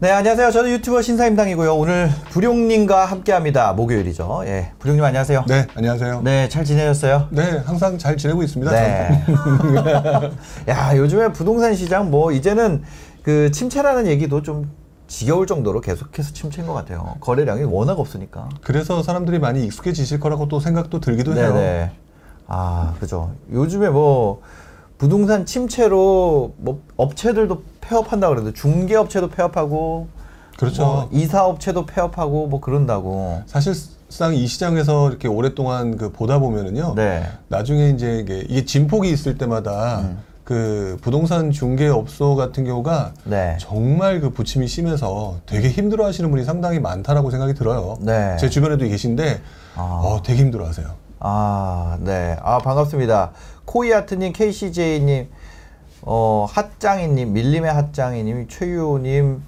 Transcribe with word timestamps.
네, 0.00 0.12
안녕하세요. 0.12 0.52
저는 0.52 0.70
유튜버 0.70 1.02
신사임당이고요. 1.02 1.74
오늘 1.74 2.08
불용님과 2.30 3.04
함께합니다. 3.06 3.72
목요일이죠. 3.72 4.42
예, 4.44 4.70
불용님 4.78 5.02
안녕하세요. 5.04 5.44
네, 5.48 5.66
안녕하세요. 5.74 6.20
네, 6.22 6.48
잘 6.48 6.64
지내셨어요? 6.64 7.26
네, 7.30 7.42
항상 7.66 7.98
잘 7.98 8.16
지내고 8.16 8.44
있습니다. 8.44 8.70
네. 8.70 9.24
야, 10.70 10.96
요즘에 10.96 11.32
부동산 11.32 11.74
시장 11.74 12.12
뭐 12.12 12.30
이제는 12.30 12.84
그 13.22 13.50
침체라는 13.50 14.06
얘기도 14.06 14.42
좀 14.42 14.70
지겨울 15.08 15.48
정도로 15.48 15.80
계속해서 15.80 16.32
침체인 16.32 16.68
것 16.68 16.74
같아요. 16.74 17.16
거래량이 17.18 17.64
워낙 17.64 17.98
없으니까. 17.98 18.50
그래서 18.62 19.02
사람들이 19.02 19.40
많이 19.40 19.64
익숙해지실 19.64 20.20
거라고 20.20 20.46
또 20.46 20.60
생각도 20.60 21.00
들기도 21.00 21.34
해요. 21.34 21.52
네네. 21.52 21.90
아, 22.46 22.94
그죠. 23.00 23.32
요즘에 23.52 23.88
뭐 23.88 24.42
부동산 24.96 25.44
침체로 25.44 26.54
뭐 26.58 26.82
업체들도 26.96 27.62
폐업한다 27.88 28.28
그러는데 28.28 28.52
중개업체도 28.58 29.30
폐업하고 29.30 30.08
그렇죠. 30.58 30.82
뭐 30.82 31.08
이사업체도 31.12 31.86
폐업하고 31.86 32.48
뭐 32.48 32.60
그런다고. 32.60 33.42
사실상 33.46 34.34
이 34.34 34.46
시장에서 34.46 35.08
이렇게 35.08 35.28
오랫동안 35.28 35.96
그 35.96 36.10
보다 36.10 36.38
보면은요. 36.40 36.94
네. 36.96 37.22
나중에 37.48 37.90
이제 37.90 38.18
이게, 38.18 38.44
이게 38.48 38.64
진폭이 38.64 39.08
있을 39.08 39.38
때마다 39.38 40.00
음. 40.00 40.18
그 40.42 40.96
부동산 41.00 41.52
중개업소 41.52 42.34
같은 42.34 42.64
경우가 42.64 43.12
네. 43.24 43.56
정말 43.60 44.20
그 44.20 44.30
부침이 44.30 44.66
심해서 44.66 45.36
되게 45.46 45.68
힘들어 45.68 46.06
하시는 46.06 46.28
분이 46.30 46.44
상당히 46.44 46.80
많다라고 46.80 47.30
생각이 47.30 47.54
들어요. 47.54 47.96
네. 48.00 48.36
제 48.40 48.48
주변에도 48.48 48.84
계신데 48.86 49.40
아. 49.76 49.80
어, 50.04 50.22
되게 50.24 50.40
힘들어 50.40 50.66
하세요. 50.66 50.88
아, 51.20 51.98
네. 52.00 52.36
아, 52.42 52.58
반갑습니다. 52.58 53.32
코이아트님, 53.64 54.32
KCJ님, 54.32 55.28
어, 56.02 56.46
핫짱이님, 56.50 57.32
밀림의 57.32 57.72
핫짱이님, 57.72 58.48
최유호님, 58.48 59.42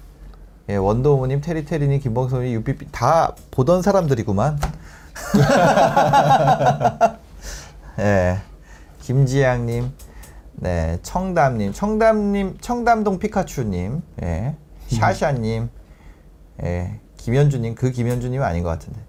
예, 0.69 0.75
원더우님, 0.75 1.41
테리테리님, 1.41 1.99
김범선님, 1.99 2.51
유삐삐 2.53 2.87
다 2.91 3.35
보던 3.51 3.81
사람들이구만. 3.81 4.59
예. 7.99 8.37
김지양님, 9.01 9.91
네, 10.53 10.99
청담님, 11.01 11.73
청담님, 11.73 12.57
청담동 12.61 13.19
피카츄님, 13.19 14.01
예, 14.23 14.55
샤샤님, 14.87 15.69
예, 16.63 16.99
김현주님, 17.17 17.75
그 17.75 17.91
김현주님 17.91 18.41
아닌 18.43 18.63
것 18.63 18.69
같은데. 18.69 18.99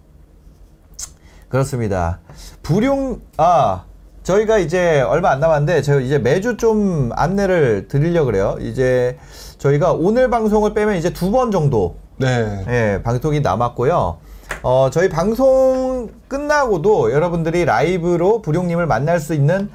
그렇습니다. 1.49 2.21
불용 2.63 3.21
아 3.37 3.85
저희가 4.23 4.59
이제 4.59 5.01
얼마 5.01 5.31
안 5.31 5.41
남았는데 5.41 5.83
저 5.83 6.01
이제 6.01 6.19
매주 6.19 6.57
좀 6.57 7.11
안내를 7.15 7.89
드리려 7.89 8.25
그래요. 8.25 8.57
이제 8.61 9.19
저희가 9.59 9.93
오늘 9.93 10.31
방송을 10.31 10.75
빼면 10.75 10.97
이제 10.97 11.13
두 11.13 11.31
번 11.33 11.51
정도 11.51 11.97
네. 12.19 12.65
예, 12.69 13.03
방송이 13.03 13.41
남았고요. 13.41 14.19
어, 14.63 14.91
저희 14.93 15.09
방송 15.09 16.11
끝나고도 16.29 17.11
여러분들이 17.13 17.65
라이브로 17.65 18.43
불용님을 18.43 18.87
만날 18.87 19.19
수 19.19 19.35
있는 19.35 19.71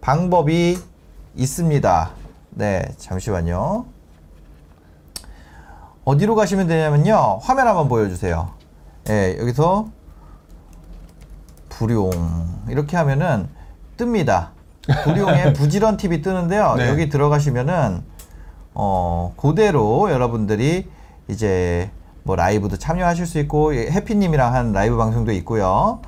방법이 0.00 0.78
있습니다. 1.36 2.10
네, 2.50 2.82
잠시만요. 2.98 3.86
어디로 6.04 6.34
가시면 6.34 6.66
되냐면요. 6.66 7.38
화면 7.42 7.66
한번 7.66 7.88
보여주세요. 7.88 8.50
예, 9.08 9.36
여기서 9.40 9.88
불용 11.68 12.10
이렇게 12.68 12.96
하면은 12.96 13.48
뜹니다. 13.96 14.48
불용의 15.04 15.52
부지런 15.54 15.96
TV 15.96 16.22
뜨는데요. 16.22 16.74
네. 16.76 16.88
여기 16.88 17.08
들어가시면은 17.08 18.02
어 18.74 19.34
그대로 19.36 20.10
여러분들이 20.10 20.88
이제 21.28 21.90
뭐 22.22 22.36
라이브도 22.36 22.76
참여하실 22.76 23.26
수 23.26 23.38
있고 23.40 23.74
예, 23.74 23.90
해피님이랑 23.90 24.54
한 24.54 24.72
라이브 24.72 24.96
방송도 24.96 25.32
있고요. 25.32 26.00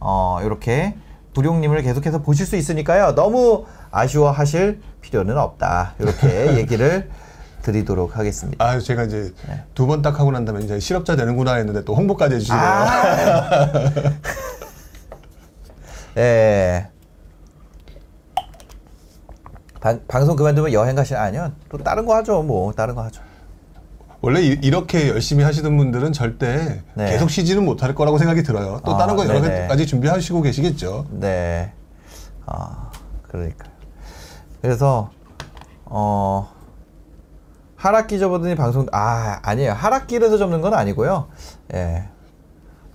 어 0.00 0.38
이렇게 0.42 0.96
불용님을 1.34 1.82
계속해서 1.82 2.22
보실 2.22 2.46
수 2.46 2.56
있으니까요. 2.56 3.14
너무 3.14 3.66
아쉬워하실 3.90 4.80
필요는 5.00 5.36
없다. 5.36 5.94
이렇게 5.98 6.56
얘기를 6.58 7.10
드리도록 7.62 8.16
하겠습니다. 8.18 8.62
아, 8.64 8.78
제가 8.78 9.04
이제 9.04 9.32
네. 9.48 9.62
두번 9.74 10.02
딱 10.02 10.20
하고 10.20 10.30
난 10.30 10.44
다음에 10.44 10.62
이제 10.62 10.78
실업자 10.78 11.16
되는구나 11.16 11.54
했는데 11.54 11.82
또 11.84 11.94
홍보까지 11.94 12.34
해주시네요. 12.36 12.62
아. 12.62 13.72
예. 16.18 16.88
방, 19.84 20.00
방송 20.08 20.34
그만두면 20.34 20.72
여행 20.72 20.96
가시 20.96 21.14
아니요 21.14 21.52
또 21.68 21.76
다른 21.76 22.06
거 22.06 22.14
하죠 22.16 22.42
뭐 22.42 22.72
다른 22.72 22.94
거 22.94 23.02
하죠 23.02 23.20
원래 24.22 24.40
이, 24.40 24.70
렇게 24.70 25.10
열심히 25.10 25.44
하시던 25.44 25.76
분들은 25.76 26.14
절대 26.14 26.82
네. 26.94 27.10
계속 27.10 27.28
쉬지는 27.28 27.62
못할 27.62 27.94
거라고 27.94 28.16
생각이 28.16 28.42
들어요. 28.42 28.80
또 28.82 28.94
아, 28.94 28.96
다른 28.96 29.16
거 29.16 29.26
여러 29.28 29.38
네네. 29.38 29.66
가지 29.66 29.86
준비하시고 29.86 30.40
계시겠죠. 30.40 31.04
네. 31.10 31.74
아, 32.46 32.90
그러니까요. 33.24 33.70
그래서, 34.62 35.10
어, 35.84 36.50
하락기 37.76 38.18
접어드니 38.18 38.54
방송, 38.54 38.86
아, 38.92 39.40
아니에요. 39.42 39.72
하락길에서 39.74 40.38
접는 40.38 40.62
건 40.62 40.72
아니고요. 40.72 41.28
예. 41.74 42.08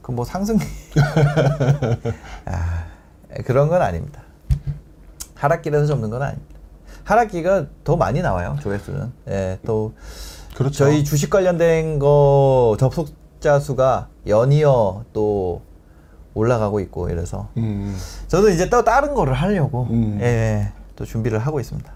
그 0.02 0.12
뭐 0.12 0.26
상승, 0.26 0.58
아, 2.46 2.86
그런 3.46 3.70
건 3.70 3.84
아닙니다. 3.84 4.24
하락길에서 5.36 5.86
접는 5.86 6.10
건 6.10 6.24
아닙니다. 6.24 6.59
하락기가 7.10 7.66
더 7.84 7.96
많이 7.96 8.22
나와요, 8.22 8.56
조회수는. 8.62 9.12
예, 9.30 9.60
또, 9.66 9.94
그렇죠. 10.56 10.78
저희 10.78 11.04
주식 11.04 11.32
관련된 11.32 11.98
거 11.98 12.78
접속자 12.80 13.60
수가 13.60 14.10
연이어 14.28 15.06
또 15.12 15.62
올라가고 16.36 16.80
있고 16.82 17.10
이래서 17.10 17.50
음, 17.58 17.98
저도 18.28 18.50
이제 18.50 18.70
또 18.70 18.84
다른 18.84 19.16
거를 19.16 19.34
하려고 19.34 19.88
음. 19.90 20.20
예, 20.22 20.72
또 20.96 21.04
준비를 21.04 21.40
하고 21.40 21.60
있습니다. 21.60 21.92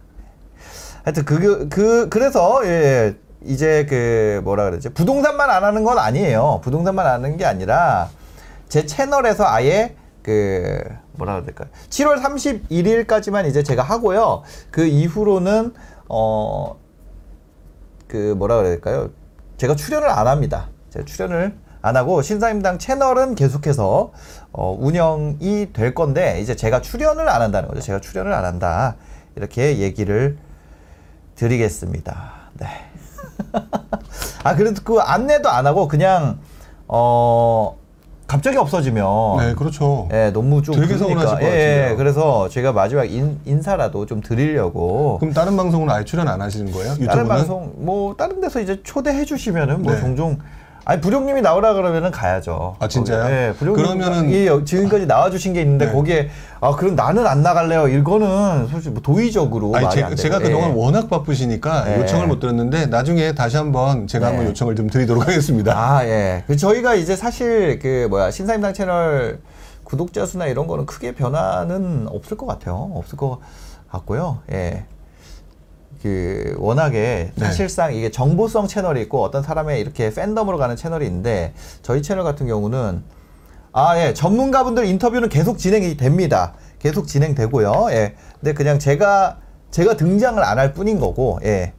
하여튼 1.04 1.26
그, 1.26 1.70
그 1.70 2.10
그래서 2.10 2.66
예, 2.66 3.16
이제 3.46 3.86
그 3.88 4.42
뭐라 4.44 4.64
그러지 4.64 4.90
부동산만 4.90 5.50
안 5.52 5.64
하는 5.64 5.84
건 5.84 6.00
아니에요. 6.00 6.62
부동산만 6.64 7.06
안 7.06 7.14
하는 7.14 7.38
게 7.38 7.46
아니라 7.46 8.10
제 8.68 8.86
채널에서 8.88 9.46
아예 9.46 9.96
그 10.24 10.82
뭐라 11.14 11.42
그래야 11.42 11.46
될까요? 11.46 11.70
7월 11.90 12.22
31일까지만 12.22 13.48
이제 13.48 13.64
제가 13.64 13.84
하고요. 13.84 14.44
그 14.72 14.86
이후로는 14.86 15.74
어 16.10 16.84
그 18.14 18.36
뭐라 18.38 18.58
그래야 18.58 18.74
될까요? 18.74 19.10
제가 19.58 19.76
출연을 19.76 20.08
안 20.08 20.28
합니다. 20.28 20.70
제가 20.92 21.04
출연을 21.04 21.58
안 21.82 21.98
하고 21.98 22.22
신사임당 22.22 22.78
채널은 22.78 23.34
계속해서 23.34 24.12
어, 24.52 24.78
운영이 24.80 25.74
될 25.74 25.96
건데 25.96 26.40
이제 26.40 26.56
제가 26.56 26.82
출연을 26.82 27.28
안 27.28 27.42
한다는 27.42 27.68
거죠. 27.70 27.82
제가 27.82 28.02
출연을 28.02 28.32
안 28.32 28.46
한다 28.46 28.98
이렇게 29.36 29.80
얘기를 29.80 30.38
드리겠습니다. 31.34 32.34
네. 32.60 32.68
아 34.44 34.56
그래도 34.56 34.84
그 34.84 35.00
안내도 35.00 35.50
안 35.50 35.66
하고 35.66 35.88
그냥 35.88 36.40
어 36.88 37.80
갑자기 38.34 38.58
없어지면 38.58 39.38
네, 39.38 39.54
그렇죠. 39.54 40.10
예, 40.12 40.32
너무 40.34 40.64
좀 40.64 40.74
되게 40.74 40.88
그러니까. 40.96 41.08
서운하실 41.08 41.36
것 41.38 41.44
예, 41.44 41.46
예, 41.46 41.76
같은데요. 41.76 41.98
그래서 41.98 42.50
제가 42.50 42.72
마지막 42.72 43.04
인, 43.06 43.40
인사라도 43.46 44.08
좀 44.08 44.22
드리려고 44.22 45.20
그럼 45.20 45.36
다른 45.36 45.56
방송은 45.56 45.88
아예 45.92 46.04
출연 46.04 46.28
안 46.28 46.42
하시는 46.42 46.72
거예요? 46.72 46.94
유튜브는? 46.94 47.08
다른 47.08 47.28
방송 47.28 47.74
뭐 47.78 48.16
다른 48.16 48.42
데서 48.42 48.60
이제 48.60 48.82
초대해 48.82 49.24
주시면은 49.24 49.84
뭐 49.84 49.94
네. 49.94 50.00
종종 50.00 50.40
아니 50.86 51.00
부룡님이 51.00 51.42
나오라 51.42 51.74
그러면은 51.76 52.12
가야죠. 52.12 52.76
아, 52.80 52.88
진짜요? 52.90 53.24
거기, 53.24 53.34
예, 53.34 53.54
부룡님 53.58 53.86
그러면은- 53.86 54.30
이 54.30 54.48
여- 54.48 54.66
지금까지 54.66 55.06
나와 55.08 55.30
주신 55.30 55.54
게 55.54 55.62
있는데 55.62 55.86
네. 55.86 55.92
거기에 55.94 56.30
아 56.60 56.76
그럼 56.76 56.96
나는 56.96 57.26
안 57.26 57.42
나갈래요. 57.42 57.88
이거는 57.88 58.68
솔직히 58.68 58.90
뭐 58.94 59.02
도의적으로 59.02 59.74
아니, 59.76 59.86
말이 59.86 59.96
제, 59.96 60.04
안 60.04 60.16
제가 60.16 60.40
돼요. 60.40 60.48
그동안 60.50 60.72
예. 60.72 60.74
워낙 60.82 61.10
바쁘시니까 61.10 61.86
예. 61.96 62.02
요청을 62.02 62.28
못 62.28 62.40
드렸는데 62.40 62.88
나중에 62.88 63.34
다시 63.34 63.56
한번 63.56 64.08
제가 64.08 64.26
네. 64.26 64.32
한번 64.36 64.50
요청을 64.52 64.76
좀 64.76 64.90
드리도록 64.90 65.26
하겠습니다. 65.26 65.74
아, 65.74 66.06
예. 66.06 66.44
그 66.48 66.58
저희가 66.58 66.96
이제 66.96 67.16
사실 67.16 67.80
그 67.80 68.08
뭐야 68.10 68.30
신사임당 68.32 68.74
채널 68.74 69.40
구독자 69.86 70.26
수나 70.26 70.48
이런 70.48 70.68
거는 70.68 70.86
크게 70.86 71.14
변화는 71.14 72.08
없을 72.10 72.36
것 72.36 72.46
같아요. 72.46 72.92
없을 72.96 73.18
것 73.18 73.40
같고요. 73.90 74.40
예. 74.52 74.84
그 76.04 76.56
워낙에 76.60 77.32
네. 77.34 77.46
사실상 77.46 77.96
이게 77.96 78.12
정보성 78.12 78.68
채널이 78.68 79.02
있고 79.04 79.24
어떤 79.24 79.42
사람의 79.42 79.80
이렇게 79.80 80.14
팬덤으로 80.14 80.58
가는 80.58 80.76
채널이 80.76 81.06
있는데 81.06 81.54
저희 81.82 82.02
채널 82.02 82.26
같은 82.26 82.46
경우는 82.46 83.02
아, 83.72 83.98
예. 83.98 84.14
전문가분들 84.14 84.86
인터뷰는 84.86 85.30
계속 85.30 85.58
진행이 85.58 85.96
됩니다. 85.98 86.54
계속 86.80 87.08
진행되고요. 87.08 87.88
예. 87.92 88.16
근데 88.42 88.54
그냥 88.54 88.80
제가 88.80 89.38
제가 89.72 89.96
등장을 89.96 90.44
안 90.44 90.60
할 90.60 90.74
뿐인 90.74 91.00
거고. 91.00 91.40
예. 91.46 91.72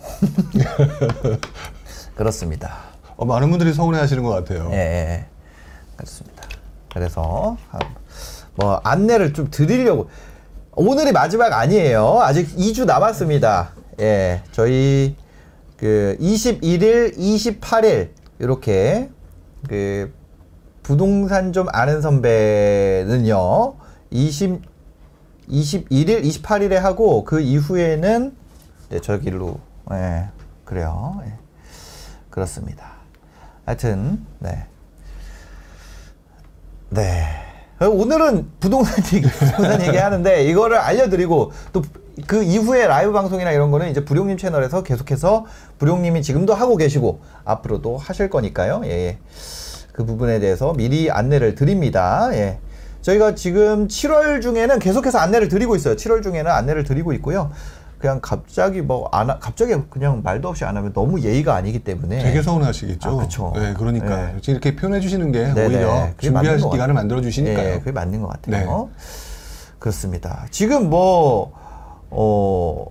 그렇습니다. 2.14 2.76
어, 3.16 3.24
많은 3.24 3.50
분들이 3.50 3.74
서운해 3.74 3.98
하시는 3.98 4.22
것 4.22 4.30
같아요. 4.30 4.70
예, 4.72 4.76
예. 4.76 5.26
그렇습니다. 5.96 6.44
그래서 6.92 7.56
한- 7.70 7.80
뭐 8.54 8.80
안내를 8.84 9.32
좀 9.34 9.50
드리려고 9.50 10.08
오늘이 10.80 11.10
마지막 11.10 11.52
아니에요. 11.52 12.20
아직 12.20 12.54
2주 12.54 12.84
남았습니다. 12.84 13.70
예, 13.98 14.44
저희 14.52 15.16
그 15.76 16.16
21일, 16.20 17.18
28일 17.18 18.10
이렇게 18.38 19.10
그 19.68 20.14
부동산 20.84 21.52
좀 21.52 21.66
아는 21.72 22.00
선배는요. 22.00 23.74
20 24.10 24.62
21일, 25.48 26.22
28일에 26.22 26.74
하고 26.74 27.24
그 27.24 27.40
이후에는 27.40 28.36
이제 28.86 29.00
저길로 29.00 29.58
예. 29.90 30.28
그래요. 30.64 31.20
예. 31.26 31.32
그렇습니다. 32.30 32.92
하여튼 33.66 34.24
네. 34.38 34.64
네. 36.90 37.47
오늘은 37.86 38.46
부동산 38.60 39.04
얘기, 39.14 39.28
부동산 39.28 39.82
얘기 39.82 39.96
하는데 39.96 40.44
이거를 40.44 40.78
알려드리고 40.78 41.52
또 41.72 41.82
그 42.26 42.42
이후에 42.42 42.86
라이브 42.86 43.12
방송이나 43.12 43.52
이런 43.52 43.70
거는 43.70 43.90
이제 43.90 44.04
부룡님 44.04 44.38
채널에서 44.38 44.82
계속해서 44.82 45.46
부룡님이 45.78 46.22
지금도 46.22 46.54
하고 46.54 46.76
계시고 46.76 47.20
앞으로도 47.44 47.96
하실 47.98 48.28
거니까요. 48.30 48.82
예, 48.84 48.90
예. 48.90 49.18
그 49.92 50.04
부분에 50.04 50.40
대해서 50.40 50.72
미리 50.74 51.10
안내를 51.10 51.54
드립니다. 51.54 52.30
예. 52.32 52.58
저희가 53.02 53.34
지금 53.34 53.86
7월 53.86 54.42
중에는 54.42 54.78
계속해서 54.80 55.18
안내를 55.18 55.48
드리고 55.48 55.76
있어요. 55.76 55.94
7월 55.94 56.22
중에는 56.22 56.50
안내를 56.50 56.84
드리고 56.84 57.12
있고요. 57.14 57.50
그냥 57.98 58.20
갑자기 58.22 58.80
뭐안 58.80 59.28
하- 59.28 59.38
갑자기 59.38 59.74
그냥 59.90 60.22
말도 60.22 60.48
없이 60.48 60.64
안 60.64 60.76
하면 60.76 60.92
너무 60.92 61.20
예의가 61.20 61.54
아니기 61.56 61.80
때문에 61.80 62.18
되게 62.22 62.42
서운하시겠죠. 62.42 63.10
아, 63.10 63.16
그쵸. 63.22 63.52
네, 63.56 63.74
그러니까 63.76 64.32
네. 64.32 64.36
이렇게 64.46 64.76
표현해 64.76 65.00
주시는 65.00 65.32
게 65.32 65.52
네네. 65.52 65.66
오히려 65.66 66.08
것 66.62 66.70
기간을. 66.70 66.94
만들어 66.94 67.20
주시니까요. 67.20 67.74
예, 67.74 67.78
그게 67.78 67.92
맞는 67.92 68.22
것 68.22 68.28
같아요. 68.28 68.90
네. 68.96 69.74
그렇습니다. 69.80 70.46
지금 70.50 70.90
뭐, 70.90 71.52
어, 72.10 72.86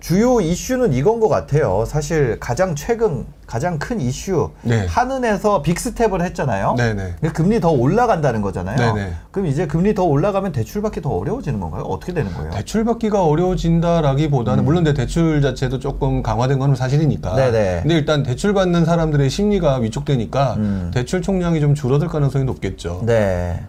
주요 0.00 0.40
이슈는 0.40 0.92
이건 0.92 1.18
것 1.20 1.28
같아요. 1.28 1.84
사실 1.86 2.38
가장 2.38 2.74
최근, 2.74 3.26
가장 3.46 3.78
큰 3.78 4.00
이슈. 4.00 4.50
네. 4.62 4.86
한은에서 4.86 5.62
빅스텝을 5.62 6.22
했잖아요. 6.22 6.74
네네. 6.76 7.14
근데 7.20 7.32
금리 7.32 7.60
더 7.60 7.70
올라간다는 7.70 8.40
거잖아요. 8.40 8.76
네네. 8.76 9.12
그럼 9.32 9.46
이제 9.46 9.66
금리 9.66 9.94
더 9.94 10.04
올라가면 10.04 10.52
대출 10.52 10.82
받기 10.82 11.02
더 11.02 11.10
어려워지는 11.10 11.58
건가요? 11.58 11.82
어떻게 11.82 12.12
되는 12.12 12.32
거예요? 12.32 12.50
대출 12.50 12.84
받기가 12.84 13.24
어려워진다라기보다는 13.24 14.64
물론 14.64 14.84
내 14.84 14.94
대출 14.94 15.42
자체도 15.42 15.80
조금 15.80 16.22
강화된 16.22 16.58
건 16.58 16.76
사실이니까. 16.76 17.32
음. 17.32 17.36
네네. 17.36 17.80
근데 17.82 17.94
일단 17.96 18.22
대출 18.22 18.54
받는 18.54 18.84
사람들의 18.84 19.28
심리가 19.30 19.76
위축되니까 19.76 20.54
음. 20.58 20.90
대출 20.94 21.22
총량이 21.22 21.60
좀 21.60 21.74
줄어들 21.74 22.08
가능성이 22.08 22.44
높겠죠. 22.44 23.02
네. 23.04 23.60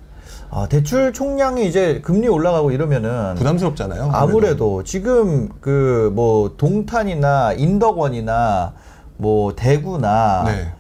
아, 0.51 0.67
대출 0.67 1.13
총량이 1.13 1.67
이제 1.67 2.01
금리 2.01 2.27
올라가고 2.27 2.71
이러면은 2.71 3.35
부담스럽잖아요. 3.35 4.09
아무래도 4.13 4.83
지금 4.83 5.49
그 5.61 6.11
뭐 6.13 6.55
동탄이나 6.57 7.53
인덕원이나 7.53 8.73
뭐 9.17 9.55
대구나 9.55 10.43
네. 10.45 10.71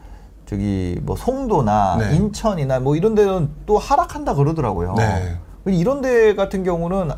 저기 0.45 0.99
뭐 1.03 1.15
송도나 1.15 1.97
네. 1.99 2.15
인천이나 2.15 2.79
뭐 2.79 2.95
이런 2.95 3.13
데는 3.13 3.49
또 3.67 3.77
하락한다 3.77 4.33
그러더라고요. 4.33 4.95
네. 4.95 5.37
이런 5.67 6.01
데 6.01 6.33
같은 6.35 6.63
경우는 6.63 7.11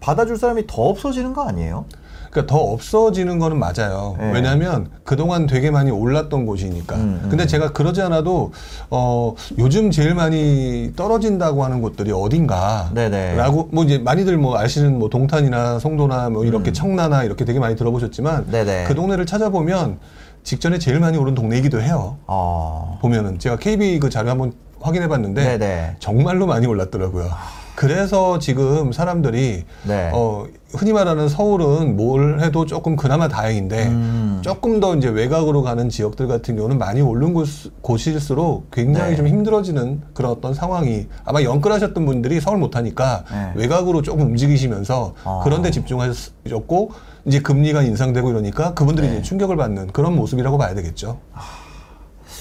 받아줄 0.00 0.38
사람이 0.38 0.66
더 0.66 0.82
없어지는 0.82 1.34
거 1.34 1.42
아니에요? 1.46 1.84
그러니까 2.32 2.50
더 2.50 2.58
없어지는 2.58 3.38
거는 3.38 3.58
맞아요. 3.58 4.16
네. 4.18 4.32
왜냐하면 4.32 4.88
그동안 5.04 5.46
되게 5.46 5.70
많이 5.70 5.90
올랐던 5.90 6.46
곳이니까. 6.46 6.96
음, 6.96 7.20
음. 7.22 7.28
근데 7.28 7.46
제가 7.46 7.72
그러지 7.72 8.00
않아도 8.00 8.52
어 8.88 9.34
요즘 9.58 9.90
제일 9.90 10.14
많이 10.14 10.94
떨어진다고 10.96 11.62
하는 11.62 11.82
곳들이 11.82 12.10
어딘가. 12.10 12.90
네네. 12.94 13.36
라고 13.36 13.68
뭐 13.70 13.84
이제 13.84 13.98
많이들 13.98 14.38
뭐 14.38 14.58
아시는 14.58 14.98
뭐 14.98 15.10
동탄이나 15.10 15.78
송도나 15.78 16.30
뭐 16.30 16.46
이렇게 16.46 16.70
음. 16.70 16.72
청라나 16.72 17.22
이렇게 17.24 17.44
되게 17.44 17.58
많이 17.58 17.76
들어보셨지만 17.76 18.50
네네. 18.50 18.84
그 18.84 18.94
동네를 18.94 19.26
찾아보면 19.26 19.98
직전에 20.42 20.78
제일 20.78 21.00
많이 21.00 21.18
오른 21.18 21.34
동네이기도 21.34 21.82
해요. 21.82 22.16
어. 22.26 22.98
보면은 23.02 23.38
제가 23.38 23.56
KB 23.56 24.00
그 24.00 24.08
자료 24.08 24.30
한번 24.30 24.54
확인해 24.80 25.06
봤는데 25.06 25.58
네네. 25.58 25.96
정말로 25.98 26.46
많이 26.46 26.66
올랐더라고요. 26.66 27.28
그래서 27.74 28.38
지금 28.38 28.92
사람들이 28.92 29.64
네. 29.84 30.10
어, 30.12 30.46
흔히 30.74 30.92
말하는 30.92 31.28
서울은 31.28 31.96
뭘 31.96 32.40
해도 32.40 32.64
조금 32.64 32.96
그나마 32.96 33.28
다행인데 33.28 33.86
음. 33.88 34.38
조금 34.42 34.80
더 34.80 34.96
이제 34.96 35.08
외곽으로 35.08 35.62
가는 35.62 35.88
지역들 35.88 36.26
같은 36.28 36.56
경우는 36.56 36.78
많이 36.78 37.00
오른 37.00 37.34
곳, 37.34 37.46
곳일수록 37.82 38.70
굉장히 38.70 39.10
네. 39.10 39.16
좀 39.16 39.28
힘들어지는 39.28 40.02
그런 40.14 40.32
어떤 40.32 40.54
상황이 40.54 41.06
아마 41.24 41.42
연끌하셨던 41.42 42.06
분들이 42.06 42.40
서울 42.40 42.58
못하니까 42.58 43.24
네. 43.30 43.52
외곽으로 43.56 44.02
조금 44.02 44.26
움직이시면서 44.26 45.14
아. 45.24 45.40
그런 45.44 45.62
데 45.62 45.70
집중하셨고 45.70 46.90
이제 47.26 47.40
금리가 47.40 47.82
인상되고 47.82 48.30
이러니까 48.30 48.74
그분들이 48.74 49.08
네. 49.08 49.14
이제 49.14 49.22
충격을 49.22 49.56
받는 49.56 49.88
그런 49.88 50.16
모습이라고 50.16 50.56
봐야 50.56 50.74
되겠죠. 50.74 51.18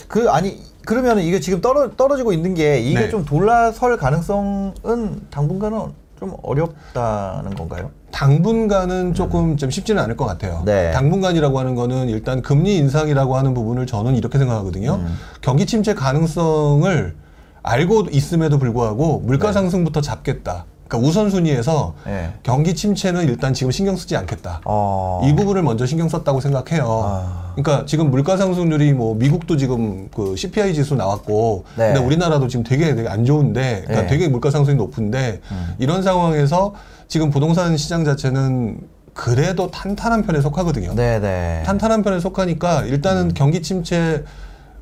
그 0.08 0.30
아니 0.30 0.60
그러면 0.86 1.20
이게 1.20 1.40
지금 1.40 1.62
떨어 1.62 1.96
떨어지고 1.96 2.34
있는 2.34 2.54
게 2.54 2.80
이게 2.80 3.02
네. 3.02 3.10
좀 3.10 3.26
돌아설 3.26 3.98
가능성은 3.98 5.30
당분간은 5.30 6.01
좀 6.22 6.36
어렵다는 6.44 7.56
건가요? 7.56 7.90
당분간은 8.12 9.16
조금 9.16 9.58
좀 9.58 9.72
쉽지는 9.72 10.04
않을 10.04 10.16
것 10.16 10.26
같아요. 10.26 10.60
음. 10.60 10.66
네. 10.66 10.92
당분간이라고 10.92 11.58
하는 11.58 11.74
거는 11.74 12.10
일단 12.10 12.44
금리 12.44 12.78
인상이라고 12.78 13.36
하는 13.36 13.56
부분을 13.56 13.88
저는 13.88 14.16
이렇게 14.16 14.38
생각하거든요. 14.38 15.00
음. 15.04 15.18
경기 15.42 15.66
침체 15.66 15.96
가능성을 15.96 17.16
알고 17.64 18.08
있음에도 18.12 18.60
불구하고 18.60 19.22
물가 19.22 19.48
네. 19.48 19.54
상승부터 19.54 20.02
잡겠다. 20.02 20.66
그러니까 20.92 20.98
우선순위에서 21.08 21.94
네. 22.06 22.34
경기 22.44 22.76
침체는 22.76 23.24
일단 23.24 23.54
지금 23.54 23.72
신경 23.72 23.96
쓰지 23.96 24.18
않겠다. 24.18 24.60
어. 24.66 25.22
이 25.24 25.34
부분을 25.34 25.64
먼저 25.64 25.86
신경 25.86 26.10
썼다고 26.10 26.42
생각해요. 26.42 26.86
아. 27.06 27.54
그러니까 27.56 27.86
지금 27.86 28.12
물가 28.12 28.36
상승률이 28.36 28.92
뭐 28.92 29.16
미국도 29.16 29.56
지금 29.56 30.10
그 30.14 30.36
CPI 30.36 30.74
지수 30.74 30.96
나왔고, 30.96 31.64
네. 31.78 31.94
근데 31.94 32.00
우리나라도 32.02 32.50
지금 32.50 32.64
되게 32.64 32.94
되게 32.94 33.08
안 33.08 33.24
좋은데, 33.24 33.84
그러니까 33.86 34.02
네. 34.02 34.08
되게 34.08 34.28
물가 34.28 34.52
상승이 34.52 34.76
높은데 34.76 35.40
음. 35.52 35.76
이런 35.80 36.04
상황에서 36.04 36.74
지금 37.08 37.30
부동산 37.30 37.78
시장 37.78 38.04
자체는 38.04 38.82
그래도 39.14 39.72
탄탄한 39.72 40.24
편에 40.24 40.42
속하거든요. 40.42 40.94
네네. 40.96 41.64
탄탄한 41.66 42.04
편에 42.04 42.20
속하니까 42.20 42.84
일단은 42.84 43.24
음. 43.24 43.32
경기 43.34 43.62
침체 43.62 44.26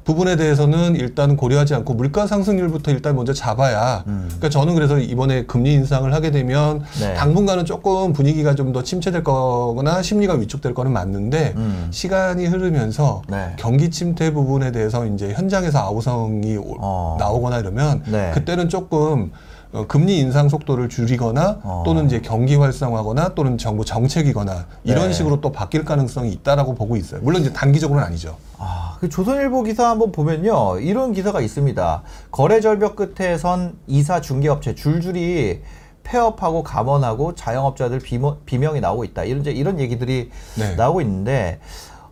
부분에 0.10 0.38
대해서는 0.38 0.96
일단 0.96 1.38
고려하지 1.38 1.76
않고 1.76 1.94
물가 1.94 2.26
상승률부터 2.26 2.90
일단 2.90 3.16
먼저 3.16 3.32
잡아야. 3.32 4.04
음. 4.08 4.24
그러니까 4.26 4.50
저는 4.50 4.74
그래서 4.74 4.98
이번에 4.98 5.46
금리 5.46 5.74
인상을 5.74 6.12
하게 6.12 6.32
되면 6.32 6.82
네. 7.00 7.14
당분간은 7.14 7.66
조금 7.66 8.12
분위기가 8.14 8.56
좀 8.56 8.70
더 8.70 8.84
침체될 8.84 9.24
거거나 9.24 10.04
심리가 10.04 10.34
위축될 10.36 10.76
거는 10.76 10.92
맞는데 10.94 11.54
음. 11.58 11.88
시간이 11.92 12.46
흐르면서 12.46 13.24
네. 13.28 13.54
경기 13.58 13.90
침체 13.90 14.32
부분에 14.32 14.72
대해서 14.72 15.06
이제 15.08 15.34
현장에서 15.34 15.80
아우성이 15.80 16.56
오- 16.58 16.78
어. 16.80 17.18
나오거나 17.20 17.58
이러면 17.60 18.04
네. 18.06 18.30
그때는 18.36 18.70
조금 18.70 19.32
어, 19.72 19.86
금리 19.88 20.18
인상 20.18 20.50
속도를 20.50 20.90
줄이거나 20.90 21.60
어. 21.64 21.84
또는 21.86 22.08
이제 22.08 22.22
경기 22.22 22.56
활성화거나 22.56 23.36
또는 23.36 23.58
정부 23.58 23.86
정책이거나 23.86 24.66
이런 24.84 25.08
네. 25.08 25.14
식으로 25.14 25.42
또 25.42 25.52
바뀔 25.52 25.86
가능성이 25.86 26.32
있다라고 26.32 26.74
보고 26.74 26.96
있어요. 26.96 27.22
물론 27.22 27.42
이제 27.42 27.54
단기적으로는 27.54 28.06
아니죠. 28.06 28.38
아, 28.58 28.98
그 29.00 29.10
조선일보 29.10 29.64
기사 29.64 29.90
한번 29.90 30.12
보면요. 30.12 30.80
이런 30.80 31.14
기사가 31.14 31.40
있습니다. 31.42 32.02
거래 32.32 32.62
절벽 32.62 32.96
끝에 32.96 33.38
선 33.38 33.78
이사 33.86 34.22
중개업체 34.22 34.74
줄줄이 34.74 35.62
폐업하고 36.02 36.64
감원하고 36.64 37.36
자영업자들 37.36 38.00
비모, 38.00 38.38
비명이 38.48 38.82
나오고 38.82 39.04
있다. 39.04 39.24
이런 39.24 39.42
이제 39.42 39.52
이런 39.52 39.80
얘기들이 39.80 40.32
네. 40.58 40.76
나오고 40.76 41.02
있는데 41.02 41.60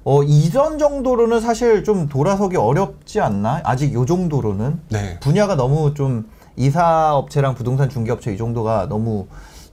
어, 0.04 0.22
이전 0.22 0.78
정도로는 0.78 1.42
사실 1.42 1.84
좀 1.84 2.08
돌아서기 2.08 2.56
어렵지 2.56 3.20
않나? 3.20 3.62
아직 3.64 3.94
요 3.94 4.06
정도로는 4.06 4.80
네. 4.90 5.20
분야가 5.20 5.56
너무 5.56 5.96
좀 5.96 6.30
이사 6.58 7.16
업체랑 7.16 7.54
부동산 7.54 7.88
중개업체 7.88 8.34
이 8.34 8.38
정도가 8.38 8.88
너무 8.90 9.28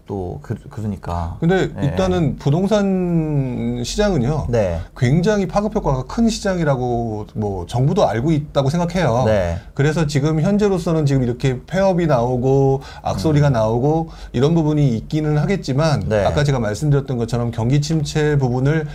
또 0.07 0.39
그, 0.43 0.55
그러니까. 0.69 1.37
근데 1.41 1.73
네. 1.73 1.87
일단은 1.87 2.37
부동산 2.37 3.83
시장은요. 3.85 4.47
네. 4.51 4.81
굉장히 4.97 5.47
파급 5.49 5.75
효과가 5.75 6.05
큰 6.05 6.29
시장이라고 6.29 7.27
뭐 7.35 7.67
정부도 7.67 8.07
알고 8.07 8.33
있다고 8.33 8.69
생각해요. 8.69 9.25
네. 9.27 9.59
그래서 9.73 10.07
지금 10.07 10.41
현재로서는 10.41 11.07
지금 11.07 11.23
이렇게 11.23 11.61
폐업이 11.65 12.07
나오고 12.07 12.83
악소리가 13.03 13.49
나오고 13.49 14.11
이런 14.33 14.55
부분이 14.55 14.89
있기는 14.97 15.39
하겠지만 15.39 16.03
음. 16.03 16.09
네. 16.11 16.25
아까 16.25 16.45
제가 16.45 16.59
말씀드렸던 16.59 17.17
것처럼 17.17 17.51
경기 17.51 17.81
침체 17.81 18.37
부분을 18.37 18.87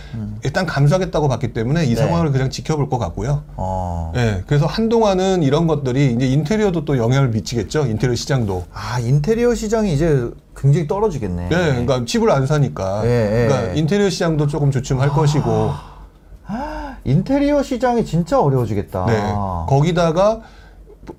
일단 0.44 0.64
감수하겠다고 0.64 1.26
봤기 1.28 1.52
때문에 1.52 1.86
이 1.86 1.90
음. 1.90 1.94
네. 1.94 1.96
상황을 1.96 2.30
그냥 2.30 2.50
지켜볼 2.50 2.88
것 2.88 2.98
같고요. 2.98 3.42
어. 3.56 4.12
예, 4.16 4.42
그래서 4.46 4.66
한동안은 4.66 5.42
이런 5.42 5.66
것들이 5.66 6.12
이제 6.12 6.26
인테리어도 6.26 6.84
또 6.84 6.98
영향을 6.98 7.30
미치겠죠. 7.30 7.86
인테리어 7.86 8.14
시장도. 8.14 8.64
아, 8.72 9.00
인테리어 9.00 9.54
시장이 9.54 9.92
이제 9.92 10.30
굉장히 10.60 10.86
떨어지겠네. 10.86 11.44
예, 11.44 11.48
그러니까 11.48 12.04
집을 12.04 12.30
안 12.30 12.46
사니까. 12.46 13.02
예, 13.06 13.08
예. 13.08 13.48
그러니까 13.48 13.72
인테리어 13.72 14.10
시장도 14.10 14.46
조금 14.46 14.70
주춤할 14.70 15.08
것이고. 15.08 15.70
인테리어 17.04 17.62
시장이 17.62 18.04
진짜 18.04 18.40
어려워지겠다. 18.40 19.06
네. 19.06 19.34
거기다가 19.68 20.40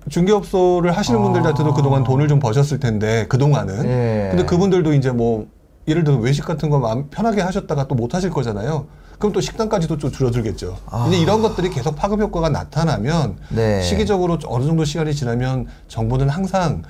중개업소를 0.08 0.92
하시는 0.92 1.18
아. 1.18 1.22
분들 1.22 1.42
자체도 1.42 1.74
그동안 1.74 2.04
돈을 2.04 2.28
좀 2.28 2.38
버셨을 2.38 2.78
텐데 2.78 3.26
그동안은. 3.28 3.84
예. 3.84 4.28
근데 4.30 4.44
그분들도 4.44 4.94
이제 4.94 5.10
뭐 5.10 5.46
예를 5.88 6.04
들어 6.04 6.18
외식 6.18 6.44
같은 6.44 6.70
거 6.70 6.78
마음 6.78 7.10
편하게 7.10 7.40
하셨다가 7.42 7.88
또 7.88 7.96
못 7.96 8.14
하실 8.14 8.30
거잖아요. 8.30 8.86
그럼 9.18 9.32
또 9.32 9.40
식당까지도 9.40 9.98
좀 9.98 10.10
줄어들겠죠. 10.12 10.76
이제 11.08 11.18
이런 11.18 11.42
것들이 11.42 11.70
계속 11.70 11.96
파급 11.96 12.20
효과가 12.20 12.48
나타나면 12.48 13.36
아. 13.40 13.54
네. 13.54 13.82
시기적으로 13.82 14.38
어느 14.46 14.64
정도 14.64 14.84
시간이 14.84 15.14
지나면 15.14 15.66
정부는 15.88 16.28
항상 16.28 16.82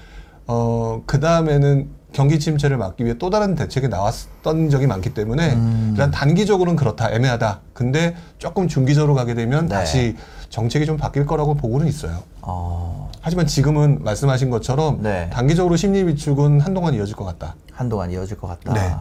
어, 0.46 1.02
그 1.06 1.18
다음에는 1.20 2.01
경기 2.12 2.38
침체를 2.38 2.76
막기 2.76 3.04
위해 3.04 3.16
또 3.18 3.30
다른 3.30 3.54
대책이 3.54 3.88
나왔던 3.88 4.70
적이 4.70 4.86
많기 4.86 5.14
때문에 5.14 5.54
음. 5.54 5.88
일단 5.92 6.10
단기적으로는 6.10 6.76
그렇다 6.76 7.10
애매하다. 7.10 7.60
근데 7.72 8.14
조금 8.38 8.68
중기적으로 8.68 9.14
가게 9.14 9.34
되면 9.34 9.66
네. 9.66 9.74
다시 9.74 10.16
정책이 10.50 10.86
좀 10.86 10.96
바뀔 10.96 11.26
거라고 11.26 11.54
보고는 11.54 11.86
있어요. 11.86 12.22
어, 12.42 13.10
하지만 13.20 13.46
지금은 13.46 14.04
말씀하신 14.04 14.50
것처럼 14.50 15.02
네. 15.02 15.30
단기적으로 15.32 15.76
심리 15.76 16.04
비축은 16.04 16.60
한동안 16.60 16.94
이어질 16.94 17.16
것 17.16 17.24
같다. 17.24 17.56
한동안 17.72 18.10
이어질 18.10 18.36
것 18.38 18.46
같다. 18.48 18.74
네. 18.74 18.94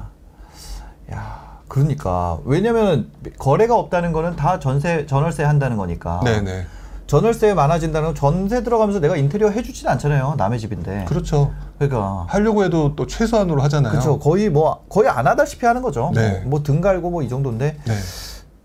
야, 1.13 1.59
그러니까 1.67 2.39
왜냐면 2.45 3.09
거래가 3.37 3.75
없다는 3.75 4.13
거는 4.13 4.37
다 4.37 4.59
전세 4.59 5.05
전월세 5.05 5.43
한다는 5.43 5.77
거니까. 5.77 6.21
네네. 6.23 6.65
전월세 7.11 7.53
많아진다는 7.53 8.07
건 8.07 8.15
전세 8.15 8.63
들어가면서 8.63 9.01
내가 9.01 9.17
인테리어 9.17 9.49
해주진 9.49 9.85
않잖아요. 9.89 10.35
남의 10.37 10.59
집인데. 10.59 11.03
그렇죠. 11.09 11.51
그러니까. 11.77 12.23
하려고 12.29 12.63
해도 12.63 12.95
또 12.95 13.05
최소한으로 13.05 13.61
하잖아요. 13.63 13.91
그렇죠. 13.91 14.17
거의 14.17 14.49
뭐 14.49 14.85
거의 14.87 15.09
안 15.09 15.27
하다시피 15.27 15.65
하는 15.65 15.81
거죠. 15.81 16.11
네. 16.15 16.39
뭐 16.45 16.63
등 16.63 16.79
갈고 16.79 17.09
뭐 17.09 17.21
이 17.21 17.27
정도인데 17.27 17.77
네. 17.83 17.93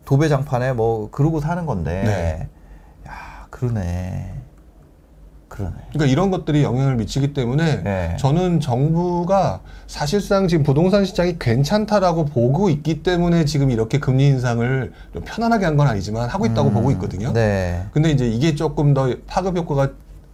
도배장판에 0.04 0.74
뭐 0.74 1.10
그러고 1.10 1.40
사는 1.40 1.66
건데. 1.66 2.02
네. 2.04 2.48
야, 3.10 3.46
그러네. 3.50 4.34
그러네. 5.56 5.74
그러니까 5.92 6.12
이런 6.12 6.30
것들이 6.30 6.62
영향을 6.62 6.96
미치기 6.96 7.32
때문에 7.32 7.82
네. 7.82 8.16
저는 8.18 8.60
정부가 8.60 9.60
사실상 9.86 10.48
지금 10.48 10.62
부동산 10.64 11.04
시장이 11.04 11.38
괜찮다라고 11.38 12.26
보고 12.26 12.68
있기 12.68 13.02
때문에 13.02 13.46
지금 13.46 13.70
이렇게 13.70 13.98
금리 13.98 14.26
인상을 14.26 14.92
좀 15.14 15.22
편안하게 15.24 15.64
한 15.64 15.76
건 15.76 15.86
아니지만 15.88 16.28
하고 16.30 16.46
있다고 16.46 16.70
보고 16.70 16.90
있거든요. 16.92 17.32
네. 17.34 17.84
근데 17.92 18.10
이제 18.10 18.26
이게 18.26 18.54
조금 18.54 18.94
더 18.94 19.14
파급 19.26 19.56
효과가 19.58 19.90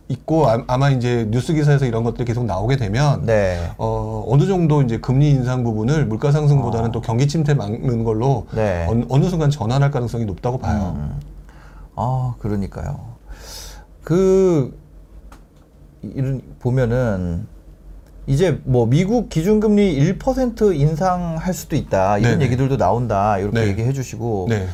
있고 0.08 0.46
아, 0.48 0.62
아마 0.66 0.90
이제 0.90 1.26
뉴스 1.30 1.52
기사에서 1.54 1.84
이런 1.86 2.04
것들이 2.04 2.24
계속 2.24 2.44
나오게 2.44 2.76
되면 2.76 3.24
네. 3.24 3.70
어, 3.78 4.24
어느 4.28 4.46
정도 4.46 4.82
이제 4.82 4.98
금리 4.98 5.30
인상 5.30 5.64
부분을 5.64 6.06
물가 6.06 6.30
상승보다는 6.32 6.90
어. 6.90 6.92
또 6.92 7.00
경기 7.00 7.26
침체 7.26 7.54
막는 7.54 8.04
걸로 8.04 8.46
네. 8.54 8.86
어느, 8.88 9.04
어느 9.08 9.24
순간 9.26 9.50
전환할 9.50 9.90
가능성이 9.90 10.24
높다고 10.24 10.58
봐요. 10.58 10.94
음. 10.96 11.20
아, 11.96 12.34
그러니까요. 12.40 13.00
그 14.04 14.76
이런 16.02 16.42
보면은 16.59 17.47
이제 18.26 18.61
뭐 18.64 18.87
미국 18.87 19.28
기준금리 19.28 19.99
1% 20.18 20.76
인상할 20.78 21.52
수도 21.54 21.76
있다 21.76 22.18
이런 22.18 22.32
네네. 22.32 22.44
얘기들도 22.44 22.76
나온다 22.76 23.38
이렇게 23.38 23.61
네. 23.61 23.66
얘기해 23.68 23.92
주시고 23.92 24.47
네. 24.49 24.68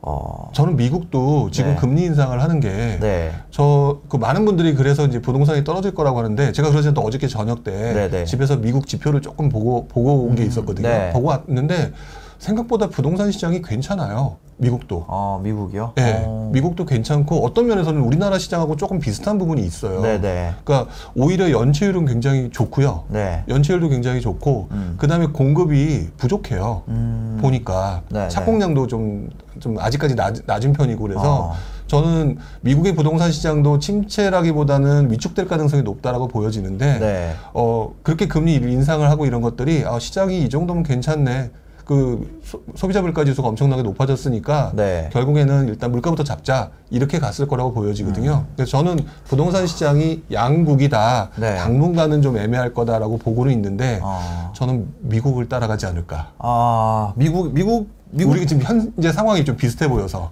어, 0.00 0.50
저는 0.54 0.76
미국도 0.76 1.50
지금 1.50 1.72
네. 1.72 1.76
금리 1.76 2.02
인상을 2.04 2.40
하는 2.40 2.60
게 2.60 2.98
네. 3.00 3.32
저 3.50 4.00
그 4.08 4.16
많은 4.16 4.44
분들이 4.44 4.74
그래서 4.74 5.04
이제 5.06 5.20
부동산이 5.20 5.64
떨어질 5.64 5.94
거라고 5.94 6.18
하는데 6.18 6.52
제가 6.52 6.70
그러지 6.70 6.88
않도 6.88 7.00
어저께 7.00 7.26
저녁 7.26 7.64
때 7.64 7.92
네네. 7.92 8.24
집에서 8.24 8.56
미국 8.56 8.86
지표를 8.86 9.20
조금 9.20 9.48
보고 9.48 9.86
보고 9.88 10.24
온게 10.24 10.44
음, 10.44 10.48
있었거든요. 10.48 10.88
네. 10.88 11.10
보고 11.12 11.28
왔는데 11.28 11.92
생각보다 12.38 12.88
부동산 12.88 13.30
시장이 13.30 13.62
괜찮아요. 13.62 14.36
미국도. 14.58 15.04
어, 15.06 15.40
미국이요? 15.42 15.92
네, 15.94 16.24
어. 16.26 16.50
미국도 16.52 16.84
괜찮고 16.84 17.44
어떤 17.44 17.66
면에서는 17.68 18.00
우리나라 18.00 18.38
시장하고 18.38 18.74
조금 18.76 18.98
비슷한 18.98 19.38
부분이 19.38 19.62
있어요. 19.64 20.02
네네. 20.02 20.54
그러니까 20.64 20.90
오히려 21.14 21.50
연체율은 21.50 22.06
굉장히 22.06 22.50
좋고요. 22.50 23.04
네. 23.08 23.44
연체율도 23.48 23.88
굉장히 23.88 24.20
좋고 24.20 24.68
음. 24.72 24.94
그다음에 24.98 25.26
공급이 25.26 26.08
부족해요. 26.16 26.82
음. 26.88 27.38
보니까 27.40 28.02
네, 28.10 28.26
착공량도 28.28 28.88
좀, 28.88 29.30
좀 29.60 29.78
아직까지 29.78 30.16
낮, 30.16 30.34
낮은 30.44 30.72
편이고 30.72 31.02
그래서 31.02 31.50
어. 31.50 31.54
저는 31.86 32.38
미국의 32.60 32.96
부동산 32.96 33.30
시장도 33.30 33.78
침체라기보다는 33.78 35.10
위축될 35.12 35.46
가능성이 35.46 35.84
높다라고 35.84 36.26
보여지는데 36.26 36.98
네. 36.98 37.34
어 37.54 37.94
그렇게 38.02 38.26
금리 38.26 38.54
인상을 38.54 39.08
하고 39.08 39.24
이런 39.24 39.40
것들이 39.40 39.84
아, 39.86 40.00
시장이 40.00 40.42
이 40.42 40.48
정도면 40.48 40.82
괜찮네. 40.82 41.50
그 41.88 42.38
소, 42.44 42.62
소비자 42.74 43.00
물가 43.00 43.24
지수가 43.24 43.48
엄청나게 43.48 43.82
높아졌으니까 43.82 44.72
네. 44.74 45.08
결국에는 45.10 45.68
일단 45.68 45.90
물가부터 45.90 46.22
잡자 46.22 46.70
이렇게 46.90 47.18
갔을 47.18 47.48
거라고 47.48 47.72
보여지거든요. 47.72 48.44
음. 48.46 48.52
그래서 48.54 48.72
저는 48.72 48.98
부동산 49.24 49.66
시장이 49.66 50.22
양국이다. 50.30 51.30
네. 51.36 51.56
당분간은 51.56 52.20
좀 52.20 52.36
애매할 52.36 52.74
거다라고 52.74 53.16
보고는 53.16 53.54
있는데 53.54 54.00
어. 54.02 54.52
저는 54.54 54.86
미국을 55.00 55.48
따라가지 55.48 55.86
않을까. 55.86 56.32
아, 56.36 57.14
미국 57.16 57.54
미국 57.54 57.88
미국 58.10 58.32
우리 58.32 58.46
지금 58.46 58.62
현재 58.62 59.10
상황이 59.10 59.42
좀 59.46 59.56
비슷해 59.56 59.88
보여서 59.88 60.30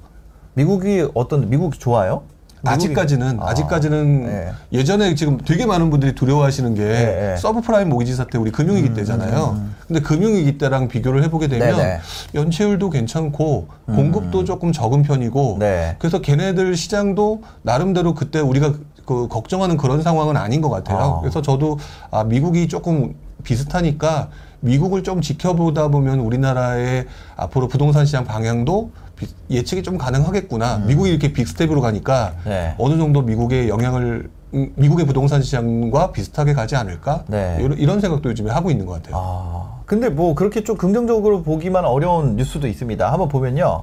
미국이 0.52 1.08
어떤 1.14 1.48
미국이 1.48 1.78
좋아요? 1.78 2.24
아직까지는 2.70 3.40
아, 3.40 3.48
아직까지는 3.48 4.26
네. 4.26 4.52
예전에 4.72 5.14
지금 5.14 5.38
되게 5.38 5.66
많은 5.66 5.90
분들이 5.90 6.14
두려워하시는 6.14 6.74
게 6.74 6.82
네, 6.82 7.04
네. 7.04 7.36
서브프라임 7.36 7.88
모기지 7.88 8.14
사태 8.14 8.38
우리 8.38 8.50
금융위기 8.50 8.94
때잖아요. 8.94 9.60
근데 9.86 10.00
금융위기 10.00 10.58
때랑 10.58 10.88
비교를 10.88 11.22
해보게 11.24 11.48
되면 11.48 11.76
네, 11.76 11.84
네. 11.84 12.00
연체율도 12.34 12.90
괜찮고 12.90 13.68
공급도 13.86 14.44
조금 14.44 14.72
적은 14.72 15.02
편이고 15.02 15.56
네. 15.60 15.96
그래서 15.98 16.20
걔네들 16.20 16.76
시장도 16.76 17.42
나름대로 17.62 18.14
그때 18.14 18.40
우리가 18.40 18.74
그 19.04 19.28
걱정하는 19.28 19.76
그런 19.76 20.02
상황은 20.02 20.36
아닌 20.36 20.60
것 20.60 20.68
같아요. 20.68 20.98
아. 20.98 21.20
그래서 21.20 21.40
저도 21.40 21.78
아 22.10 22.24
미국이 22.24 22.66
조금 22.68 23.14
비슷하니까 23.44 24.28
미국을 24.60 25.04
좀 25.04 25.20
지켜보다 25.20 25.88
보면 25.88 26.18
우리나라의 26.18 27.06
앞으로 27.36 27.68
부동산 27.68 28.04
시장 28.04 28.24
방향도 28.24 28.90
비- 28.90 29.05
예측이 29.50 29.82
좀 29.82 29.96
가능하겠구나. 29.96 30.78
미국이 30.86 31.10
이렇게 31.10 31.32
빅스텝으로 31.32 31.80
가니까 31.80 32.34
음. 32.44 32.50
네. 32.50 32.74
어느 32.78 32.98
정도 32.98 33.22
미국의 33.22 33.68
영향을 33.68 34.30
음, 34.54 34.72
미국의 34.76 35.06
부동산 35.06 35.42
시장과 35.42 36.12
비슷하게 36.12 36.52
가지 36.54 36.76
않을까? 36.76 37.24
네. 37.26 37.58
이런, 37.60 37.78
이런 37.78 38.00
생각도 38.00 38.30
요즘에 38.30 38.50
하고 38.50 38.70
있는 38.70 38.86
것 38.86 38.94
같아요. 38.94 39.14
아, 39.16 39.80
근데 39.86 40.08
뭐 40.08 40.34
그렇게 40.34 40.62
좀 40.62 40.76
긍정적으로 40.76 41.42
보기만 41.42 41.84
어려운 41.84 42.36
뉴스도 42.36 42.66
있습니다. 42.68 43.10
한번 43.10 43.28
보면요. 43.28 43.82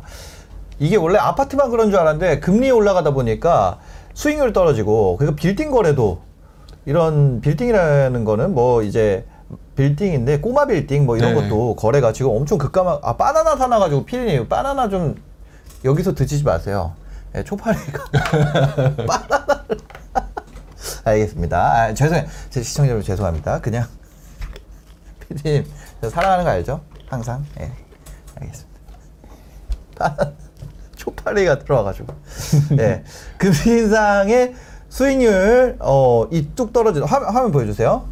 이게 0.79 0.95
원래 0.95 1.17
아파트만 1.19 1.69
그런 1.69 1.91
줄 1.91 1.99
알았는데 1.99 2.39
금리 2.39 2.71
올라가다 2.71 3.11
보니까 3.11 3.79
수익률 4.13 4.53
떨어지고 4.53 5.17
그러니까 5.17 5.39
빌딩 5.39 5.71
거래도 5.71 6.21
이런 6.85 7.41
빌딩이라는 7.41 8.25
거는 8.25 8.53
뭐 8.53 8.83
이제 8.83 9.25
빌딩인데 9.75 10.39
꼬마 10.39 10.65
빌딩 10.65 11.05
뭐 11.05 11.17
이런 11.17 11.33
네. 11.33 11.41
것도 11.41 11.75
거래가 11.75 12.13
지금 12.13 12.31
엄청 12.31 12.57
급감하 12.57 12.99
아 13.01 13.17
바나나 13.17 13.55
사놔 13.57 13.79
가지고 13.79 14.05
피디님 14.05 14.47
바나나 14.47 14.89
좀 14.89 15.15
여기서 15.83 16.13
드시지 16.13 16.43
마세요. 16.43 16.93
예, 17.35 17.43
초파리가 17.43 18.03
바나나를 19.07 19.77
알겠습니다. 21.05 21.57
아, 21.73 21.93
죄송해요. 21.93 22.25
제 22.49 22.61
시청자 22.61 22.89
여러분 22.89 23.03
죄송합니다. 23.05 23.59
그냥 23.61 23.87
피디님 25.27 25.65
저 26.01 26.09
사랑하는 26.09 26.43
거 26.45 26.51
알죠? 26.51 26.81
항상 27.09 27.43
예 27.59 27.71
알겠습니다. 28.35 28.73
초파리가 30.95 31.59
들어와가지고 31.59 32.13
예 32.79 33.03
금리 33.37 33.79
인상의 33.79 34.53
수익률 34.89 35.77
어 35.79 36.27
이 36.31 36.47
뚝 36.55 36.71
떨어지다 36.71 37.07
화면, 37.07 37.29
화면 37.33 37.51
보여주세요. 37.51 38.07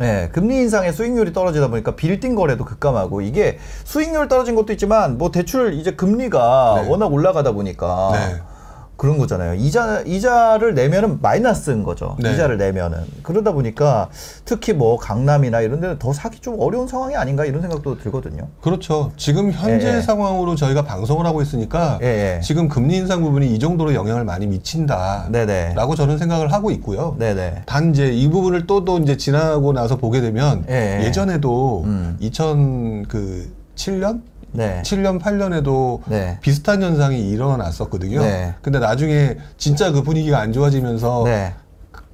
예, 0.00 0.28
금리 0.32 0.56
인상의 0.56 0.92
수익률이 0.92 1.32
떨어지다 1.32 1.68
보니까 1.68 1.94
빌딩 1.94 2.34
거래도 2.34 2.64
급감하고 2.64 3.20
이게 3.20 3.58
수익률 3.84 4.28
떨어진 4.28 4.54
것도 4.56 4.72
있지만 4.72 5.18
뭐 5.18 5.30
대출 5.30 5.74
이제 5.74 5.92
금리가 5.92 6.82
네. 6.82 6.88
워낙 6.88 7.12
올라가다 7.12 7.52
보니까 7.52 8.10
네. 8.12 8.53
그런 8.96 9.18
거잖아요. 9.18 9.54
이자 9.54 10.02
이자를 10.06 10.74
내면은 10.74 11.18
마이너스인 11.20 11.82
거죠. 11.82 12.16
네. 12.20 12.32
이자를 12.32 12.58
내면은 12.58 12.98
그러다 13.22 13.52
보니까 13.52 14.08
특히 14.44 14.72
뭐 14.72 14.98
강남이나 14.98 15.62
이런 15.62 15.80
데는 15.80 15.98
더 15.98 16.12
사기 16.12 16.40
좀 16.40 16.60
어려운 16.60 16.86
상황이 16.86 17.16
아닌가 17.16 17.44
이런 17.44 17.60
생각도 17.60 17.98
들거든요. 17.98 18.46
그렇죠. 18.60 19.10
지금 19.16 19.50
현재 19.50 19.88
예, 19.88 19.96
예. 19.96 20.00
상황으로 20.00 20.54
저희가 20.54 20.82
방송을 20.82 21.26
하고 21.26 21.42
있으니까 21.42 21.98
예, 22.02 22.36
예. 22.36 22.40
지금 22.40 22.68
금리 22.68 22.96
인상 22.96 23.20
부분이 23.22 23.52
이 23.52 23.58
정도로 23.58 23.94
영향을 23.94 24.24
많이 24.24 24.46
미친다라고 24.46 25.32
네네. 25.32 25.74
저는 25.96 26.18
생각을 26.18 26.52
하고 26.52 26.70
있고요. 26.70 27.16
네네. 27.18 27.62
단 27.66 27.90
이제 27.90 28.12
이 28.12 28.28
부분을 28.28 28.66
또또 28.66 28.98
이제 28.98 29.16
지나고 29.16 29.72
나서 29.72 29.96
보게 29.96 30.20
되면 30.20 30.64
예, 30.68 31.00
예. 31.00 31.06
예전에도 31.06 31.82
음. 31.84 32.16
2007년 32.20 34.22
네. 34.54 34.80
7년 34.82 35.20
8년에도 35.20 36.00
네. 36.06 36.38
비슷한 36.40 36.82
현상이 36.82 37.28
일어났었거든요. 37.28 38.20
네. 38.20 38.54
근데 38.62 38.78
나중에 38.78 39.36
진짜 39.58 39.90
그 39.90 40.02
분위기가 40.02 40.38
안 40.38 40.52
좋아지면서 40.52 41.22
네. 41.24 41.54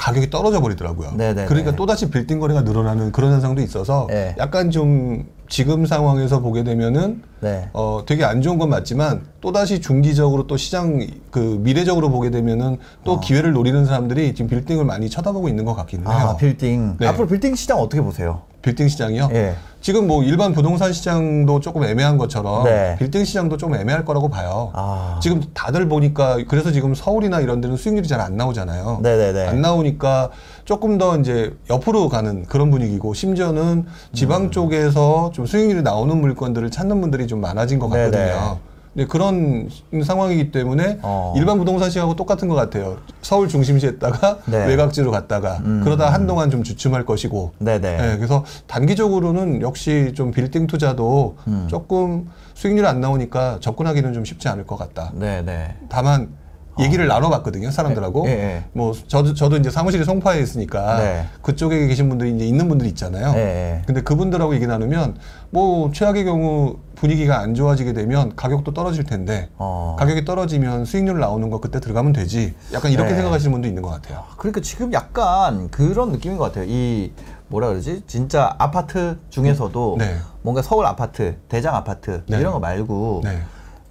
가격이 0.01 0.31
떨어져 0.31 0.63
버리더라고요. 0.63 1.13
네네네. 1.13 1.45
그러니까 1.45 1.77
또다시 1.77 2.11
빌딩 2.11 2.41
거래가 2.41 2.63
늘어나는 2.63 3.13
그런 3.13 3.33
현상도 3.33 3.61
있어서 3.61 4.07
네. 4.09 4.35
약간 4.39 4.71
좀 4.71 5.27
지금 5.47 5.85
상황에서 5.85 6.41
보게 6.41 6.65
되면은 6.65 7.23
네. 7.41 7.69
어 7.75 8.03
되게 8.07 8.25
안 8.25 8.41
좋은 8.41 8.57
건 8.57 8.71
맞지만 8.71 9.27
또다시 9.43 9.83
중기적으로 9.83 10.47
또 10.47 10.57
시장 10.57 11.07
그 11.31 11.59
미래적으로 11.61 12.11
보게 12.11 12.31
되면은 12.31 12.79
또 13.05 13.13
어. 13.13 13.21
기회를 13.21 13.53
노리는 13.53 13.85
사람들이 13.85 14.35
지금 14.35 14.49
빌딩을 14.49 14.87
많이 14.87 15.11
쳐다보고 15.11 15.51
있는 15.51 15.67
것 15.67 15.75
같기는 15.75 16.07
해요. 16.07 16.29
아 16.31 16.37
빌딩. 16.37 16.97
네. 16.99 17.07
앞으로 17.07 17.27
빌딩 17.27 17.55
시장 17.55 17.79
어떻게 17.79 18.01
보세요? 18.01 18.43
빌딩 18.63 18.89
시장이요? 18.89 19.29
예. 19.33 19.55
지금 19.81 20.07
뭐 20.07 20.23
일반 20.23 20.53
부동산 20.53 20.93
시장도 20.93 21.61
조금 21.61 21.85
애매한 21.85 22.19
것처럼 22.19 22.65
네. 22.65 22.97
빌딩 22.99 23.25
시장도 23.25 23.57
좀 23.57 23.75
애매할 23.75 24.05
거라고 24.05 24.29
봐요. 24.29 24.71
아. 24.75 25.19
지금 25.23 25.43
다들 25.55 25.89
보니까 25.89 26.39
그래서 26.49 26.71
지금 26.71 26.95
서울이나 26.95 27.41
이런 27.41 27.61
데는 27.61 27.77
수익률이 27.77 28.07
잘 28.07 28.21
안 28.21 28.37
나오잖아요. 28.37 29.01
네네네. 29.03 29.47
안 29.49 29.63
나오니까 29.63 30.29
조금 30.67 30.99
더 30.99 31.17
이제 31.17 31.57
옆으로 31.71 32.11
가는 32.11 32.45
그런 32.45 32.71
분위기고 32.71 33.15
심지어는 33.15 33.87
지방 34.13 34.43
음. 34.45 34.51
쪽에서 34.51 35.31
좀 35.33 35.47
수익률이 35.47 35.81
나오는 35.81 36.15
물건들을 36.21 36.71
찾는 36.71 37.01
분들이 37.01 37.27
좀 37.27 37.41
많아진 37.41 37.79
것 37.79 37.89
네네. 37.89 38.11
같거든요. 38.11 38.51
네, 38.55 38.70
그런 39.09 39.69
상황이기 40.05 40.51
때문에 40.51 40.99
어. 41.03 41.33
일반 41.37 41.59
부동산 41.59 41.91
시장하고 41.91 42.17
똑같은 42.17 42.49
것 42.49 42.55
같아요. 42.57 42.99
서울 43.23 43.49
중심지였다가 43.49 44.39
네. 44.47 44.67
외곽지로 44.67 45.11
갔다가 45.11 45.59
음. 45.65 45.83
그러다 45.85 46.13
한동안 46.13 46.51
좀 46.51 46.65
주춤할 46.65 47.07
것이고 47.07 47.53
네네. 47.59 47.97
네, 47.97 48.17
그래서 48.17 48.45
단기적으로는 48.67 49.63
역시 49.63 50.13
좀 50.15 50.33
빌딩 50.33 50.67
투자도 50.67 51.37
음. 51.47 51.67
조금 51.71 52.29
수익률이 52.55 52.87
안 52.87 53.01
나오니까 53.01 53.59
접근하기는 53.61 54.13
좀 54.13 54.25
쉽지 54.25 54.49
않을 54.49 54.67
것 54.67 54.77
같다. 54.77 55.13
네네. 55.15 55.77
다만 55.89 56.40
얘기를 56.83 57.07
나눠봤거든요 57.07 57.71
사람들하고 57.71 58.27
예, 58.29 58.31
예. 58.31 58.65
뭐 58.73 58.93
저도 59.09 59.35
저도 59.35 59.57
이제 59.57 59.71
사무실이 59.71 60.05
송파에 60.05 60.41
있으니까 60.41 60.99
네. 60.99 61.27
그쪽에 61.43 61.87
계신 61.87 62.09
분들이 62.09 62.35
이제 62.35 62.45
있는 62.45 62.69
분들이 62.69 62.89
있잖아요. 62.91 63.33
예, 63.37 63.41
예. 63.41 63.83
근데 63.87 64.03
그분들하고 64.03 64.55
얘기 64.55 64.67
나누면 64.67 65.17
뭐 65.51 65.91
최악의 65.93 66.25
경우 66.25 66.77
분위기가 66.95 67.39
안 67.39 67.55
좋아지게 67.55 67.93
되면 67.93 68.37
가격도 68.37 68.75
떨어질 68.75 69.05
텐데 69.05 69.49
어. 69.57 69.97
가격이 69.99 70.25
떨어지면 70.25 70.85
수익률 70.85 71.19
나오는 71.19 71.49
거 71.51 71.61
그때 71.61 71.81
들어가면 71.81 72.13
되지. 72.13 72.55
약간 72.73 72.91
이렇게 72.93 73.11
네. 73.11 73.17
생각하시는 73.17 73.51
분도 73.53 73.67
있는 73.67 73.83
것 73.83 73.89
같아요. 73.91 74.25
그러니까 74.37 74.61
지금 74.61 74.93
약간 74.93 75.71
그런 75.71 76.13
느낌인 76.13 76.37
것 76.37 76.45
같아요. 76.45 76.65
이 76.69 77.13
뭐라 77.49 77.69
그러지? 77.69 78.03
진짜 78.07 78.55
아파트 78.59 79.19
중에서도 79.31 79.97
네. 79.99 80.17
뭔가 80.43 80.63
서울 80.63 80.87
아파트, 80.87 81.37
대장 81.49 81.75
아파트 81.75 82.23
네. 82.27 82.39
이런 82.39 82.53
거 82.53 82.61
말고 82.61 83.23
네. 83.25 83.41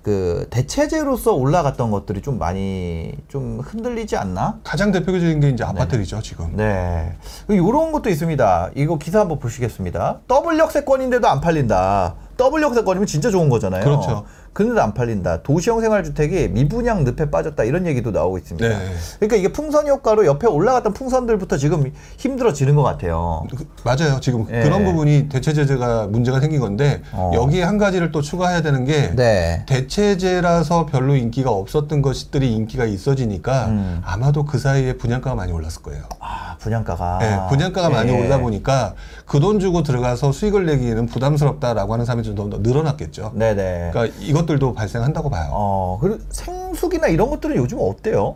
그 0.10 0.48
대체제로서 0.50 1.34
올라갔던 1.34 1.92
것들이 1.92 2.24
좀 2.24 2.40
많이 2.40 3.14
좀 3.28 3.60
흔들리지 3.60 4.18
않나? 4.18 4.58
가장 4.64 4.92
대표적인 4.92 5.40
게 5.40 5.50
이제 5.50 5.64
아파트이죠 5.64 6.20
지금. 6.24 6.56
네. 6.56 7.16
이런 7.48 7.92
것도 7.92 8.10
있습니다. 8.10 8.72
이거 8.74 8.98
기사 8.98 9.20
한번 9.20 9.38
보시겠습니다. 9.38 10.22
더블 10.28 10.58
역세권인데도 10.58 11.28
안 11.28 11.42
팔린다. 11.42 12.16
더블 12.38 12.64
역세권이면 12.64 13.06
진짜 13.06 13.30
좋은 13.30 13.50
거잖아요. 13.50 13.84
그렇죠. 13.84 14.26
근데도 14.60 14.82
안 14.82 14.94
팔린다. 14.94 15.42
도시형 15.42 15.80
생활주택이 15.80 16.50
미분양 16.50 17.06
늪에 17.06 17.32
빠졌다. 17.32 17.64
이런 17.64 17.88
얘기도 17.88 18.12
나오고 18.12 18.38
있습니다. 18.40 18.68
네. 18.68 18.76
그러니까 19.18 19.38
이게 19.38 19.48
풍선 19.54 19.88
효과로 19.88 20.26
옆에 20.26 20.48
올라갔던 20.48 20.92
풍선들부터 20.94 21.56
지금 21.56 21.94
힘들어지는 22.18 22.76
것 22.76 22.84
같아요. 22.84 23.46
그- 23.56 23.66
맞아요. 23.86 24.20
지금 24.20 24.46
예. 24.52 24.62
그런 24.64 24.84
부분이 24.84 25.30
대체재가 25.30 26.08
문제가 26.08 26.42
생긴 26.42 26.60
건데 26.60 27.02
어. 27.14 27.32
여기에 27.34 27.64
한 27.64 27.78
가지를 27.78 28.12
또 28.12 28.22
추가해야 28.22 28.62
되는 28.62 28.84
게 28.84 29.16
네. 29.16 29.64
대체제라서 29.66 30.88
별로 30.88 31.16
인기가 31.16 31.52
없었던 31.52 32.02
것들이 32.02 32.54
인기가 32.54 32.84
있어지니까 32.84 33.68
음. 33.68 34.02
아마도 34.04 34.44
그 34.44 34.60
사이에 34.60 34.98
분양가가 34.98 35.38
많이 35.38 35.54
올랐을 35.54 35.82
거예요. 35.84 36.04
아, 36.20 36.58
분양가가. 36.60 37.20
네, 37.22 37.40
분양가가 37.48 37.90
많이 37.90 38.12
예. 38.12 38.20
오르다 38.20 38.40
보니까 38.40 38.94
그 39.30 39.40
돈 39.40 39.60
주고 39.60 39.84
들어가서 39.84 40.32
수익을 40.32 40.66
내기에는 40.66 41.06
부담스럽다라고 41.06 41.94
하는 41.94 42.04
사람이 42.06 42.24
좀 42.24 42.50
더 42.50 42.58
늘어났겠죠. 42.58 43.34
네네. 43.36 43.92
그러니까 43.94 44.18
이것들도 44.20 44.74
발생한다고 44.74 45.30
봐요. 45.30 45.50
어, 45.52 45.98
그리고 46.02 46.18
생수기나 46.32 47.08
이런 47.08 47.30
것들은 47.30 47.56
요즘 47.58 47.78
어때요? 47.80 48.36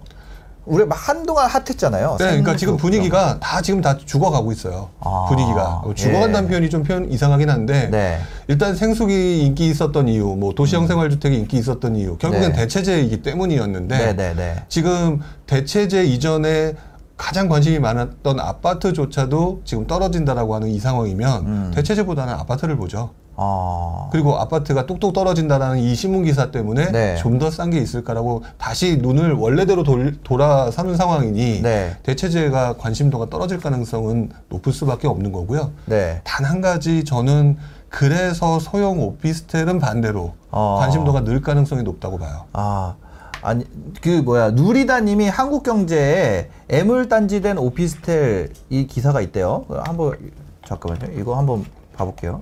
우리 0.66 0.86
막 0.86 0.96
한동안 1.10 1.48
핫했잖아요. 1.50 2.16
네, 2.20 2.26
그러니까 2.26 2.56
지금 2.56 2.78
분위기가 2.78 3.38
다 3.40 3.62
지금 3.62 3.82
다 3.82 3.98
죽어가고 3.98 4.52
있어요. 4.54 4.90
아, 5.02 5.26
분위기가 5.28 5.82
어, 5.84 5.94
죽어간다는 5.94 6.46
예. 6.46 6.48
표현이 6.50 6.70
좀 6.70 6.84
표현 6.84 7.12
이상하긴 7.12 7.50
한데 7.50 7.90
네. 7.92 8.20
일단 8.48 8.74
생수기 8.76 9.42
인기 9.46 9.68
있었던 9.68 10.08
이유, 10.08 10.26
뭐 10.38 10.54
도시형 10.54 10.88
생활주택이 10.88 11.36
인기 11.38 11.58
있었던 11.58 11.96
이유, 11.98 12.18
결국엔 12.18 12.54
네. 12.54 12.60
대체제이기 12.60 13.22
때문이었는데 13.24 13.98
네 13.98 14.14
네 14.16 14.34
네. 14.36 14.56
지금 14.70 15.20
대체제 15.48 16.06
이전에 16.06 16.76
가장 17.24 17.48
관심이 17.48 17.80
많았던 17.80 18.38
아파트조차도 18.38 19.62
지금 19.64 19.88
떨어진다라고 19.88 20.56
하는 20.56 20.68
이 20.68 20.78
상황이면 20.78 21.46
음. 21.46 21.72
대체제보다는 21.74 22.34
아파트를 22.34 22.76
보죠. 22.76 23.12
아. 23.38 24.10
그리고 24.12 24.36
아파트가 24.38 24.86
뚝뚝 24.86 25.14
떨어진다라는 25.14 25.78
이 25.80 25.96
신문 25.96 26.26
기사 26.26 26.52
때문에 26.52 26.92
네. 26.92 27.16
좀 27.16 27.40
더 27.40 27.48
싼 27.50 27.70
게 27.72 27.80
있을까라고 27.80 28.44
다시 28.58 28.98
눈을 28.98 29.32
원래대로 29.34 29.84
돌, 29.84 30.18
돌아서는 30.22 30.98
상황이니 30.98 31.62
네. 31.62 31.96
대체제가 32.04 32.74
관심도가 32.78 33.30
떨어질 33.30 33.58
가능성은 33.58 34.30
높을 34.50 34.74
수밖에 34.74 35.08
없는 35.08 35.32
거고요. 35.32 35.72
네. 35.86 36.20
단 36.26 36.44
한 36.46 36.60
가지 36.60 37.06
저는 37.06 37.58
그래서 37.88 38.60
소형 38.60 39.00
오피스텔은 39.02 39.80
반대로 39.80 40.34
어. 40.52 40.76
관심도가 40.82 41.24
늘 41.24 41.40
가능성이 41.42 41.84
높다고 41.84 42.18
봐요. 42.18 42.44
아. 42.52 42.96
아니 43.44 43.66
그 44.02 44.22
뭐야 44.22 44.52
누리다님이 44.52 45.28
한국 45.28 45.64
경제에 45.64 46.50
애물 46.70 47.10
단지된 47.10 47.58
오피스텔 47.58 48.54
이 48.70 48.88
기사가 48.88 49.20
있대요. 49.20 49.66
그 49.68 49.76
한번 49.76 50.18
잠깐만요. 50.66 51.20
이거 51.20 51.38
한번 51.38 51.66
봐볼게요. 51.94 52.42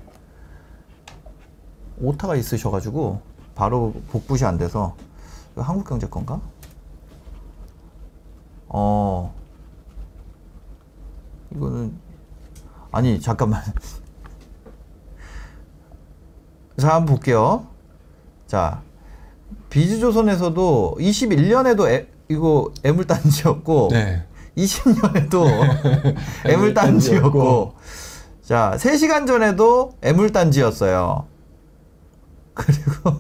오타가 2.00 2.36
있으셔가지고 2.36 3.20
바로 3.56 3.94
복붙이 4.12 4.46
안 4.46 4.60
돼서 4.60 4.96
이거 5.54 5.64
한국 5.64 5.88
경제 5.88 6.08
건가? 6.08 6.40
어 8.68 9.34
이거는 11.56 11.98
아니 12.92 13.20
잠깐만. 13.20 13.64
자 16.78 16.96
한번 16.96 17.16
볼게요. 17.16 17.66
자 18.46 18.84
비즈조선에서도 19.72 20.98
21년에도 21.00 21.90
애, 21.90 22.06
이거 22.30 22.72
애물단지였고 22.84 23.88
네. 23.92 24.24
20년에도 24.58 25.48
애물단지였고. 26.46 27.74
자 28.44 28.74
3시간 28.78 29.26
전에도 29.26 29.94
애물단지였어요. 30.02 31.26
그리고 32.54 33.16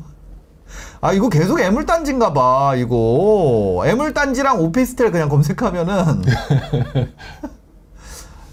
아 0.99 1.13
이거 1.13 1.29
계속 1.29 1.61
애물단지인가 1.61 2.33
봐 2.33 2.73
이거. 2.75 3.81
애물단지랑 3.85 4.59
오피스텔 4.59 5.11
그냥 5.11 5.29
검색하면은. 5.29 6.21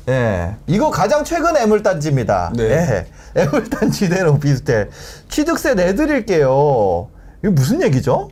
예 0.08 0.56
이거 0.68 0.90
가장 0.90 1.24
최근 1.24 1.56
애물단지입니다. 1.56 2.52
네. 2.56 3.08
예 3.34 3.42
애물단지 3.42 4.08
된 4.08 4.28
오피스텔. 4.28 4.90
취득세 5.28 5.74
내드릴게요 5.74 7.08
이게 7.42 7.48
무슨 7.50 7.82
얘기죠? 7.82 8.28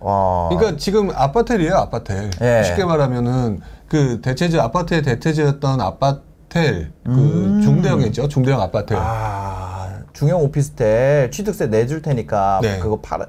와 0.00 0.48
그러니까 0.50 0.76
지금 0.76 1.10
아파텔이에요, 1.14 1.74
아파텔. 1.74 2.30
예. 2.40 2.62
쉽게 2.64 2.84
말하면은 2.84 3.60
그 3.88 4.20
대체제 4.20 4.58
아파트의 4.58 5.02
대체제였던 5.02 5.80
아파텔 5.80 6.92
그 7.04 7.10
음. 7.10 7.60
중대형이죠, 7.62 8.28
중대형 8.28 8.60
아파텔. 8.60 8.98
아, 9.00 9.88
중형 10.12 10.42
오피스텔 10.42 11.30
취득세 11.30 11.66
내줄 11.66 12.02
테니까 12.02 12.60
네. 12.62 12.78
그거 12.78 13.00
팔아 13.00 13.26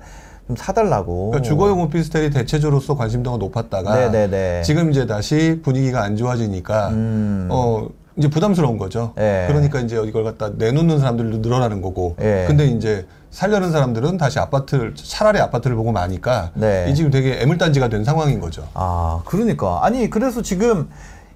좀 0.47 0.55
사달라고. 0.55 1.31
그러니까 1.31 1.49
주거용 1.49 1.81
오피스텔이 1.81 2.29
대체제로서 2.29 2.95
관심도가 2.95 3.37
높았다가 3.37 3.95
네네네. 3.95 4.61
지금 4.61 4.91
이제 4.91 5.07
다시 5.07 5.61
분위기가 5.63 6.03
안 6.03 6.15
좋아지니까 6.15 6.89
음. 6.89 7.47
어 7.51 7.87
이제 8.17 8.29
부담스러운 8.29 8.77
거죠. 8.77 9.13
예. 9.17 9.45
그러니까 9.47 9.79
이제 9.79 10.01
이걸 10.05 10.23
갖다 10.23 10.49
내놓는 10.55 10.99
사람들도 10.99 11.37
늘어나는 11.39 11.81
거고. 11.81 12.15
예. 12.21 12.45
근데 12.47 12.65
이제 12.65 13.05
살려는 13.29 13.71
사람들은 13.71 14.17
다시 14.17 14.39
아파트를 14.39 14.95
차라리 14.95 15.39
아파트를 15.39 15.75
보고 15.75 15.91
마니까 15.91 16.51
네. 16.53 16.87
이 16.89 16.95
지금 16.95 17.11
되게 17.11 17.41
애물단지가 17.41 17.89
된 17.89 18.05
상황인 18.05 18.39
거죠. 18.39 18.67
아, 18.73 19.21
그러니까. 19.25 19.83
아니, 19.83 20.09
그래서 20.09 20.41
지금 20.41 20.89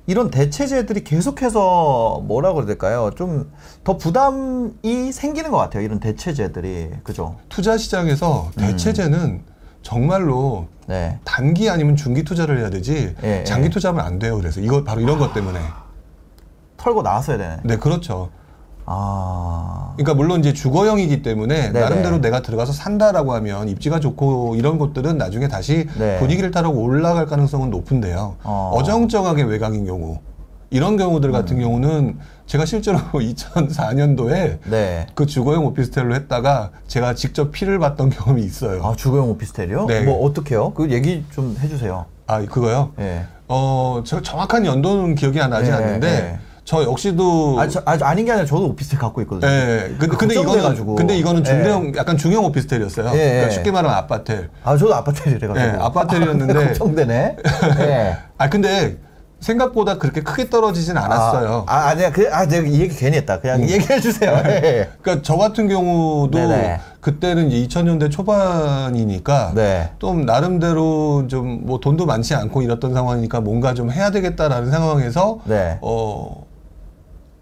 이런 0.07 0.31
대체제들이 0.31 1.03
계속해서 1.03 2.23
뭐라 2.25 2.53
그래야 2.53 2.65
될까요? 2.67 3.11
좀 3.15 3.51
더 3.83 3.97
부담이 3.97 5.11
생기는 5.11 5.51
것 5.51 5.57
같아요. 5.57 5.83
이런 5.83 5.99
대체제들이. 5.99 6.89
그죠? 7.03 7.37
투자 7.49 7.77
시장에서 7.77 8.51
음. 8.57 8.61
대체제는 8.61 9.41
정말로 9.81 10.67
네. 10.87 11.17
단기 11.23 11.69
아니면 11.69 11.95
중기 11.95 12.23
투자를 12.23 12.59
해야 12.59 12.69
되지 12.69 13.15
예, 13.23 13.43
장기 13.45 13.65
예. 13.65 13.69
투자하면 13.69 14.05
안 14.05 14.19
돼요. 14.19 14.37
그래서 14.37 14.59
이거 14.59 14.83
바로 14.83 15.01
이런 15.01 15.17
것 15.17 15.33
때문에. 15.33 15.59
털고 16.79 17.01
나왔어야 17.03 17.37
되네. 17.37 17.57
네, 17.63 17.77
그렇죠. 17.77 18.29
아. 18.85 19.93
그러니까 19.97 20.15
물론 20.15 20.39
이제 20.39 20.51
주거형이기 20.51 21.21
때문에 21.21 21.71
네네. 21.71 21.79
나름대로 21.79 22.19
내가 22.21 22.41
들어가서 22.41 22.73
산다라고 22.73 23.33
하면 23.33 23.69
입지가 23.69 23.99
좋고 23.99 24.55
이런 24.55 24.79
것들은 24.79 25.17
나중에 25.17 25.47
다시 25.47 25.87
네. 25.99 26.17
분위기를 26.17 26.49
타고 26.49 26.71
올라갈 26.81 27.27
가능성은 27.27 27.69
높은데요. 27.69 28.37
어. 28.43 28.71
어. 28.73 28.83
정쩡하게 28.83 29.43
외곽인 29.43 29.85
경우 29.85 30.19
이런 30.71 30.97
경우들 30.97 31.31
같은 31.31 31.57
음. 31.57 31.61
경우는 31.61 32.17
제가 32.47 32.65
실제로 32.65 32.97
2004년도에 33.13 34.59
네. 34.65 35.07
그 35.13 35.27
주거용 35.27 35.65
오피스텔로 35.67 36.15
했다가 36.15 36.71
제가 36.87 37.13
직접 37.13 37.51
피를 37.51 37.77
봤던 37.77 38.09
경험이 38.11 38.41
있어요. 38.43 38.83
아, 38.83 38.95
주거용 38.95 39.29
오피스텔이요? 39.31 39.85
네. 39.85 40.01
뭐, 40.01 40.25
어떻게요? 40.25 40.73
그 40.73 40.89
얘기 40.89 41.23
좀 41.31 41.55
해주세요. 41.59 42.05
아, 42.25 42.43
그거요? 42.45 42.91
예. 42.99 43.25
어, 43.47 44.01
저 44.05 44.21
정확한 44.21 44.65
연도는 44.65 45.15
기억이 45.15 45.39
안 45.41 45.49
나지 45.49 45.69
네, 45.69 45.75
않는데 45.75 46.07
네. 46.07 46.39
저 46.69 46.84
역시도 46.84 47.55
아, 47.60 47.67
저, 47.67 47.82
아, 47.84 47.97
아닌 48.01 48.25
게 48.25 48.32
아니라 48.32 48.45
저도 48.45 48.65
오피스텔 48.67 48.99
갖고 48.99 49.21
있거든요. 49.23 49.51
예, 49.51 49.95
근데, 49.97 50.15
근데 50.15 50.34
이거는 50.36 50.45
걱정돼가지고. 50.51 50.95
근데 50.97 51.17
이거는 51.17 51.43
중대형 51.43 51.93
약간 51.95 52.15
중형 52.15 52.45
오피스텔이었어요. 52.45 53.08
예, 53.08 53.17
그러니까 53.17 53.47
예. 53.47 53.49
쉽게 53.49 53.71
말하면 53.71 53.97
아파텔. 53.97 54.49
아, 54.63 54.77
저도 54.77 54.93
아파텔이래가지고. 54.93 55.60
예, 55.60 55.71
아파텔이었는데. 55.82 56.53
걱정되네. 56.77 57.38
예. 57.79 58.17
아 58.38 58.49
근데 58.51 58.97
생각보다 59.39 59.97
그렇게 59.97 60.21
크게 60.21 60.51
떨어지진 60.51 60.95
않았어요. 60.95 61.62
음. 61.62 61.63
아, 61.65 61.75
아, 61.75 61.88
아니야. 61.88 62.12
그, 62.12 62.29
아, 62.32 62.45
내가 62.45 62.67
이 62.67 62.82
얘기 62.82 62.95
괜히 62.95 63.17
했다. 63.17 63.39
그냥 63.39 63.67
얘기해 63.67 63.99
주세요. 63.99 64.34
예. 64.45 64.89
그러니까 65.01 65.23
저 65.23 65.38
같은 65.38 65.67
경우도 65.69 66.38
네네. 66.38 66.79
그때는 67.01 67.49
이제 67.49 67.67
2000년대 67.82 68.12
초반이니까 68.12 69.53
네. 69.55 69.89
좀 69.97 70.23
나름대로 70.23 71.25
좀 71.27 71.62
뭐 71.63 71.79
돈도 71.79 72.05
많지 72.05 72.36
않고 72.36 72.62
이랬던 72.62 72.93
상황이니까 72.93 73.41
뭔가 73.41 73.73
좀 73.73 73.89
해야 73.91 74.12
되겠다라는 74.12 74.69
상황에서 74.69 75.39
네. 75.45 75.79
어 75.82 76.47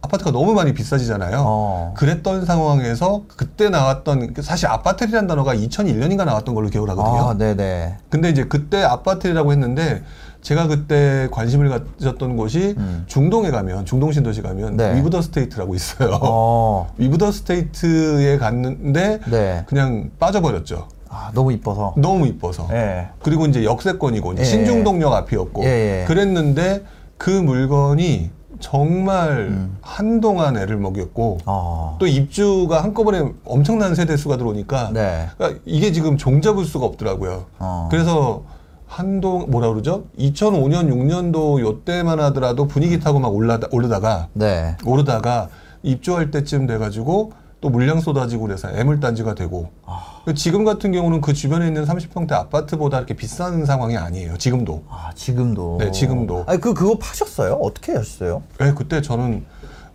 아파트가 0.02 0.32
너무 0.32 0.54
많이 0.54 0.74
비싸지잖아요. 0.74 1.44
어. 1.46 1.94
그랬던 1.98 2.46
상황에서 2.46 3.24
그때 3.36 3.70
나왔던 3.70 4.36
사실 4.42 4.68
아파텔이라는 4.68 5.28
단어가 5.28 5.56
2001년인가 5.56 6.26
나왔던 6.26 6.54
걸로 6.56 6.70
기억을 6.70 6.90
하거든요. 6.92 7.30
아, 7.30 7.34
네네. 7.34 7.98
근데 8.10 8.30
이제 8.30 8.46
그때 8.46 8.84
아파텔이라고 8.84 9.52
했는데 9.52 10.04
제가 10.42 10.68
그때 10.68 11.28
관심을 11.32 11.70
가졌던 11.70 12.38
곳이 12.38 12.76
음. 12.78 13.04
중동에 13.08 13.50
가면 13.50 13.86
중동 13.86 14.12
신도시 14.12 14.44
가면 14.44 14.78
네. 14.78 14.96
위브더 14.98 15.22
스테이트라고 15.22 15.76
있어요. 15.76 16.20
어. 16.22 16.94
위브더 16.98 17.32
스테이트에 17.32 18.38
갔는데 18.38 19.20
네. 19.30 19.66
그냥 19.68 20.12
빠져버렸죠. 20.20 20.88
아, 21.10 21.32
너무 21.34 21.52
이뻐서. 21.52 21.96
너무 21.98 22.28
이뻐서. 22.28 22.68
예. 22.72 23.10
그리고 23.24 23.46
이제 23.46 23.64
역세권이고 23.64 24.34
이제 24.34 24.42
예. 24.42 24.46
신중동역 24.46 25.12
앞이었고 25.12 25.64
예, 25.64 26.02
예. 26.02 26.06
그랬는데 26.06 26.84
그 27.18 27.30
물건이 27.30 28.37
정말 28.60 29.48
음. 29.50 29.78
한동안 29.82 30.58
애를 30.58 30.78
먹였고 30.78 31.39
어. 31.46 31.98
또 32.00 32.08
입주가 32.08 32.84
한꺼번에 32.84 33.32
엄청난 33.46 33.96
세대 33.96 34.17
수가 34.17 34.38
들어오니까 34.38 34.91
네. 34.93 35.28
그러니까 35.38 35.62
이게 35.65 35.91
지금 35.91 36.17
종잡을 36.17 36.65
수가 36.65 36.86
없더라고요. 36.86 37.46
어. 37.60 37.88
그래서 37.91 38.43
한동 38.88 39.50
뭐라 39.50 39.70
그러죠? 39.70 40.06
2005년 40.17 40.89
6년도 40.89 41.60
요때만 41.60 42.20
하더라도 42.20 42.67
분위기 42.67 43.00
타고 43.00 43.20
막 43.20 43.34
올라다 43.34 43.67
오르다가 43.72 44.30
네. 44.34 44.78
오르다가 44.86 45.50
입주할 45.84 46.32
때쯤 46.32 46.67
돼가지고 46.67 47.34
또 47.60 47.70
물량 47.70 48.00
쏟아지고 48.00 48.43
그래서 48.43 48.70
애물단지가 48.70 49.34
되고 49.34 49.70
아. 49.86 50.22
지금 50.36 50.63
같은 50.63 50.91
경우는 50.91 51.22
그 51.22 51.34
주변에 51.34 51.67
있는 51.67 51.86
30평대 51.86 52.34
아파트보다 52.34 52.98
이렇게 52.98 53.15
비싼 53.15 53.65
상황이 53.65 53.98
아니에요. 53.98 54.38
지금도. 54.38 54.84
아, 54.89 55.12
지금도. 55.15 55.78
네, 55.80 55.91
지금도. 55.91 56.43
아니, 56.48 56.60
그, 56.60 56.74
그거 56.74 56.98
파셨어요? 56.98 57.54
어떻게 57.54 57.93
하셨어요? 57.93 58.43
네, 58.60 58.74
그때 58.76 59.02
저는 59.02 59.46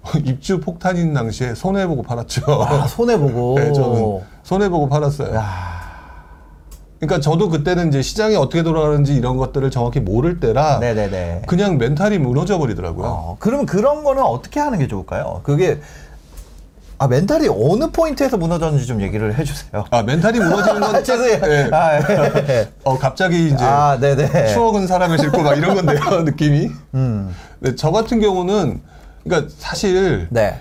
입주 0.25 0.61
폭탄인 0.61 1.15
당시에 1.15 1.55
손해 1.55 1.87
보고 1.87 2.03
팔았죠. 2.03 2.43
아, 2.65 2.87
손해 2.89 3.19
보고. 3.19 3.55
네, 3.61 3.73
저는 3.73 4.21
손해 4.43 4.69
보고 4.69 4.89
팔았어요. 4.89 5.35
야 5.35 5.83
그러니까 6.99 7.21
저도 7.21 7.49
그때는 7.49 7.89
이제 7.89 8.01
시장이 8.01 8.37
어떻게 8.37 8.63
돌아가는지 8.63 9.17
이런 9.17 9.37
것들을 9.37 9.69
정확히 9.73 9.99
모를 9.99 10.39
때라 10.39 10.79
네네네. 10.79 11.43
그냥 11.49 11.77
mental이 11.77 12.19
무너져 12.19 12.59
버리더라고요. 12.59 13.07
어, 13.07 13.37
그러면 13.41 13.67
그런 13.67 14.05
거는 14.05 14.23
어떻게 14.23 14.61
하는 14.61 14.79
게 14.79 14.87
좋을까요? 14.87 15.41
그게, 15.43 15.81
아, 17.03 17.09
mental이 17.09 17.49
어느 17.49 17.91
포인트에서 17.91 18.37
무너졌는지 18.37 18.87
좀 18.87 19.03
얘기를 19.03 19.37
해주세요. 19.37 19.85
아 19.91 20.03
mental이 20.05 20.39
무너지는 20.39 20.81
건 20.81 20.95
아, 20.95 21.03
죄송해요. 21.03 21.41
예. 21.47 21.69
아, 21.73 21.99
예. 21.99 22.69
어 22.85 22.97
갑자기 22.97 23.47
이제 23.49 23.57
아, 23.65 23.99
네네. 23.99 24.53
추억은 24.55 24.87
사람을 24.87 25.19
싣고 25.19 25.43
막 25.43 25.59
이런 25.59 25.75
건데요 25.75 26.23
느낌이. 26.23 26.71
음. 26.95 27.35
네, 27.59 27.75
저 27.75 27.91
같은 27.91 28.21
경우는 28.21 28.83
그러니까 29.25 29.53
사실 29.59 30.29
네. 30.31 30.61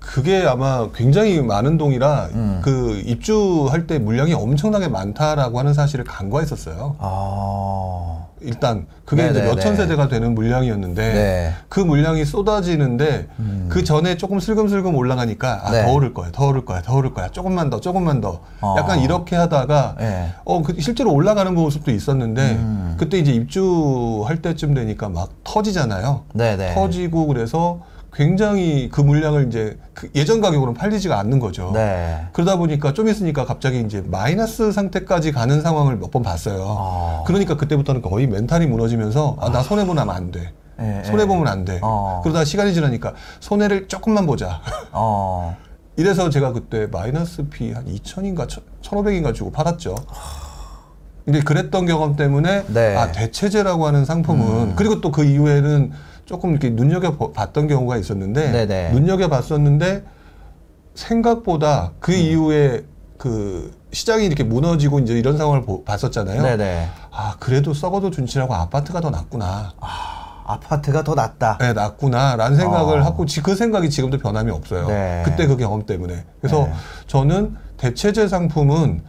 그게 0.00 0.44
아마 0.46 0.88
굉장히 0.94 1.40
많은 1.40 1.78
동이라 1.78 2.28
음. 2.34 2.60
그 2.62 3.00
입주할 3.06 3.86
때 3.86 3.98
물량이 3.98 4.34
엄청나게 4.34 4.88
많다라고 4.88 5.58
하는 5.58 5.72
사실을 5.72 6.04
간과했었어요. 6.04 6.96
아. 6.98 8.26
일단 8.40 8.86
그게 9.04 9.24
이제 9.24 9.32
네네네. 9.32 9.54
몇천 9.54 9.76
세대가 9.76 10.08
되는 10.08 10.34
물량이었는데 10.34 11.12
네. 11.12 11.54
그 11.68 11.80
물량이 11.80 12.24
쏟아지는데 12.24 13.28
그 13.68 13.84
전에 13.84 14.16
조금 14.16 14.40
슬금슬금 14.40 14.94
올라가니까 14.94 15.60
아, 15.64 15.70
네. 15.72 15.84
더 15.84 15.92
오를 15.92 16.14
거야, 16.14 16.30
더 16.32 16.46
오를 16.46 16.64
거야, 16.64 16.82
더 16.82 16.96
오를 16.96 17.12
거야, 17.12 17.28
조금만 17.28 17.70
더, 17.70 17.80
조금만 17.80 18.20
더. 18.20 18.40
어. 18.60 18.74
약간 18.78 19.00
이렇게 19.00 19.36
하다가 19.36 19.96
네. 19.98 20.30
어, 20.44 20.62
그 20.62 20.80
실제로 20.80 21.12
올라가는 21.12 21.52
모습도 21.52 21.90
있었는데 21.90 22.42
음. 22.52 22.94
그때 22.98 23.18
이제 23.18 23.32
입주할 23.32 24.42
때쯤 24.42 24.74
되니까 24.74 25.08
막 25.08 25.30
터지잖아요. 25.44 26.22
네네. 26.34 26.74
터지고 26.74 27.26
그래서 27.26 27.80
굉장히 28.12 28.88
그 28.90 29.00
물량을 29.00 29.46
이제 29.46 29.78
그 29.94 30.10
예전 30.14 30.40
가격으로는 30.40 30.74
팔리지가 30.74 31.18
않는 31.20 31.38
거죠. 31.38 31.70
네. 31.72 32.26
그러다 32.32 32.56
보니까 32.56 32.92
좀 32.92 33.08
있으니까 33.08 33.44
갑자기 33.44 33.80
이제 33.80 34.02
마이너스 34.04 34.72
상태까지 34.72 35.32
가는 35.32 35.60
상황을 35.62 35.96
몇 35.96 36.10
번 36.10 36.22
봤어요. 36.24 36.64
아. 36.78 37.22
그러니까 37.24 37.56
그때부터는 37.56 38.02
거의 38.02 38.26
멘탈이 38.26 38.66
무너지면서 38.66 39.36
아, 39.40 39.50
나 39.50 39.62
손해 39.62 39.86
보면 39.86 40.10
안 40.10 40.32
돼. 40.32 40.52
예, 40.80 41.02
손해 41.04 41.22
예. 41.22 41.26
보면 41.26 41.46
안 41.46 41.64
돼. 41.64 41.78
어. 41.82 42.20
그러다 42.24 42.44
시간이 42.44 42.74
지나니까 42.74 43.14
손해를 43.38 43.86
조금만 43.86 44.26
보자. 44.26 44.60
어. 44.90 45.56
이래서 45.96 46.30
제가 46.30 46.52
그때 46.52 46.88
마이너스 46.90 47.48
피 47.48 47.70
한 47.72 47.84
2천인가 47.84 48.48
1,500인가 48.82 49.32
주고 49.34 49.52
팔았죠. 49.52 49.94
근데 51.24 51.40
그랬던 51.40 51.86
경험 51.86 52.16
때문에 52.16 52.64
네. 52.68 52.96
아 52.96 53.12
대체제라고 53.12 53.86
하는 53.86 54.04
상품은 54.04 54.74
그리고 54.74 55.00
또 55.00 55.12
그 55.12 55.22
이후에는 55.24 55.92
조금 56.30 56.50
이렇게 56.52 56.70
눈여겨 56.70 57.16
보- 57.16 57.32
봤던 57.32 57.66
경우가 57.66 57.96
있었는데 57.96 58.52
네네. 58.52 58.92
눈여겨 58.92 59.26
봤었는데 59.26 60.04
생각보다 60.94 61.90
그 61.98 62.12
이후에 62.12 62.84
그 63.18 63.76
시장이 63.92 64.26
이렇게 64.26 64.44
무너지고 64.44 65.00
이제 65.00 65.14
이런 65.18 65.36
상황을 65.36 65.62
보- 65.62 65.82
봤었잖아요. 65.82 66.40
네네. 66.40 66.88
아 67.10 67.34
그래도 67.40 67.74
썩어도 67.74 68.12
준치라고 68.12 68.54
아파트가 68.54 69.00
더 69.00 69.10
낫구나. 69.10 69.72
아파트가 70.46 71.02
더 71.02 71.16
낫다. 71.16 71.58
네, 71.58 71.72
낫구나라는 71.72 72.56
생각을 72.56 73.00
어. 73.00 73.04
하고 73.04 73.26
지- 73.26 73.42
그 73.42 73.56
생각이 73.56 73.90
지금도 73.90 74.18
변함이 74.18 74.52
없어요. 74.52 74.86
네. 74.86 75.22
그때 75.24 75.48
그 75.48 75.56
경험 75.56 75.84
때문에. 75.84 76.24
그래서 76.40 76.66
네. 76.66 76.72
저는 77.08 77.56
대체제 77.76 78.28
상품은 78.28 79.02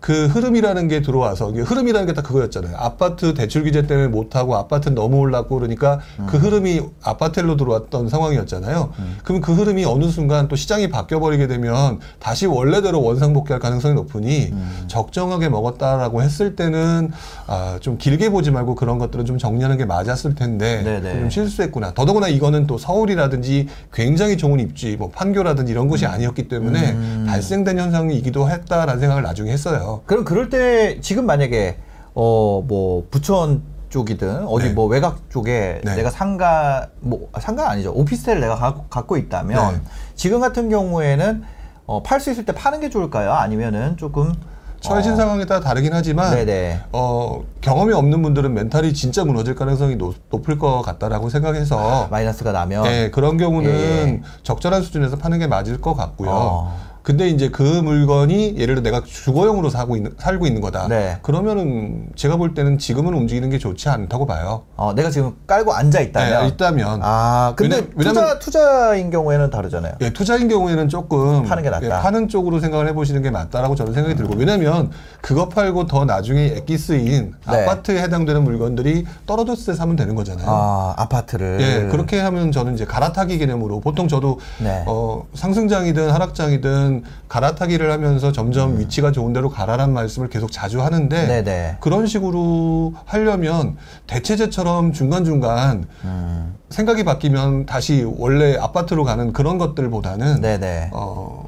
그 0.00 0.26
흐름이라는 0.26 0.88
게 0.88 1.02
들어와서 1.02 1.50
흐름이라는 1.50 2.06
게딱 2.06 2.24
그거였잖아요. 2.24 2.76
아파트 2.76 3.34
대출 3.34 3.64
규제 3.64 3.86
때문에 3.86 4.08
못 4.08 4.36
하고 4.36 4.56
아파트 4.56 4.88
너무 4.90 5.18
올랐고 5.18 5.56
그러니까 5.56 6.00
그 6.28 6.36
음. 6.36 6.42
흐름이 6.42 6.82
아파텔로 7.02 7.56
들어왔던 7.56 8.08
상황이었잖아요. 8.08 8.92
그럼 9.24 9.40
그 9.40 9.52
흐름이 9.52 9.84
어느 9.84 10.08
순간 10.08 10.46
또 10.48 10.56
시장이 10.56 10.88
바뀌어 10.88 11.18
버리게 11.18 11.48
되면 11.48 11.98
다시 12.20 12.46
원래대로 12.46 13.02
원상복귀할 13.02 13.60
가능성이 13.60 13.94
높으니 13.94 14.50
음. 14.52 14.84
적정하게 14.86 15.48
먹었다라고 15.48 16.22
했을 16.22 16.54
때는 16.54 17.10
아, 17.46 17.78
좀 17.80 17.98
길게 17.98 18.30
보지 18.30 18.50
말고 18.50 18.76
그런 18.76 18.98
것들은 18.98 19.24
좀 19.24 19.38
정리하는 19.38 19.78
게 19.78 19.84
맞았을 19.84 20.34
텐데 20.34 20.82
네네. 20.82 21.18
좀 21.18 21.30
실수했구나. 21.30 21.94
더더구나 21.94 22.28
이거는 22.28 22.66
또 22.66 22.78
서울이라든지 22.78 23.68
굉장히 23.92 24.36
좋은 24.36 24.60
입지, 24.60 24.96
뭐 24.96 25.10
판교라든지 25.10 25.72
이런 25.72 25.88
곳이 25.88 26.06
아니었기 26.06 26.48
때문에 26.48 26.92
음. 26.92 27.24
발생된 27.28 27.78
현상이기도 27.78 28.48
했다라는 28.48 29.00
생각을 29.00 29.22
나중에 29.22 29.50
했어요. 29.50 29.87
그럼 30.06 30.24
그럴 30.24 30.48
때 30.48 31.00
지금 31.00 31.26
만약에 31.26 31.78
어 32.14 32.62
뭐 32.66 33.06
부천 33.10 33.62
쪽이든 33.88 34.46
어디 34.46 34.66
네. 34.66 34.72
뭐 34.72 34.86
외곽 34.86 35.30
쪽에 35.30 35.80
네. 35.82 35.94
내가 35.96 36.10
상가 36.10 36.88
뭐 37.00 37.28
아, 37.32 37.40
상가 37.40 37.70
아니죠 37.70 37.92
오피스텔을 37.92 38.40
내가 38.40 38.56
갖고, 38.56 38.84
갖고 38.90 39.16
있다면 39.16 39.74
네. 39.74 39.80
지금 40.14 40.40
같은 40.40 40.68
경우에는 40.68 41.42
어, 41.86 42.02
팔 42.02 42.20
수 42.20 42.30
있을 42.30 42.44
때 42.44 42.52
파는 42.52 42.80
게 42.80 42.90
좋을까요? 42.90 43.32
아니면은 43.32 43.96
조금 43.96 44.34
처해진 44.80 45.14
어, 45.14 45.16
상황에 45.16 45.46
따라 45.46 45.60
다르긴 45.60 45.92
하지만 45.94 46.34
네네 46.34 46.80
어, 46.92 47.42
경험이 47.62 47.94
없는 47.94 48.20
분들은 48.22 48.52
멘탈이 48.52 48.92
진짜 48.92 49.24
무너질 49.24 49.54
가능성이 49.54 49.96
높, 49.96 50.14
을것 50.48 50.84
같다라고 50.84 51.30
생각해서 51.30 52.08
마이너스가 52.10 52.52
나면 52.52 52.82
네, 52.84 53.10
그런 53.10 53.38
경우는 53.38 53.70
예. 53.70 54.22
적절한 54.42 54.82
수준에서 54.82 55.16
파는 55.16 55.38
게 55.38 55.46
맞을 55.46 55.80
것 55.80 55.94
같고요. 55.94 56.30
어. 56.30 56.87
근데 57.08 57.26
이제 57.30 57.48
그 57.48 57.62
물건이 57.62 58.56
예를 58.58 58.74
들어 58.74 58.82
내가 58.82 59.02
주거용으로 59.02 59.70
사고 59.70 59.96
있는, 59.96 60.12
살고 60.18 60.46
있는 60.46 60.60
거다. 60.60 60.88
네. 60.88 61.16
그러면은 61.22 62.10
제가 62.16 62.36
볼 62.36 62.52
때는 62.52 62.76
지금은 62.76 63.14
움직이는 63.14 63.48
게 63.48 63.56
좋지 63.56 63.88
않다고 63.88 64.26
봐요. 64.26 64.64
어, 64.76 64.92
내가 64.94 65.08
지금 65.08 65.32
깔고 65.46 65.72
앉아 65.72 66.00
있다면 66.00 66.42
네, 66.42 66.48
있다면. 66.48 67.00
아 67.02 67.54
근데 67.56 67.76
왜냐- 67.76 67.88
투자 67.96 68.20
왜냐면- 68.20 68.38
투자인 68.40 69.10
경우에는 69.10 69.48
다르잖아요. 69.48 69.94
예, 70.02 70.12
투자인 70.12 70.48
경우에는 70.48 70.90
조금 70.90 71.44
파는 71.44 71.62
게 71.62 71.70
낫다. 71.70 71.86
예, 71.86 71.88
파는 71.88 72.28
쪽으로 72.28 72.60
생각을 72.60 72.86
해보시는 72.88 73.22
게 73.22 73.30
맞다라고 73.30 73.74
저는 73.74 73.94
생각이 73.94 74.14
들고 74.14 74.34
왜냐하면 74.36 74.90
그거 75.22 75.48
팔고 75.48 75.86
더 75.86 76.04
나중에 76.04 76.56
엑기스인 76.58 77.32
네. 77.50 77.62
아파트에 77.64 78.02
해당되는 78.02 78.44
물건들이 78.44 79.06
떨어졌을 79.24 79.72
때 79.72 79.78
사면 79.78 79.96
되는 79.96 80.14
거잖아요. 80.14 80.46
아 80.46 80.92
아파트를. 80.98 81.58
예, 81.62 81.88
그렇게 81.90 82.20
하면 82.20 82.52
저는 82.52 82.74
이제 82.74 82.84
갈아타기 82.84 83.38
개념으로 83.38 83.80
보통 83.80 84.08
저도 84.08 84.40
네. 84.62 84.84
어, 84.86 85.24
상승장이든 85.32 86.10
하락장이든 86.10 86.97
갈아타기를 87.28 87.90
하면서 87.90 88.32
점점 88.32 88.78
위치가 88.78 89.12
좋은 89.12 89.32
데로 89.32 89.50
가라란 89.50 89.92
말씀을 89.92 90.28
계속 90.28 90.52
자주 90.52 90.82
하는데 90.82 91.16
음. 91.22 91.28
네네. 91.28 91.76
그런 91.80 92.06
식으로 92.06 92.94
하려면 93.04 93.76
대체제처럼 94.06 94.92
중간중간 94.92 95.86
음. 96.04 96.54
생각이 96.70 97.04
바뀌면 97.04 97.66
다시 97.66 98.04
원래 98.18 98.56
아파트로 98.56 99.04
가는 99.04 99.32
그런 99.32 99.58
것들보다는 99.58 100.40
네네. 100.40 100.90
어, 100.92 101.46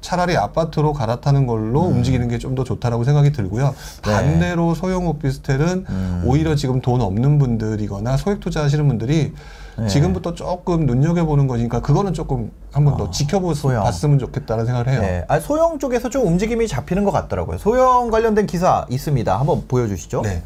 차라리 0.00 0.36
아파트로 0.36 0.92
갈아타는 0.92 1.46
걸로 1.48 1.80
움직이는 1.80 2.28
게 2.28 2.38
좀 2.38 2.54
더 2.54 2.62
좋다라고 2.64 3.02
생각이 3.04 3.32
들고요. 3.32 3.68
음. 3.68 4.02
네. 4.04 4.12
반대로 4.12 4.74
소형 4.74 5.06
오피스텔은 5.08 5.84
음. 5.88 6.22
오히려 6.24 6.54
지금 6.54 6.80
돈 6.80 7.00
없는 7.00 7.38
분들이거나 7.38 8.16
소액 8.16 8.40
투자하시는 8.40 8.86
분들이 8.86 9.32
네. 9.78 9.88
지금부터 9.88 10.34
조금 10.34 10.86
눈여겨보는 10.86 11.46
거니까 11.46 11.80
그거는 11.80 12.14
조금 12.14 12.50
한번 12.72 12.96
더 12.96 13.06
아, 13.06 13.10
지켜봤으면. 13.10 14.18
좋겠다는 14.18 14.64
생각을 14.66 14.88
해요. 14.88 15.00
네. 15.00 15.24
아, 15.28 15.38
소형 15.38 15.78
쪽에서 15.78 16.08
좀 16.08 16.26
움직임이 16.26 16.66
잡히는 16.66 17.04
것 17.04 17.10
같더라고요. 17.10 17.58
소형 17.58 18.10
관련된 18.10 18.46
기사 18.46 18.86
있습니다. 18.88 19.38
한번 19.38 19.66
보여주시죠. 19.68 20.22
네. 20.22 20.42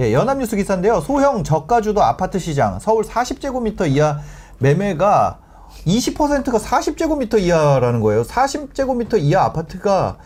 예, 0.00 0.12
연합뉴스 0.12 0.56
기사인데요. 0.56 1.00
소형 1.00 1.42
저가주도 1.44 2.02
아파트 2.02 2.38
시장 2.38 2.78
서울 2.80 3.04
40제곱미터 3.04 3.88
이하 3.88 4.18
매매가 4.58 5.38
20%가 5.86 6.58
40제곱미터 6.58 7.40
이하라는 7.40 8.00
거예요. 8.00 8.22
40제곱미터 8.22 9.20
이하 9.20 9.44
아파트가 9.44 10.16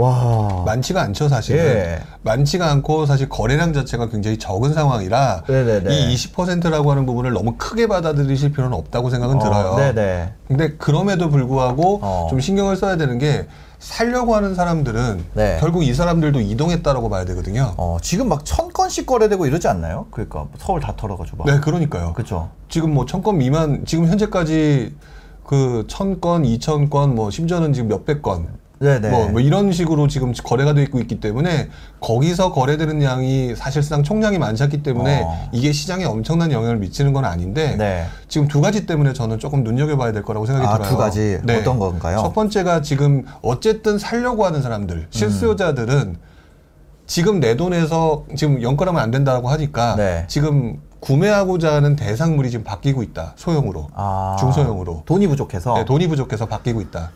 와. 0.00 0.62
많지가 0.66 1.02
않죠, 1.02 1.28
사실은. 1.28 1.64
예. 1.64 2.00
많지가 2.22 2.70
않고 2.70 3.06
사실 3.06 3.28
거래량 3.28 3.72
자체가 3.72 4.08
굉장히 4.08 4.38
적은 4.38 4.72
상황이라 4.72 5.44
네네네. 5.48 5.94
이 5.94 6.14
20%라고 6.14 6.90
하는 6.90 7.06
부분을 7.06 7.32
너무 7.32 7.54
크게 7.56 7.86
받아들이실 7.86 8.52
필요는 8.52 8.76
없다고 8.76 9.10
생각은 9.10 9.36
어, 9.36 9.38
들어요. 9.40 9.76
네네. 9.76 10.32
근데 10.48 10.72
그럼에도 10.76 11.28
불구하고 11.30 12.00
어. 12.02 12.26
좀 12.30 12.40
신경을 12.40 12.76
써야 12.76 12.96
되는 12.96 13.18
게 13.18 13.46
살려고 13.78 14.34
하는 14.36 14.54
사람들은 14.54 15.24
네. 15.34 15.56
결국 15.60 15.84
이 15.84 15.94
사람들도 15.94 16.40
이동했다라고 16.40 17.08
봐야 17.08 17.24
되거든요. 17.24 17.72
어, 17.78 17.96
지금 18.02 18.28
막 18.28 18.44
천 18.44 18.72
건씩 18.72 19.06
거래되고 19.06 19.46
이러지 19.46 19.68
않나요? 19.68 20.06
그러니까 20.10 20.46
서울 20.58 20.80
다 20.80 20.94
털어가지고. 20.96 21.38
막. 21.38 21.46
네, 21.46 21.60
그러니까요. 21.60 22.12
그쵸. 22.14 22.50
지금 22.68 22.92
뭐 22.94 23.06
천 23.06 23.22
건 23.22 23.38
미만 23.38 23.84
지금 23.86 24.06
현재까지 24.06 24.94
그 25.46 25.84
천 25.88 26.20
건, 26.20 26.44
이천 26.44 26.90
건, 26.90 27.14
뭐 27.14 27.30
심지어는 27.30 27.72
지금 27.72 27.88
몇백 27.88 28.22
건, 28.22 28.48
네네. 28.80 29.10
뭐, 29.10 29.28
뭐 29.28 29.40
이런 29.40 29.72
식으로 29.72 30.08
지금 30.08 30.32
거래가 30.32 30.72
되고 30.72 30.98
있기 31.00 31.20
때문에 31.20 31.68
거기서 32.00 32.52
거래되는 32.52 33.02
양이 33.02 33.54
사실상 33.54 34.02
총량이 34.02 34.38
많지 34.38 34.62
않기 34.62 34.82
때문에 34.82 35.22
어. 35.22 35.50
이게 35.52 35.70
시장에 35.70 36.06
엄청난 36.06 36.50
영향을 36.50 36.78
미치는 36.78 37.12
건 37.12 37.26
아닌데 37.26 37.76
네. 37.76 38.06
지금 38.26 38.48
두 38.48 38.62
가지 38.62 38.86
때문에 38.86 39.12
저는 39.12 39.38
조금 39.38 39.64
눈여겨봐야 39.64 40.12
될 40.12 40.22
거라고 40.22 40.46
생각이 40.46 40.66
아, 40.66 40.78
들어요. 40.78 40.88
두 40.88 40.96
가지. 40.96 41.38
어떤 41.46 41.78
건가요? 41.78 42.20
첫 42.22 42.32
번째가 42.32 42.80
지금 42.80 43.26
어쨌든 43.42 43.98
살려고 43.98 44.46
하는 44.46 44.62
사람들, 44.62 45.08
실수요자들은 45.10 46.16
지금 47.06 47.38
내 47.38 47.56
돈에서 47.56 48.24
지금 48.34 48.62
연끌하면 48.62 49.02
안 49.02 49.10
된다고 49.10 49.50
하니까 49.50 49.96
네. 49.96 50.24
지금 50.26 50.80
구매하고자 51.00 51.74
하는 51.74 51.96
대상물이 51.96 52.50
지금 52.50 52.64
바뀌고 52.64 53.02
있다. 53.02 53.34
소형으로. 53.36 53.88
아, 53.94 54.36
중소형으로. 54.38 55.02
돈이 55.04 55.26
부족해서. 55.26 55.74
네, 55.74 55.84
돈이 55.84 56.08
부족해서 56.08 56.46
바뀌고 56.46 56.80
있다. 56.80 57.10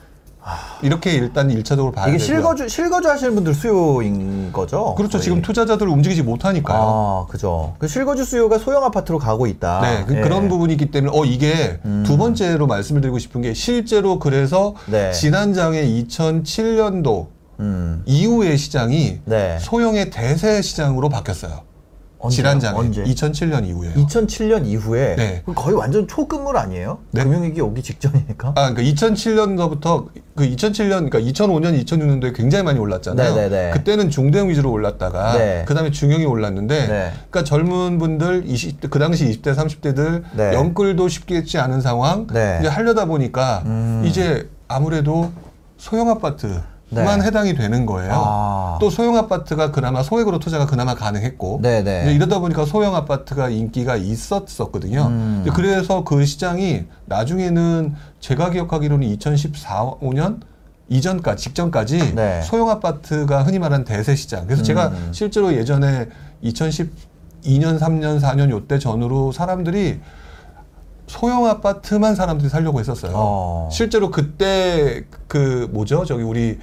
이렇게 0.82 1.12
일단 1.12 1.50
일차적으로 1.50 1.92
봐야 1.92 2.08
이게 2.08 2.18
되고요. 2.18 2.26
실거주 2.26 2.68
실거주 2.68 3.08
하시는 3.08 3.34
분들 3.34 3.54
수요인 3.54 4.52
거죠? 4.52 4.94
그렇죠. 4.96 5.12
거의. 5.18 5.22
지금 5.22 5.42
투자자들 5.42 5.88
움직이지 5.88 6.22
못하니까요. 6.22 6.78
아, 6.78 7.26
그죠. 7.30 7.74
그 7.78 7.88
실거주 7.88 8.24
수요가 8.24 8.58
소형 8.58 8.84
아파트로 8.84 9.18
가고 9.18 9.46
있다. 9.46 9.80
네, 9.80 10.04
그, 10.06 10.14
예. 10.16 10.20
런 10.28 10.48
부분이 10.48 10.74
있기 10.74 10.90
때문에 10.90 11.16
어 11.16 11.24
이게 11.24 11.80
두 12.04 12.16
번째로 12.18 12.66
말씀을 12.66 13.00
드리고 13.00 13.18
싶은 13.18 13.40
게 13.40 13.54
실제로 13.54 14.18
그래서 14.18 14.74
네. 14.86 15.12
지난 15.12 15.54
장에 15.54 15.82
2007년도 15.82 17.26
음. 17.60 18.02
이후의 18.06 18.58
시장이 18.58 19.20
네. 19.24 19.58
소형의 19.60 20.10
대세 20.10 20.60
시장으로 20.60 21.08
바뀌었어요. 21.08 21.60
지난장에 22.30 22.78
언제? 22.78 23.02
2007년 23.04 23.66
이후에요. 23.66 23.94
2007년 23.94 24.66
이후에 24.66 25.16
네. 25.16 25.42
그럼 25.44 25.54
거의 25.54 25.76
완전 25.76 26.06
초급물 26.08 26.56
아니에요? 26.56 26.98
네. 27.10 27.22
금융위기 27.22 27.60
오기 27.60 27.82
직전이니까. 27.82 28.54
아, 28.56 28.72
그러니까 28.72 28.82
2007년서부터 28.82 30.08
그 30.34 30.48
2007년, 30.48 31.10
그러니까 31.10 31.20
2005년, 31.20 31.84
2006년도에 31.84 32.34
굉장히 32.34 32.64
많이 32.64 32.78
올랐잖아요. 32.78 33.34
네네네. 33.34 33.70
그때는 33.70 34.10
중대형 34.10 34.48
위주로 34.48 34.72
올랐다가 34.72 35.38
네. 35.38 35.64
그 35.66 35.74
다음에 35.74 35.90
중형이 35.90 36.24
올랐는데, 36.24 36.86
네. 36.86 37.12
그러니까 37.30 37.44
젊은 37.44 37.98
분들 37.98 38.44
20대 38.44 38.90
그 38.90 38.98
당시 38.98 39.26
20대, 39.26 39.54
30대들 39.54 40.22
네. 40.32 40.54
연끌도 40.54 41.08
쉽지 41.08 41.58
않은 41.58 41.80
상황 41.80 42.26
네. 42.26 42.58
이제 42.60 42.68
하려다 42.68 43.04
보니까 43.04 43.62
음. 43.66 44.02
이제 44.04 44.48
아무래도 44.66 45.30
소형 45.76 46.08
아파트 46.08 46.62
만 47.02 47.20
네. 47.20 47.26
해당이 47.26 47.54
되는 47.54 47.86
거예요. 47.86 48.12
아. 48.14 48.78
또 48.80 48.90
소형 48.90 49.16
아파트가 49.16 49.70
그나마 49.70 50.02
소액으로 50.02 50.38
투자가 50.38 50.66
그나마 50.66 50.94
가능했고 50.94 51.60
네네. 51.62 52.02
이제 52.02 52.14
이러다 52.14 52.38
보니까 52.38 52.64
소형 52.64 52.94
아파트가 52.94 53.48
인기가 53.48 53.96
있었었거든요. 53.96 55.06
음. 55.06 55.46
그래서 55.54 56.04
그 56.04 56.24
시장이 56.24 56.84
나중에는 57.06 57.94
제가 58.20 58.50
기억하기로는 58.50 59.06
2014, 59.08 59.96
5년 60.00 60.40
이전까지 60.88 61.42
직전까지 61.42 62.14
네. 62.14 62.42
소형 62.42 62.68
아파트가 62.70 63.42
흔히 63.42 63.58
말하는 63.58 63.84
대세 63.84 64.14
시장. 64.14 64.46
그래서 64.46 64.62
제가 64.62 64.88
음. 64.88 65.08
실제로 65.12 65.54
예전에 65.54 66.08
2012년, 66.44 67.78
3년, 67.78 68.20
4년 68.20 68.50
요때 68.50 68.78
전후로 68.78 69.32
사람들이 69.32 70.00
소형 71.06 71.46
아파트만 71.46 72.14
사람들이 72.14 72.48
살려고 72.48 72.80
했었어요. 72.80 73.12
어. 73.14 73.68
실제로 73.70 74.10
그때 74.10 75.04
그 75.28 75.68
뭐죠? 75.72 76.04
저기 76.04 76.22
우리 76.22 76.58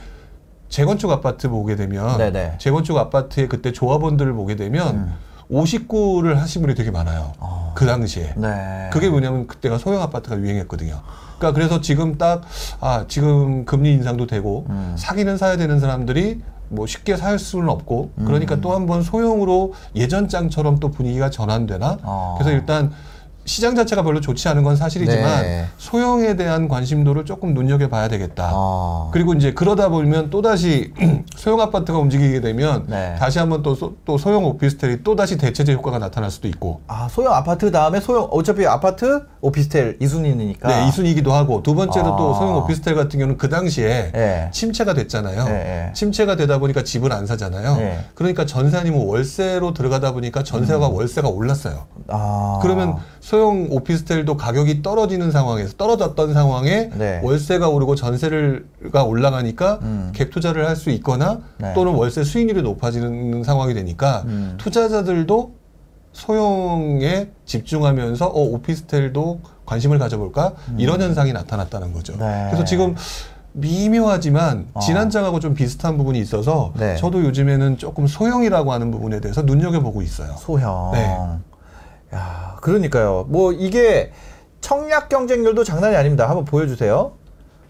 재건축 0.72 1.12
아파트 1.12 1.50
보게 1.50 1.76
되면 1.76 2.18
네네. 2.18 2.56
재건축 2.58 2.98
아파트의 2.98 3.50
그때 3.50 3.72
조합원들을 3.72 4.34
보게 4.34 4.56
되면 4.56 4.96
음. 4.96 5.14
59를 5.52 6.36
하신 6.36 6.62
분이 6.62 6.76
되게 6.76 6.92
많아요. 6.92 7.34
어. 7.40 7.74
그 7.76 7.86
당시에. 7.86 8.34
네. 8.38 8.90
그게 8.94 9.10
뭐냐면 9.10 9.48
그때가 9.48 9.78
소형 9.78 10.02
아파트가 10.02 10.40
유행했거든요. 10.40 11.02
그러니까 11.38 11.54
그래서 11.54 11.82
지금 11.82 12.18
딱 12.18 12.44
아, 12.80 13.06
지금 13.10 13.66
금리 13.66 13.92
인상도 13.92 14.28
되고 14.28 14.66
음. 14.70 14.96
사기는 14.98 15.38
사야 15.38 15.58
되는 15.58 15.80
사람들이 15.82 16.42
뭐 16.70 16.88
쉽게 16.88 17.18
살 17.18 17.38
수는 17.38 17.68
없고 17.68 18.12
그러니까 18.16 18.56
음. 18.56 18.62
또한 18.62 18.86
번 18.86 19.02
소형으로 19.02 19.74
예전 19.96 20.30
장처럼 20.30 20.80
또 20.80 20.90
분위기가 20.90 21.30
전환되나? 21.30 21.98
어. 22.02 22.36
그래서 22.40 22.56
일단 22.56 22.94
시장 23.52 23.76
자체가 23.76 24.02
별로 24.04 24.22
좋지 24.22 24.48
않은 24.48 24.64
건 24.64 24.78
사실이지만 24.78 25.44
네. 25.44 25.66
소형에 25.78 26.38
대한 26.38 26.70
관심도를 26.70 27.26
조금 27.26 27.54
눈여겨 27.54 27.90
봐야 27.90 28.08
되겠다. 28.08 28.50
아. 28.54 29.10
그리고 29.12 29.34
이제 29.34 29.54
그러다 29.54 29.90
보면 29.90 30.30
또 30.30 30.42
다시 30.42 30.94
소형 31.36 31.60
아파트가 31.60 32.00
움직이게 32.00 32.40
되면 32.40 32.86
네. 32.88 33.14
다시 33.20 33.40
한번 33.40 33.62
또, 33.62 33.76
소, 33.76 33.96
또 34.06 34.18
소형 34.18 34.46
오피스텔이 34.46 35.04
또 35.04 35.18
다시 35.18 35.38
대체제 35.38 35.74
효과가 35.74 36.00
나타날 36.00 36.32
수도 36.32 36.48
있고. 36.48 36.80
아, 36.88 37.10
소형 37.12 37.34
아파트 37.34 37.72
다음에 37.72 38.00
소형 38.00 38.30
어차피 38.32 38.66
아파트 38.66 39.24
오피스텔 39.42 39.98
이순위니까 40.00 40.70
네, 40.70 40.88
이순이기도 40.88 41.34
하고 41.34 41.62
두 41.62 41.76
번째로 41.76 42.14
아. 42.14 42.16
또 42.16 42.34
소형 42.34 42.56
오피스텔 42.56 42.96
같은 42.96 43.20
경우는 43.20 43.38
그 43.38 43.50
당시에 43.50 44.12
네. 44.14 44.50
침체가 44.54 44.94
됐잖아요. 44.94 45.44
네, 45.44 45.52
네. 45.52 45.92
침체가 45.94 46.38
되다 46.38 46.58
보니까 46.58 46.86
집을 46.86 47.12
안 47.12 47.26
사잖아요. 47.26 47.76
네. 47.76 48.06
그러니까 48.16 48.46
전세 48.46 48.78
아니면 48.78 49.06
월세로 49.08 49.74
들어가다 49.74 50.14
보니까 50.14 50.42
전세가 50.42 50.88
월세가 50.88 51.28
올랐어요. 51.28 51.88
아. 52.08 52.60
그러면 52.62 52.96
소형 53.20 53.41
오피스텔도 53.46 54.38
가격이 54.38 54.82
떨어지는 54.82 55.32
상황에서 55.32 55.74
떨어졌던 55.78 56.34
상황에 56.34 56.90
네. 56.98 57.20
월세가 57.24 57.68
오르고 57.70 57.96
전세가 57.96 59.04
올라가니까 59.04 59.80
음. 59.82 60.12
갭 60.16 60.32
투자를 60.32 60.68
할 60.68 60.76
수 60.76 60.90
있거나 60.92 61.40
네. 61.58 61.74
또는 61.74 61.94
월세 61.94 62.24
수익률이 62.24 62.62
높아지는 62.64 63.44
상황이 63.44 63.74
되니까 63.74 64.24
음. 64.26 64.56
투자자들도 64.58 65.52
소형에 66.14 67.30
집중하면서 67.46 68.28
어 68.28 68.40
오피스텔도 68.42 69.40
관심을 69.66 70.00
가져볼까 70.00 70.54
이런 70.78 71.02
현상이 71.02 71.34
나타났다는 71.34 71.94
거죠. 71.94 72.14
음. 72.14 72.20
네. 72.20 72.48
그래서 72.50 72.64
지금 72.66 72.96
미묘하지만 73.54 74.68
어. 74.74 74.80
지난 74.80 75.10
장하고 75.10 75.40
좀 75.40 75.54
비슷한 75.54 75.98
부분이 75.98 76.20
있어서 76.20 76.74
네. 76.78 76.96
저도 76.96 77.24
요즘에는 77.24 77.78
조금 77.78 78.08
소형이라고 78.08 78.72
하는 78.72 78.92
부분에 78.92 79.20
대해서 79.20 79.42
눈여겨보고 79.42 80.02
있어요. 80.02 80.36
소형. 80.40 80.92
네. 80.94 81.18
야, 82.14 82.58
그러니까요. 82.62 83.26
뭐 83.30 83.52
이게 83.54 84.12
청약 84.60 85.10
경쟁률도 85.10 85.64
장난이 85.64 85.96
아닙니다. 85.96 86.28
한번 86.28 86.46
보여주세요. 86.46 87.14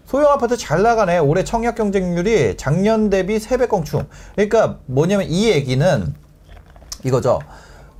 소형 0.06 0.30
아파트 0.32 0.56
잘 0.56 0.82
나가네. 0.82 1.18
올해 1.18 1.44
청약 1.44 1.74
경쟁률이 1.76 2.56
작년 2.56 3.08
대비 3.08 3.38
3배 3.38 3.68
껑충. 3.68 4.06
그러니까 4.34 4.78
뭐냐면 4.86 5.26
이 5.28 5.48
얘기는 5.48 6.14
이거죠. 7.04 7.40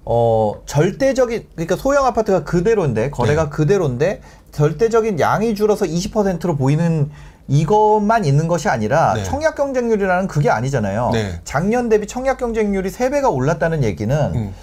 어, 0.04 0.62
절대적인, 0.66 1.46
그러니까 1.54 1.76
소형 1.76 2.04
아파트가 2.06 2.42
그대로인데, 2.42 3.10
거래가 3.10 3.44
네. 3.44 3.50
그대로인데, 3.50 4.20
절대적인 4.50 5.20
양이 5.20 5.54
줄어서 5.54 5.86
20%로 5.86 6.56
보이는 6.56 7.08
이것만 7.48 8.24
있는 8.24 8.48
것이 8.48 8.68
아니라 8.68 9.14
네. 9.14 9.24
청약 9.24 9.54
경쟁률이라는 9.54 10.26
그게 10.26 10.50
아니잖아요. 10.50 11.10
네. 11.12 11.40
작년 11.44 11.88
대비 11.88 12.06
청약 12.06 12.38
경쟁률이 12.38 12.90
세배가 12.90 13.30
올랐다는 13.30 13.84
얘기는 13.84 14.16
음. 14.34 14.54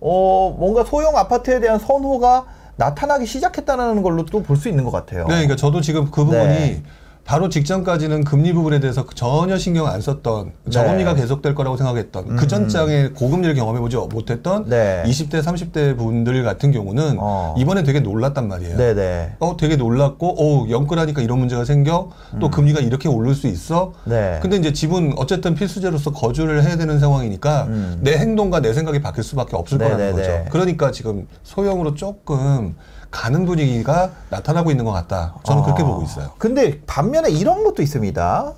어, 0.00 0.54
뭔가 0.58 0.84
소형 0.84 1.16
아파트에 1.16 1.60
대한 1.60 1.78
선호가 1.78 2.44
나타나기 2.76 3.26
시작했다는 3.26 4.02
걸로 4.02 4.24
또 4.24 4.40
볼 4.42 4.56
수 4.56 4.68
있는 4.68 4.84
것 4.84 4.90
같아요. 4.90 5.24
네, 5.26 5.34
그러니까 5.34 5.56
저도 5.56 5.80
지금 5.80 6.10
그 6.10 6.24
부분이 6.24 6.44
네. 6.44 6.82
바로 7.28 7.50
직전까지는 7.50 8.24
금리 8.24 8.54
부분에 8.54 8.80
대해서 8.80 9.04
전혀 9.14 9.58
신경 9.58 9.86
안 9.86 10.00
썼던 10.00 10.52
저금리가 10.70 11.12
네. 11.12 11.20
계속될 11.20 11.54
거라고 11.54 11.76
생각했던 11.76 12.24
음. 12.30 12.36
그 12.36 12.46
전장에 12.46 13.08
고금리를 13.08 13.54
경험해보지 13.54 13.98
못했던 14.10 14.64
네. 14.66 15.02
20대, 15.04 15.42
30대 15.42 15.98
분들 15.98 16.42
같은 16.42 16.72
경우는 16.72 17.18
어. 17.20 17.54
이번에 17.58 17.82
되게 17.82 18.00
놀랐단 18.00 18.48
말이에요. 18.48 18.78
네네. 18.78 19.32
어, 19.40 19.58
되게 19.58 19.76
놀랐고, 19.76 20.36
어, 20.40 20.70
연끌하니까 20.70 21.20
이런 21.20 21.38
문제가 21.38 21.66
생겨, 21.66 22.08
또 22.40 22.48
금리가 22.48 22.80
이렇게 22.80 23.10
오를 23.10 23.34
수 23.34 23.46
있어. 23.46 23.92
음. 24.06 24.10
네. 24.10 24.38
근데 24.40 24.56
이제 24.56 24.72
집은 24.72 25.12
어쨌든 25.18 25.54
필수제로서 25.54 26.12
거주를 26.12 26.64
해야 26.64 26.78
되는 26.78 26.98
상황이니까 26.98 27.64
음. 27.64 27.98
내 28.00 28.16
행동과 28.16 28.60
내 28.60 28.72
생각이 28.72 29.02
바뀔 29.02 29.22
수밖에 29.22 29.54
없을 29.54 29.76
거라는 29.76 29.98
네네네. 29.98 30.16
거죠. 30.16 30.44
그러니까 30.50 30.90
지금 30.92 31.26
소형으로 31.42 31.94
조금 31.94 32.74
가는 33.10 33.46
분위기가 33.46 34.10
나타나고 34.30 34.70
있는 34.70 34.84
것 34.84 34.92
같다. 34.92 35.34
저는 35.44 35.62
그렇게 35.62 35.82
아. 35.82 35.86
보고 35.86 36.02
있어요. 36.02 36.30
근데 36.38 36.80
반면에 36.86 37.30
이런 37.30 37.64
것도 37.64 37.82
있습니다. 37.82 38.52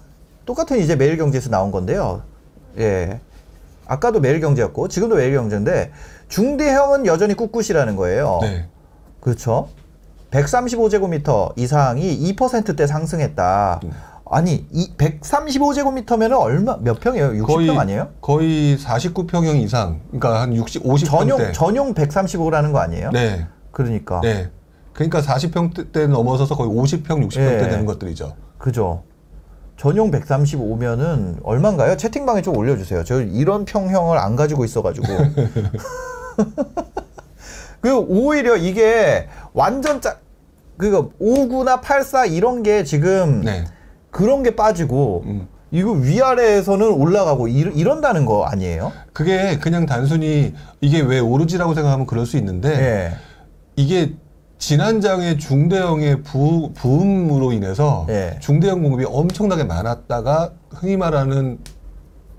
똑같은 0.47 0.79
이제 0.79 0.97
매일경제에서 0.97 1.51
나온 1.51 1.71
건데요. 1.71 2.23
예. 2.79 3.21
아까도 3.87 4.21
매일경제였고 4.21 4.89
지금도 4.89 5.17
매일경제인데 5.17 5.93
중대형은 6.29 7.07
여전히 7.07 7.35
꿋꿋이라는 7.35 7.97
거예요. 7.97 8.39
네. 8.43 8.69
그렇죠. 9.21 9.69
135제곱미터 10.31 11.53
이상이 11.57 12.35
2%대 12.35 12.87
상승했다. 12.87 13.81
음. 13.85 13.91
아니, 14.33 14.65
이 14.71 14.93
135제곱미터면은 14.97 16.39
얼마 16.39 16.77
몇 16.81 17.01
평이에요? 17.01 17.45
60평 17.45 17.79
아니에요? 17.79 18.11
거의 18.21 18.79
49평형 18.79 19.61
이상, 19.61 20.01
그러니까 20.13 20.43
한 20.43 20.55
60, 20.55 20.85
50평대. 20.85 21.05
전용 21.05 21.53
전용 21.53 21.95
135라는 21.95 22.73
거 22.73 22.79
아니에요? 22.79 23.11
네. 23.11 23.49
그러니까. 23.81 24.21
네. 24.21 24.51
그러니까 24.93 25.23
40평대 25.23 26.07
넘어서서 26.09 26.57
거의 26.57 26.71
50평, 26.71 27.27
60평대 27.29 27.63
예. 27.63 27.69
되는 27.69 27.87
것들이죠. 27.87 28.35
그죠. 28.59 29.05
전용 29.77 30.11
135면은 30.11 31.39
얼마인가요? 31.43 31.97
채팅방에 31.97 32.43
좀 32.43 32.57
올려주세요. 32.57 33.05
저 33.05 33.23
이런 33.23 33.65
평형을 33.65 34.19
안 34.19 34.37
가지고 34.37 34.65
있어가지고. 34.65 35.07
그 37.81 37.97
오히려 37.97 38.57
이게 38.57 39.27
완전 39.55 40.03
짜, 40.03 40.19
그 40.77 41.11
59나 41.19 41.81
84 41.81 42.27
이런 42.27 42.63
게 42.63 42.85
지금 42.85 43.41
네. 43.41 43.65
그런 44.11 44.43
게 44.43 44.55
빠지고 44.55 45.23
음. 45.25 45.49
이거 45.71 45.93
위아래에서는 45.93 46.87
올라가고 46.87 47.49
이, 47.49 47.61
이런다는 47.61 48.27
거 48.27 48.45
아니에요? 48.45 48.93
그게 49.13 49.59
그냥 49.59 49.87
단순히 49.87 50.53
이게 50.81 51.01
왜 51.01 51.21
오르지라고 51.21 51.75
생각하면 51.75 52.07
그럴 52.07 52.27
수 52.27 52.37
있는데 52.37 52.69
예. 52.71 53.30
이게 53.81 54.13
지난 54.59 55.01
장의 55.01 55.39
중대형의 55.39 56.23
부, 56.23 56.73
부음으로 56.75 57.53
인해서 57.53 58.07
예. 58.11 58.37
중대형 58.41 58.83
공급이 58.83 59.07
엄청나게 59.09 59.65
많았다가 59.65 60.53
흔히 60.71 60.99
말하는 60.99 61.59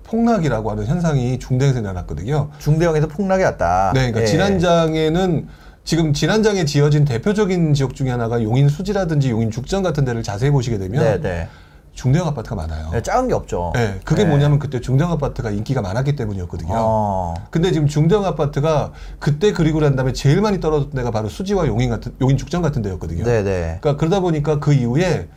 폭락이라고 0.04 0.70
하는 0.70 0.86
현상이 0.86 1.40
중대형에서 1.40 1.80
일어났거든요. 1.80 2.52
중대형에서 2.60 3.08
폭락이 3.08 3.44
왔다. 3.44 3.92
네, 3.96 4.12
그러니까 4.12 4.22
예. 4.22 4.26
지난 4.28 4.60
장에는 4.60 5.48
지금 5.84 6.14
지난 6.14 6.44
장에 6.44 6.64
지어진 6.64 7.06
대표적인 7.06 7.74
지역 7.74 7.96
중에 7.96 8.12
하나가 8.12 8.44
용인 8.44 8.70
수지라든지 8.70 9.32
용인 9.32 9.50
죽전 9.50 9.82
같은 9.82 10.06
데를 10.06 10.22
자세히 10.22 10.52
보시게 10.52 10.78
되면 10.78 11.04
네, 11.04 11.20
네. 11.20 11.48
중대형 11.94 12.28
아파트가 12.28 12.56
많아요. 12.56 12.90
네, 12.92 13.02
작은 13.02 13.28
게 13.28 13.34
없죠. 13.34 13.72
네, 13.76 14.00
그게 14.06 14.24
네. 14.24 14.30
뭐냐면 14.30 14.60
그때 14.60 14.80
중대형 14.80 15.12
아파트가 15.12 15.52
인기가 15.52 15.82
많았기 15.82 16.16
때문이었거든요. 16.16 16.74
어. 16.74 17.34
근데 17.50 17.72
지금 17.72 17.88
중대형 17.88 18.26
아파트가 18.26 18.92
그때 19.20 19.52
그리고 19.52 19.80
난 19.82 19.96
다음에 19.96 20.14
제일 20.14 20.42
많이 20.42 20.60
떨어졌던 20.60 20.96
데가 20.96 21.12
바로 21.12 21.28
수지와 21.30 21.68
용인 21.68 21.90
같은 21.90 22.16
용인 22.22 22.38
죽전 22.38 22.62
같은 22.62 22.82
데였거든요. 22.82 23.24
네, 23.24 23.44
네. 23.44 23.78
그러니까 23.82 23.98
그러다 23.98 24.22
보니까 24.22 24.60
그 24.60 24.74
이후에 24.74 25.28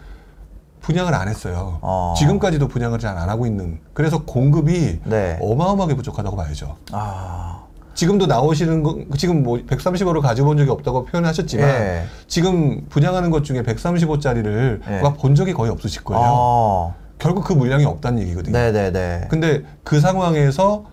분양을 0.81 1.15
안 1.15 1.29
했어요. 1.29 1.79
어. 1.83 2.15
지금까지도 2.17 2.69
분양을 2.69 2.99
잘 2.99 3.17
안 3.19 3.29
하고 3.29 3.47
있는. 3.47 3.81
그래서 3.93 4.25
공급이 4.25 5.01
네. 5.05 5.39
어마어마하게 5.41 5.95
부족하다고 5.97 6.37
봐야죠. 6.37 6.77
아. 6.93 7.64
지금도 7.95 8.27
나오시는 8.27 8.83
거 8.83 8.99
지금 9.17 9.43
뭐 9.43 9.59
130호를 9.59 10.21
가지고 10.21 10.49
본 10.49 10.57
적이 10.59 10.71
없다고 10.71 11.05
표현하셨지만 11.07 11.69
예. 11.69 12.05
지금 12.27 12.87
분양하는 12.89 13.31
것 13.31 13.45
중에 13.45 13.63
135짜리를 13.63 14.81
예. 14.89 15.03
본 15.17 15.35
적이 15.35 15.53
거의 15.53 15.71
없으실 15.71 16.05
거예요. 16.05 16.23
어. 16.27 16.95
결국 17.19 17.45
그 17.45 17.53
물량이 17.53 17.85
없다는 17.85 18.23
얘기거든요. 18.23 18.53
네, 18.53 18.73
네, 18.73 18.93
네. 18.93 19.27
근데 19.31 19.63
그 19.85 20.01
상황에서 20.01 20.85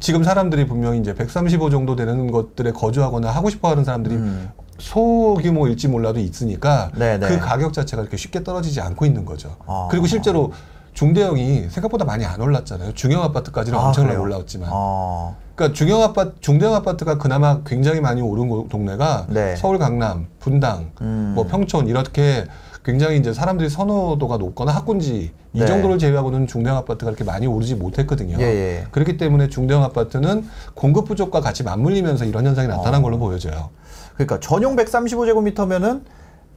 지금 0.00 0.24
사람들이 0.24 0.66
분명히 0.66 0.98
이제 0.98 1.14
135 1.14 1.70
정도 1.70 1.94
되는 1.96 2.30
것들에 2.30 2.72
거주하거나 2.72 3.30
하고 3.30 3.50
싶어 3.50 3.70
하는 3.70 3.84
사람들이 3.84 4.16
음. 4.16 4.50
소규모일지 4.78 5.88
몰라도 5.88 6.18
있으니까 6.18 6.90
네네. 6.98 7.28
그 7.28 7.38
가격 7.38 7.72
자체가 7.72 8.02
이렇게 8.02 8.16
쉽게 8.16 8.42
떨어지지 8.42 8.80
않고 8.80 9.06
있는 9.06 9.24
거죠. 9.24 9.56
아. 9.66 9.88
그리고 9.90 10.06
실제로 10.06 10.52
중대형이 10.94 11.68
생각보다 11.70 12.04
많이 12.04 12.24
안 12.24 12.40
올랐잖아요. 12.40 12.94
중형 12.94 13.22
아파트까지는 13.22 13.78
아, 13.78 13.86
엄청나게 13.86 14.14
그래요? 14.14 14.22
올라왔지만. 14.22 14.68
어. 14.72 15.36
그러니까 15.54 15.74
중형 15.76 16.02
아파트, 16.02 16.34
중대형 16.40 16.74
아파트가 16.74 17.18
그나마 17.18 17.62
굉장히 17.64 18.00
많이 18.00 18.20
오른 18.20 18.48
곳- 18.48 18.68
동네가 18.68 19.26
네. 19.30 19.54
서울 19.56 19.78
강남, 19.78 20.26
분당, 20.40 20.90
음. 21.00 21.32
뭐 21.36 21.46
평촌 21.46 21.86
이렇게 21.86 22.44
굉장히 22.84 23.18
이제 23.18 23.32
사람들이 23.32 23.70
선호도가 23.70 24.36
높거나 24.36 24.72
학군지 24.72 25.32
이 25.52 25.58
네. 25.60 25.64
정도를 25.66 25.98
제외하고는 25.98 26.46
중대형 26.48 26.76
아파트가 26.78 27.12
그렇게 27.12 27.24
많이 27.24 27.46
오르지 27.46 27.76
못했거든요. 27.76 28.36
예, 28.40 28.42
예. 28.42 28.84
그렇기 28.90 29.16
때문에 29.16 29.48
중대형 29.48 29.82
아파트는 29.84 30.44
공급 30.74 31.06
부족과 31.06 31.40
같이 31.40 31.62
맞물리면서 31.62 32.24
이런 32.24 32.44
현상이 32.46 32.66
나타난 32.68 33.00
어. 33.00 33.02
걸로 33.02 33.18
보여져요. 33.18 33.70
그러니까 34.14 34.40
전용 34.40 34.76
135제곱미터면은 34.76 36.02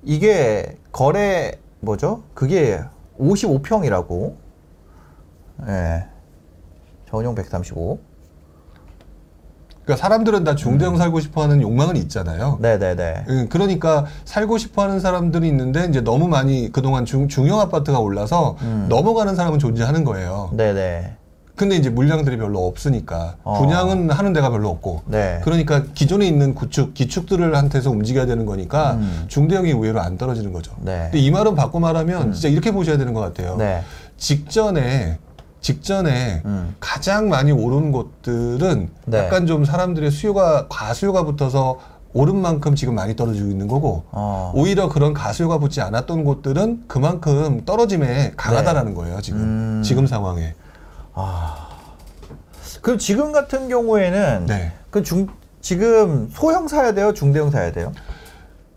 이게 0.04 0.76
거래 0.92 1.54
뭐죠? 1.80 2.24
그게 2.34 2.82
55평이라고. 3.20 4.34
예. 5.68 6.08
전용 7.10 7.36
135. 7.36 8.00
그러니까 9.88 9.96
사람들은 9.96 10.44
다 10.44 10.56
중대형 10.56 10.96
음. 10.96 10.98
살고 10.98 11.22
싶어하는 11.22 11.62
욕망은 11.62 11.96
있잖아요. 11.96 12.58
네, 12.60 12.78
네, 12.78 12.94
네. 12.94 13.24
음, 13.30 13.48
그러니까 13.50 14.06
살고 14.26 14.58
싶어하는 14.58 15.00
사람들이 15.00 15.48
있는데 15.48 15.86
이제 15.86 16.02
너무 16.02 16.28
많이 16.28 16.70
그동안 16.74 17.06
중, 17.06 17.30
중형 17.30 17.62
아파트가 17.62 17.98
올라서 18.00 18.58
음. 18.64 18.88
넘어가는 18.90 19.34
사람은 19.34 19.60
존재하는 19.60 20.04
거예요. 20.04 20.50
네, 20.52 20.74
네. 20.74 21.16
근데 21.56 21.78
이제 21.78 21.90
물량들이 21.90 22.38
별로 22.38 22.68
없으니까 22.68 23.38
어. 23.44 23.60
분양은 23.60 24.12
하는 24.12 24.34
데가 24.34 24.52
별로 24.52 24.70
없고 24.70 25.04
네. 25.06 25.40
그러니까 25.44 25.86
기존에 25.96 26.28
있는 26.28 26.54
구축 26.54 26.94
기축들을 26.94 27.56
한테서 27.56 27.90
움직여야 27.90 28.28
되는 28.28 28.46
거니까 28.46 28.96
음. 28.96 29.24
중대형이 29.28 29.72
의외로 29.72 30.02
안 30.02 30.18
떨어지는 30.18 30.52
거죠. 30.52 30.74
네. 30.82 31.04
근데 31.06 31.20
이 31.20 31.32
말은 31.32 31.56
바꿔 31.56 31.80
말하면 31.80 32.34
진짜 32.34 32.50
이렇게 32.50 32.72
보셔야 32.72 32.98
되는 32.98 33.14
것 33.14 33.22
같아요. 33.22 33.56
네. 33.56 33.82
직전에 34.18 35.18
직전에 35.62 36.42
음. 36.46 36.76
가장 36.80 37.30
많이 37.30 37.52
오른 37.52 37.92
곳들은 37.92 38.90
네. 39.06 39.18
약간 39.18 39.46
좀 39.48 39.66
사람들의 39.66 40.12
수요가 40.12 40.68
과수요가 40.70 41.24
붙어서 41.24 41.80
오른 42.14 42.38
만큼 42.38 42.76
지금 42.76 42.96
많이 42.96 43.16
떨어지고 43.16 43.50
있는 43.50 43.68
거고 43.68 44.04
어. 44.12 44.52
오히려 44.56 44.88
그런 44.90 45.14
가수요가 45.14 45.58
붙지 45.60 45.82
않았던 45.82 46.24
곳들은 46.24 46.86
그만큼 46.88 47.64
떨어짐에 47.66 48.34
강하다라는 48.38 48.94
거예요 48.94 49.22
지금 49.22 49.40
네. 49.40 49.46
음. 49.46 49.82
지금 49.84 50.08
상황에 50.08 50.56
그럼 52.82 52.98
지금 53.00 53.32
같은 53.32 53.68
경우에는 53.70 54.46
네. 54.46 54.72
그 54.90 55.04
중 55.04 55.28
지금 55.62 56.30
소형 56.32 56.68
사야 56.68 56.94
돼요? 56.94 57.14
중대형 57.14 57.52
사야 57.52 57.72
돼요? 57.74 57.92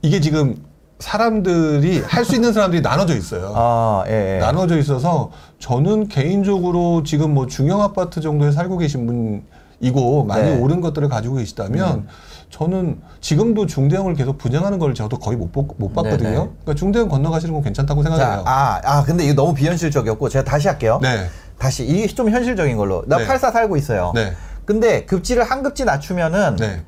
이게 0.02 0.20
지금 0.20 0.56
사람들이 1.00 2.00
할 2.06 2.24
수 2.24 2.34
있는 2.34 2.52
사람들이 2.52 2.82
나눠져 2.82 3.16
있어요. 3.16 3.52
아, 3.56 4.04
예, 4.06 4.36
예. 4.36 4.38
나눠져 4.38 4.78
있어서 4.78 5.30
저는 5.58 6.08
개인적으로 6.08 7.02
지금 7.02 7.34
뭐 7.34 7.46
중형 7.46 7.82
아파트 7.82 8.20
정도에 8.20 8.52
살고 8.52 8.78
계신 8.78 9.06
분이고 9.06 10.24
많이 10.24 10.42
네. 10.44 10.56
음. 10.56 10.62
오른 10.62 10.80
것들을 10.80 11.08
가지고 11.08 11.36
계시다면 11.36 12.06
저는 12.50 13.00
지금도 13.20 13.66
중대형을 13.66 14.14
계속 14.14 14.36
분양하는 14.38 14.78
걸 14.78 14.94
저도 14.94 15.18
거의 15.18 15.36
못, 15.38 15.50
보- 15.52 15.68
못 15.76 15.92
봤거든요. 15.94 16.18
네네. 16.18 16.34
그러니까 16.62 16.74
중대형 16.74 17.08
건너가시는 17.08 17.54
건 17.54 17.62
괜찮다고 17.62 18.02
생각해요. 18.02 18.28
자, 18.28 18.42
아, 18.44 18.80
아, 18.84 19.02
근데 19.02 19.24
이거 19.24 19.34
너무 19.34 19.54
비현실적이었고 19.54 20.28
제가 20.28 20.44
다시 20.44 20.68
할게요. 20.68 20.98
네. 21.02 21.26
다시 21.58 21.84
이게 21.84 22.06
좀 22.06 22.30
현실적인 22.30 22.76
걸로. 22.76 23.04
나 23.06 23.18
네. 23.18 23.26
84 23.26 23.50
살고 23.52 23.76
있어요. 23.76 24.12
네. 24.14 24.32
근데 24.64 25.04
급지를 25.04 25.44
한 25.44 25.62
급지 25.62 25.84
낮추면은 25.84 26.56
네. 26.56 26.82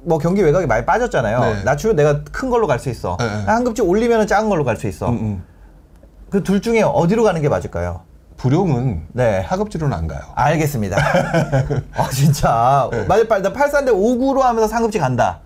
하- 0.00 0.04
뭐 0.04 0.18
경기 0.18 0.42
외곽이 0.42 0.66
많이 0.66 0.84
빠졌잖아요. 0.86 1.40
네. 1.40 1.62
낮추면 1.64 1.96
내가 1.96 2.22
큰 2.32 2.50
걸로 2.50 2.66
갈 2.66 2.78
수 2.78 2.88
있어. 2.90 3.16
네, 3.18 3.26
네. 3.26 3.44
한 3.44 3.64
급지 3.64 3.82
올리면은 3.82 4.26
작은 4.26 4.48
걸로 4.48 4.64
갈 4.64 4.76
수 4.76 4.86
있어. 4.88 5.08
음, 5.08 5.14
음. 5.14 5.44
그둘 6.30 6.60
중에 6.62 6.82
어디로 6.82 7.22
가는 7.24 7.40
게 7.42 7.48
맞을까요? 7.48 8.02
불용은 8.36 9.02
네. 9.12 9.40
하급지로는 9.40 9.96
안 9.96 10.06
가요. 10.06 10.20
알겠습니다. 10.34 10.96
아 11.94 12.08
진짜. 12.10 12.88
네. 12.90 13.04
만약 13.04 13.28
나 13.28 13.52
84인데 13.52 13.88
59로 13.90 14.40
하면서 14.40 14.66
상급지 14.66 14.98
간다. 14.98 15.40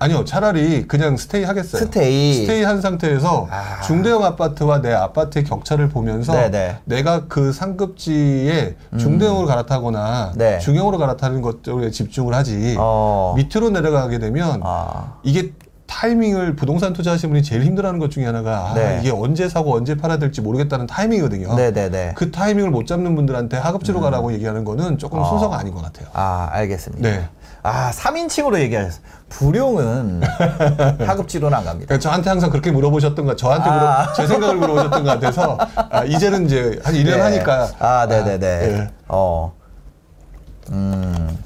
아니요, 0.00 0.24
차라리 0.24 0.86
그냥 0.86 1.16
스테이 1.16 1.44
하겠어요. 1.44 1.82
스테이. 1.82 2.34
스테이 2.34 2.62
한 2.62 2.80
상태에서 2.80 3.48
아. 3.50 3.80
중대형 3.82 4.24
아파트와 4.24 4.80
내 4.80 4.92
아파트의 4.92 5.44
격차를 5.44 5.88
보면서 5.88 6.32
네네. 6.32 6.78
내가 6.84 7.26
그 7.26 7.52
상급지에 7.52 8.76
중대형으로 8.96 9.46
갈아타거나 9.46 10.32
네. 10.36 10.58
중형으로 10.58 10.98
갈아타는 10.98 11.42
것들에 11.42 11.90
집중을 11.90 12.34
하지 12.34 12.76
어. 12.78 13.34
밑으로 13.36 13.70
내려가게 13.70 14.18
되면 14.18 14.60
아. 14.64 15.14
이게 15.22 15.52
타이밍을 15.88 16.54
부동산 16.54 16.92
투자하시는 16.92 17.32
분이 17.32 17.42
제일 17.42 17.64
힘들어하는 17.64 17.98
것 17.98 18.10
중에 18.10 18.26
하나가 18.26 18.70
아, 18.70 18.74
네. 18.74 18.98
이게 19.00 19.10
언제 19.10 19.48
사고 19.48 19.74
언제 19.74 19.96
팔아야 19.96 20.18
될지 20.18 20.42
모르겠다는 20.42 20.86
타이밍이거든요. 20.86 21.54
네네네. 21.56 22.12
그 22.14 22.30
타이밍을 22.30 22.70
못 22.70 22.86
잡는 22.86 23.16
분들한테 23.16 23.56
하급지로 23.56 24.00
가라고 24.00 24.32
얘기하는 24.34 24.64
거는 24.64 24.98
조금 24.98 25.18
어. 25.18 25.24
순서가 25.24 25.58
아닌 25.58 25.74
것 25.74 25.82
같아요. 25.82 26.08
아, 26.12 26.48
알겠습니다. 26.52 27.08
네. 27.08 27.28
아, 27.62 27.90
3인칭으로 27.90 28.58
얘기하셨어요. 28.60 29.02
불용은 29.28 30.22
하급지로는 31.06 31.56
안 31.58 31.64
갑니다. 31.64 31.86
그러니까 31.86 31.98
저한테 31.98 32.30
항상 32.30 32.50
그렇게 32.50 32.70
물어보셨던 32.70 33.26
것, 33.26 33.36
저한테 33.36 33.68
물어, 33.70 33.86
아. 33.88 34.12
제 34.14 34.26
생각을 34.26 34.56
물어보셨던 34.56 35.04
것 35.04 35.10
같아서 35.10 35.58
아, 35.90 36.04
이제는 36.04 36.46
이제 36.46 36.78
한 36.82 36.94
1년 36.94 37.16
네. 37.16 37.20
하니까 37.20 37.68
아, 37.78 38.06
네네네. 38.08 38.46
예. 38.46 38.90
어. 39.08 39.52
음. 40.70 41.38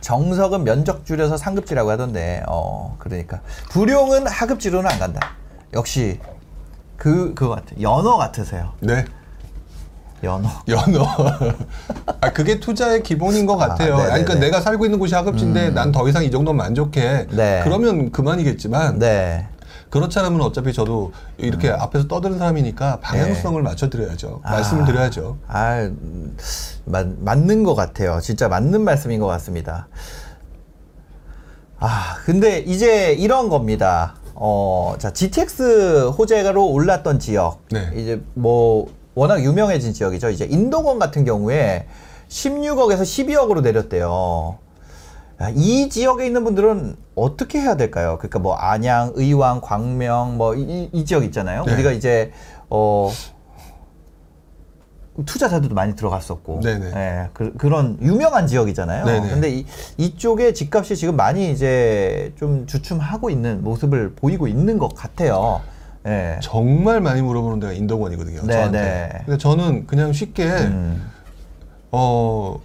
정석은 0.00 0.62
면적 0.64 1.04
줄여서 1.04 1.36
상급지라고 1.36 1.90
하던데, 1.90 2.44
어, 2.46 2.94
그러니까. 3.00 3.40
불용은 3.70 4.28
하급지로는 4.28 4.88
안 4.88 5.00
간다. 5.00 5.32
역시, 5.74 6.20
그, 6.96 7.34
그거 7.34 7.56
같아. 7.56 7.74
연어 7.80 8.16
같으세요. 8.16 8.72
네. 8.80 9.04
연어. 10.22 10.48
연어. 10.68 11.06
아, 12.20 12.32
그게 12.32 12.58
투자의 12.60 13.02
기본인 13.02 13.46
것 13.46 13.56
같아요. 13.56 13.96
아, 13.96 14.00
아, 14.00 14.04
그러니까 14.04 14.34
네네네. 14.34 14.46
내가 14.46 14.60
살고 14.60 14.84
있는 14.84 14.98
곳이 14.98 15.14
하급지인데 15.14 15.70
난더 15.70 16.08
이상 16.08 16.24
이 16.24 16.30
정도면 16.30 16.56
만족해. 16.56 17.26
네. 17.30 17.60
그러면 17.64 18.10
그만이겠지만 18.10 18.98
네. 18.98 19.48
그렇지 19.90 20.18
않으면 20.18 20.40
어차피 20.40 20.72
저도 20.72 21.12
이렇게 21.38 21.70
앞에서 21.70 22.08
떠드는 22.08 22.38
사람이니까 22.38 23.00
방향성을 23.00 23.62
맞춰드려야죠. 23.62 24.40
말씀을 24.42 24.82
아. 24.82 24.86
드려야죠. 24.86 25.38
아, 25.46 25.82
음, 25.82 26.36
맞, 26.84 27.06
맞는 27.20 27.62
것 27.62 27.74
같아요. 27.74 28.18
진짜 28.20 28.48
맞는 28.48 28.82
말씀인 28.82 29.20
것 29.20 29.26
같습니다. 29.26 29.86
아, 31.78 32.16
근데 32.24 32.58
이제 32.58 33.12
이런 33.12 33.48
겁니다. 33.48 34.16
어, 34.34 34.96
자, 34.98 35.12
GTX 35.12 36.10
호재로 36.18 36.66
올랐던 36.66 37.18
지역. 37.18 37.60
네. 37.70 37.90
이제 37.94 38.22
뭐, 38.34 38.88
워낙 39.16 39.42
유명해진 39.42 39.94
지역이죠. 39.94 40.28
이제 40.28 40.44
인도권 40.44 40.98
같은 40.98 41.24
경우에 41.24 41.86
16억에서 42.28 43.00
12억으로 43.00 43.62
내렸대요. 43.62 44.58
야, 45.40 45.50
이 45.54 45.88
지역에 45.88 46.26
있는 46.26 46.44
분들은 46.44 46.96
어떻게 47.14 47.60
해야 47.60 47.76
될까요? 47.76 48.18
그러니까 48.18 48.38
뭐 48.38 48.54
안양, 48.54 49.12
의왕, 49.14 49.62
광명 49.62 50.36
뭐이 50.36 50.90
이 50.92 51.04
지역 51.06 51.24
있잖아요. 51.24 51.64
네. 51.64 51.72
우리가 51.72 51.92
이제 51.92 52.30
어 52.68 53.10
투자자들도 55.24 55.74
많이 55.74 55.96
들어갔었고, 55.96 56.60
네네. 56.60 56.86
예, 56.94 57.28
그, 57.32 57.54
그런 57.56 57.96
유명한 58.02 58.46
지역이잖아요. 58.46 59.06
네네. 59.06 59.30
근데 59.30 59.50
이, 59.50 59.66
이쪽에 59.96 60.52
집값이 60.52 60.94
지금 60.94 61.16
많이 61.16 61.50
이제 61.50 62.34
좀 62.38 62.66
주춤하고 62.66 63.30
있는 63.30 63.64
모습을 63.64 64.12
보이고 64.14 64.46
있는 64.46 64.76
것 64.76 64.94
같아요. 64.94 65.62
예. 66.06 66.38
정말 66.40 67.00
많이 67.00 67.20
물어보는 67.22 67.60
데가 67.60 67.72
인도권이거든요. 67.72 68.42
네, 68.44 68.52
저한테. 68.52 68.78
네. 68.80 69.22
근데 69.24 69.38
저는 69.38 69.86
그냥 69.86 70.12
쉽게 70.12 70.44
음, 70.44 71.02
어 71.90 72.60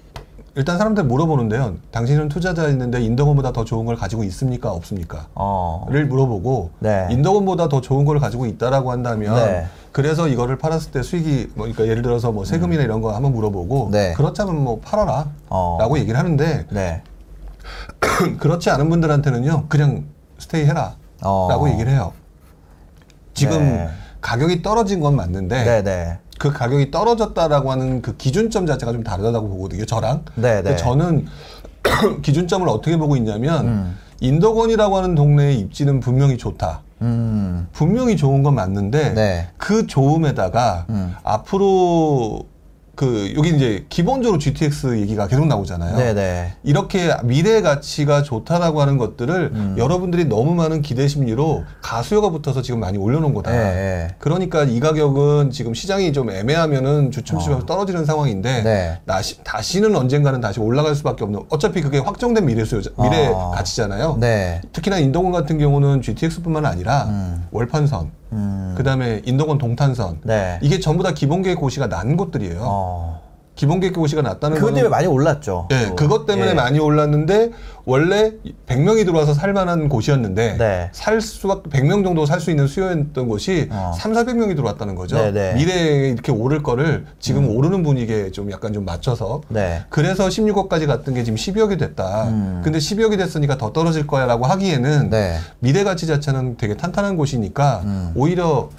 일단 0.55 0.77
사람들 0.77 1.05
물어보는데요. 1.05 1.75
당신은 1.91 2.27
투자자였는데 2.27 3.01
인도권보다 3.01 3.53
더 3.53 3.63
좋은 3.63 3.85
걸 3.85 3.95
가지고 3.95 4.23
있습니까? 4.25 4.71
없습니까? 4.71 5.27
어, 5.33 5.85
를 5.89 6.05
물어보고 6.05 6.71
네. 6.79 7.07
인도권보다 7.09 7.69
더 7.69 7.79
좋은 7.79 8.03
걸 8.03 8.19
가지고 8.19 8.45
있다라고 8.45 8.91
한다면 8.91 9.35
네. 9.35 9.65
그래서 9.93 10.27
이거를 10.27 10.57
팔았을 10.57 10.91
때 10.91 11.03
수익이 11.03 11.51
뭐 11.55 11.65
그러니까 11.65 11.87
예를 11.87 12.01
들어서 12.01 12.33
뭐 12.33 12.43
세금이나 12.43 12.83
이런 12.83 13.01
거 13.01 13.15
한번 13.15 13.31
물어보고 13.33 13.87
음. 13.87 13.91
네. 13.91 14.13
그렇다면 14.13 14.61
뭐 14.61 14.81
팔아라 14.81 15.27
어. 15.49 15.77
라고 15.79 15.97
얘기를 15.97 16.19
하는데 16.19 16.65
네. 16.69 17.01
그렇지 18.39 18.69
않은 18.71 18.89
분들한테는요 18.89 19.65
그냥 19.69 20.03
스테이 20.37 20.65
해라 20.65 20.95
어. 21.23 21.47
라고 21.49 21.69
얘기를 21.69 21.91
해요 21.91 22.11
지금 23.41 23.57
네. 23.59 23.89
가격이 24.21 24.61
떨어진 24.61 24.99
건 24.99 25.15
맞는데 25.15 25.63
네, 25.63 25.83
네. 25.83 26.19
그 26.37 26.51
가격이 26.51 26.91
떨어졌다라고 26.91 27.71
하는 27.71 28.03
그 28.03 28.15
기준점 28.17 28.67
자체가 28.67 28.91
좀 28.91 29.03
다르다고 29.03 29.49
보거든요 29.49 29.85
저랑 29.85 30.25
네, 30.35 30.55
근데 30.55 30.71
네. 30.71 30.75
저는 30.75 31.25
기준점을 32.21 32.67
어떻게 32.69 32.97
보고 32.97 33.15
있냐면 33.17 33.67
음. 33.67 33.97
인덕원이라고 34.19 34.95
하는 34.97 35.15
동네의 35.15 35.57
입지는 35.59 35.99
분명히 35.99 36.37
좋다 36.37 36.81
음, 37.01 37.67
분명히 37.73 38.15
좋은 38.15 38.43
건 38.43 38.53
맞는데 38.53 39.13
네. 39.15 39.47
그 39.57 39.87
좋음에다가 39.87 40.85
음. 40.89 41.15
앞으로 41.23 42.45
그 43.01 43.33
여기 43.35 43.49
이제 43.49 43.83
기본적으로 43.89 44.37
GTX 44.37 44.99
얘기가 44.99 45.25
계속 45.25 45.47
나오잖아요. 45.47 45.97
네, 45.97 46.13
네. 46.13 46.53
이렇게 46.61 47.09
미래 47.23 47.63
가치가 47.63 48.21
좋다라고 48.21 48.79
하는 48.79 48.99
것들을 48.99 49.51
음. 49.55 49.75
여러분들이 49.75 50.25
너무 50.25 50.53
많은 50.53 50.83
기대 50.83 51.07
심리로 51.07 51.63
가수요가 51.81 52.29
붙어서 52.29 52.61
지금 52.61 52.79
많이 52.79 52.99
올려놓은 52.99 53.33
거다. 53.33 53.49
네, 53.49 53.57
네. 53.57 54.07
그러니까 54.19 54.65
이 54.65 54.79
가격은 54.79 55.49
지금 55.49 55.73
시장이 55.73 56.13
좀 56.13 56.29
애매하면은 56.29 57.09
주춤주춤 57.09 57.65
떨어지는 57.65 58.05
상황인데 58.05 58.59
어. 58.59 58.63
네. 58.63 58.99
다시, 59.07 59.43
다시는 59.43 59.95
언젠가는 59.95 60.39
다시 60.39 60.59
올라갈 60.59 60.93
수밖에 60.93 61.23
없는 61.23 61.39
어차피 61.49 61.81
그게 61.81 61.97
확정된 61.97 62.45
미래 62.45 62.63
수요 62.63 62.81
미래 62.99 63.29
어. 63.29 63.49
가치잖아요. 63.55 64.17
네. 64.19 64.61
특히나 64.73 64.99
인도권 64.99 65.31
같은 65.31 65.57
경우는 65.57 66.03
GTX뿐만 66.03 66.67
아니라 66.67 67.05
음. 67.05 67.47
월판선, 67.49 68.11
음. 68.33 68.73
그다음에 68.77 69.21
인도권 69.25 69.57
동탄선 69.57 70.21
네. 70.23 70.59
이게 70.61 70.79
전부 70.79 71.03
다 71.03 71.13
기본계획 71.13 71.57
고시가 71.59 71.89
난 71.89 72.17
곳들이에요. 72.17 72.59
어. 72.61 73.20
기본계획 73.55 73.93
고시가 73.93 74.21
났다는 74.21 74.55
그것 74.55 74.67
거는 74.67 74.75
때문에 74.75 74.89
많이 74.89 75.07
올랐죠. 75.07 75.67
예, 75.71 75.87
또. 75.89 75.95
그것 75.95 76.25
때문에 76.25 76.51
예. 76.51 76.53
많이 76.53 76.79
올랐는데 76.79 77.51
원래 77.85 78.31
100명이 78.67 79.05
들어와서 79.05 79.33
살 79.33 79.53
만한 79.53 79.89
곳이었는데 79.89 80.57
네. 80.57 80.89
살 80.93 81.19
수밖 81.21 81.63
100명 81.63 82.03
정도 82.03 82.25
살 82.25 82.39
수 82.39 82.49
있는 82.49 82.65
수요였던 82.65 83.27
곳이 83.27 83.67
어. 83.71 83.91
3, 83.95 84.13
400명이 84.13 84.55
들어왔다는 84.55 84.95
거죠. 84.95 85.17
네네. 85.17 85.51
음. 85.51 85.55
미래에 85.57 86.09
이렇게 86.09 86.31
오를 86.31 86.63
거를 86.63 87.05
지금 87.19 87.49
오르는 87.49 87.83
분위기에 87.83 88.31
좀 88.31 88.51
약간 88.51 88.73
좀 88.73 88.85
맞춰서 88.85 89.41
네. 89.49 89.83
그래서 89.89 90.27
16억까지 90.27 90.87
갔던 90.87 91.13
게 91.13 91.23
지금 91.23 91.37
12억이 91.37 91.77
됐다. 91.77 92.29
음. 92.29 92.61
근데 92.63 92.79
12억이 92.79 93.17
됐으니까 93.17 93.57
더 93.57 93.73
떨어질 93.73 94.07
거야라고 94.07 94.45
하기에는 94.45 95.09
네. 95.11 95.37
미래 95.59 95.83
가치 95.83 96.07
자체는 96.07 96.57
되게 96.57 96.75
탄탄한 96.75 97.15
곳이니까 97.17 97.81
음. 97.83 98.11
오히려 98.15 98.69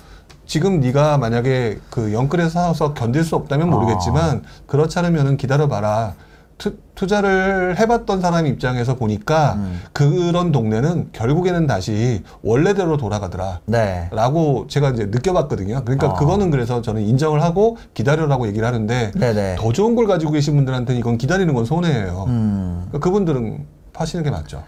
지금 0.46 0.80
네가 0.80 1.18
만약에 1.18 1.78
그 1.90 2.12
영끌에서 2.12 2.50
사서 2.50 2.94
견딜 2.94 3.24
수 3.24 3.36
없다면 3.36 3.70
모르겠지만 3.70 4.42
그렇지 4.66 4.98
않으면은 4.98 5.36
기다려봐라. 5.36 6.14
투, 6.58 6.76
투자를 6.94 7.76
해봤던 7.78 8.20
사람 8.20 8.46
입장에서 8.46 8.94
보니까 8.94 9.54
음. 9.54 9.80
그런 9.92 10.52
동네는 10.52 11.08
결국에는 11.12 11.66
다시 11.66 12.22
원래대로 12.42 12.98
돌아가더라. 12.98 13.60
네. 13.64 14.08
라고 14.12 14.66
제가 14.68 14.90
이제 14.90 15.06
느껴봤거든요. 15.06 15.82
그러니까 15.84 16.08
어. 16.08 16.14
그거는 16.14 16.52
그래서 16.52 16.80
저는 16.80 17.02
인정을 17.02 17.42
하고 17.42 17.78
기다려라고 17.94 18.46
얘기를 18.46 18.66
하는데 18.66 19.10
네네. 19.12 19.56
더 19.58 19.72
좋은 19.72 19.96
걸 19.96 20.06
가지고 20.06 20.32
계신 20.32 20.54
분들한테는 20.54 21.00
이건 21.00 21.18
기다리는 21.18 21.52
건 21.52 21.64
손해예요. 21.64 22.26
음. 22.28 22.84
그러니까 22.88 22.98
그분들은 23.00 23.66
파시는 23.92 24.22
게 24.22 24.30
맞죠. 24.30 24.62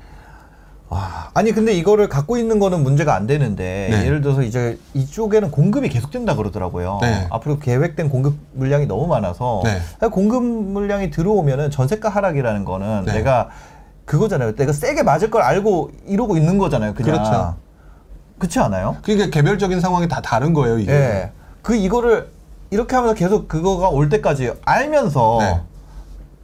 와, 0.94 1.28
아니 1.34 1.50
근데 1.50 1.72
이거를 1.72 2.08
갖고 2.08 2.36
있는 2.36 2.60
거는 2.60 2.84
문제가 2.84 3.16
안 3.16 3.26
되는데 3.26 3.88
네. 3.90 4.06
예를 4.06 4.20
들어서 4.20 4.42
이제 4.42 4.78
이쪽에는 4.94 5.50
공급이 5.50 5.88
계속된다 5.88 6.36
그러더라고요. 6.36 7.00
네. 7.02 7.26
앞으로 7.30 7.58
계획된 7.58 8.08
공급 8.08 8.36
물량이 8.52 8.86
너무 8.86 9.08
많아서 9.08 9.62
네. 9.64 9.80
공급 10.08 10.44
물량이 10.44 11.10
들어오면은 11.10 11.72
전세가 11.72 12.08
하락이라는 12.08 12.64
거는 12.64 13.06
네. 13.06 13.14
내가 13.14 13.48
그거잖아요. 14.04 14.54
내가 14.54 14.72
세게 14.72 15.02
맞을 15.02 15.30
걸 15.32 15.42
알고 15.42 15.90
이러고 16.06 16.36
있는 16.36 16.58
거잖아요. 16.58 16.94
그냥. 16.94 17.10
그렇죠. 17.10 17.56
그렇지 18.38 18.60
않아요? 18.60 18.96
그러니까 19.02 19.30
개별적인 19.30 19.80
상황이 19.80 20.06
다 20.06 20.20
다른 20.20 20.54
거예요, 20.54 20.78
이게. 20.78 20.92
예. 20.92 21.32
그 21.62 21.74
이거를 21.74 22.30
이렇게 22.70 22.94
하면서 22.94 23.16
계속 23.16 23.48
그거가 23.48 23.88
올 23.88 24.08
때까지 24.08 24.52
알면서 24.64 25.38
네. 25.40 25.60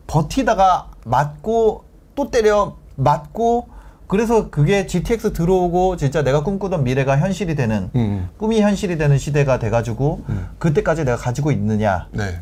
버티다가 0.09 0.89
맞고 1.05 1.85
또 2.17 2.31
때려 2.33 2.75
맞고 2.97 3.69
그래서 4.11 4.51
그게 4.51 4.89
GTX 4.89 5.33
들어오고 5.33 5.97
진짜 5.97 6.25
내가 6.25 6.43
꿈꾸던 6.43 6.83
미래가 6.83 7.17
현실이 7.17 7.55
되는 7.55 7.91
음. 7.95 8.29
꿈이 8.39 8.61
현실이 8.61 8.99
되는 8.99 9.17
시대가 9.19 9.61
돼가지고 9.61 10.25
음. 10.29 10.49
그때까지 10.59 11.05
내가 11.05 11.17
가지고 11.17 11.53
있느냐 11.53 12.09
네. 12.11 12.41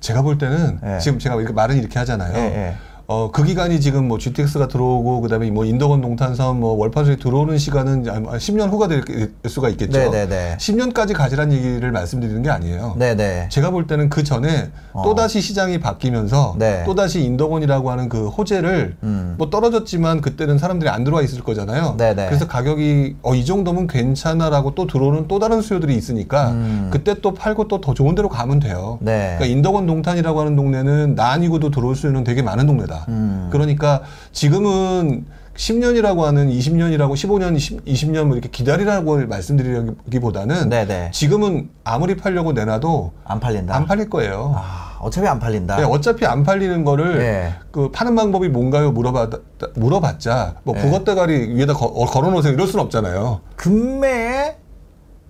제가 0.00 0.20
볼 0.20 0.36
때는 0.36 0.78
예. 0.84 0.98
지금 0.98 1.18
제가 1.18 1.36
이렇게 1.36 1.54
말은 1.54 1.78
이렇게 1.78 1.98
하잖아요. 1.98 2.36
예, 2.36 2.42
예. 2.42 2.74
어, 3.12 3.30
그 3.30 3.44
기간이 3.44 3.78
지금 3.80 4.08
뭐 4.08 4.16
GTX가 4.16 4.68
들어오고 4.68 5.20
그다음에 5.20 5.50
뭐 5.50 5.66
인덕원 5.66 6.00
동탄섬 6.00 6.58
뭐 6.58 6.72
월파선이 6.72 7.18
들어오는 7.18 7.58
시간은 7.58 8.08
아마 8.08 8.32
10년 8.38 8.70
후가 8.70 8.88
될 8.88 9.02
수가 9.46 9.68
있겠죠. 9.68 9.98
네네네. 9.98 10.56
10년까지 10.58 11.12
가지란 11.12 11.52
얘기를 11.52 11.92
말씀드리는 11.92 12.42
게 12.42 12.48
아니에요. 12.48 12.96
네네. 12.98 13.50
제가 13.50 13.70
볼 13.70 13.86
때는 13.86 14.08
그 14.08 14.24
전에 14.24 14.70
어. 14.94 15.02
또 15.04 15.14
다시 15.14 15.42
시장이 15.42 15.78
바뀌면서 15.78 16.56
네. 16.58 16.84
또 16.86 16.94
다시 16.94 17.22
인덕원이라고 17.22 17.90
하는 17.90 18.08
그 18.08 18.28
호재를 18.28 18.96
음. 19.02 19.34
뭐 19.36 19.50
떨어졌지만 19.50 20.22
그때는 20.22 20.56
사람들이 20.56 20.88
안 20.88 21.04
들어와 21.04 21.20
있을 21.20 21.42
거잖아요. 21.42 21.96
네네. 21.98 22.26
그래서 22.28 22.48
가격이 22.48 23.16
어, 23.22 23.34
이 23.34 23.44
정도면 23.44 23.88
괜찮아라고 23.88 24.74
또 24.74 24.86
들어오는 24.86 25.28
또 25.28 25.38
다른 25.38 25.60
수요들이 25.60 25.94
있으니까 25.96 26.52
음. 26.52 26.88
그때 26.90 27.14
또 27.20 27.34
팔고 27.34 27.68
또 27.68 27.82
더 27.82 27.94
좋은 27.94 28.14
데로 28.14 28.28
가면 28.28 28.60
돼요. 28.60 28.98
네. 29.00 29.34
그러니까 29.36 29.46
인덕원 29.46 29.86
동탄이라고 29.86 30.38
하는 30.40 30.54
동네는 30.54 31.16
나 31.16 31.32
아니고도 31.32 31.70
들어올 31.70 31.96
수 31.96 32.06
있는 32.06 32.22
되게 32.22 32.40
많은 32.40 32.66
동네다. 32.66 33.01
음. 33.08 33.48
그러니까 33.50 34.02
지금은 34.32 35.26
10년이라고 35.56 36.20
하는 36.22 36.48
20년이라고 36.48 37.12
15년, 37.12 37.56
20, 37.84 38.10
년 38.10 38.32
이렇게 38.32 38.48
기다리라고 38.48 39.18
말씀드리기보다는 39.26 40.70
네네. 40.70 41.10
지금은 41.12 41.68
아무리 41.84 42.16
팔려고 42.16 42.52
내놔도 42.52 43.12
안 43.24 43.38
팔린다. 43.38 43.74
안 43.76 43.86
팔릴 43.86 44.08
거예요. 44.08 44.54
아, 44.56 44.96
어차피 45.00 45.26
안 45.28 45.38
팔린다. 45.38 45.76
네, 45.76 45.82
어차피 45.84 46.24
안 46.24 46.42
팔리는 46.42 46.84
거를 46.84 47.20
예. 47.20 47.54
그 47.70 47.90
파는 47.90 48.14
방법이 48.14 48.48
뭔가요 48.48 48.92
물어봤 48.92 49.30
물어봤자 49.74 50.56
뭐 50.64 50.74
예. 50.78 50.80
국어 50.80 51.04
대가리 51.04 51.54
위에다 51.54 51.74
거, 51.74 51.84
어, 51.86 52.06
걸어놓으세요 52.06 52.54
이럴 52.54 52.66
수는 52.66 52.84
없잖아요. 52.86 53.40
금매에 53.56 54.56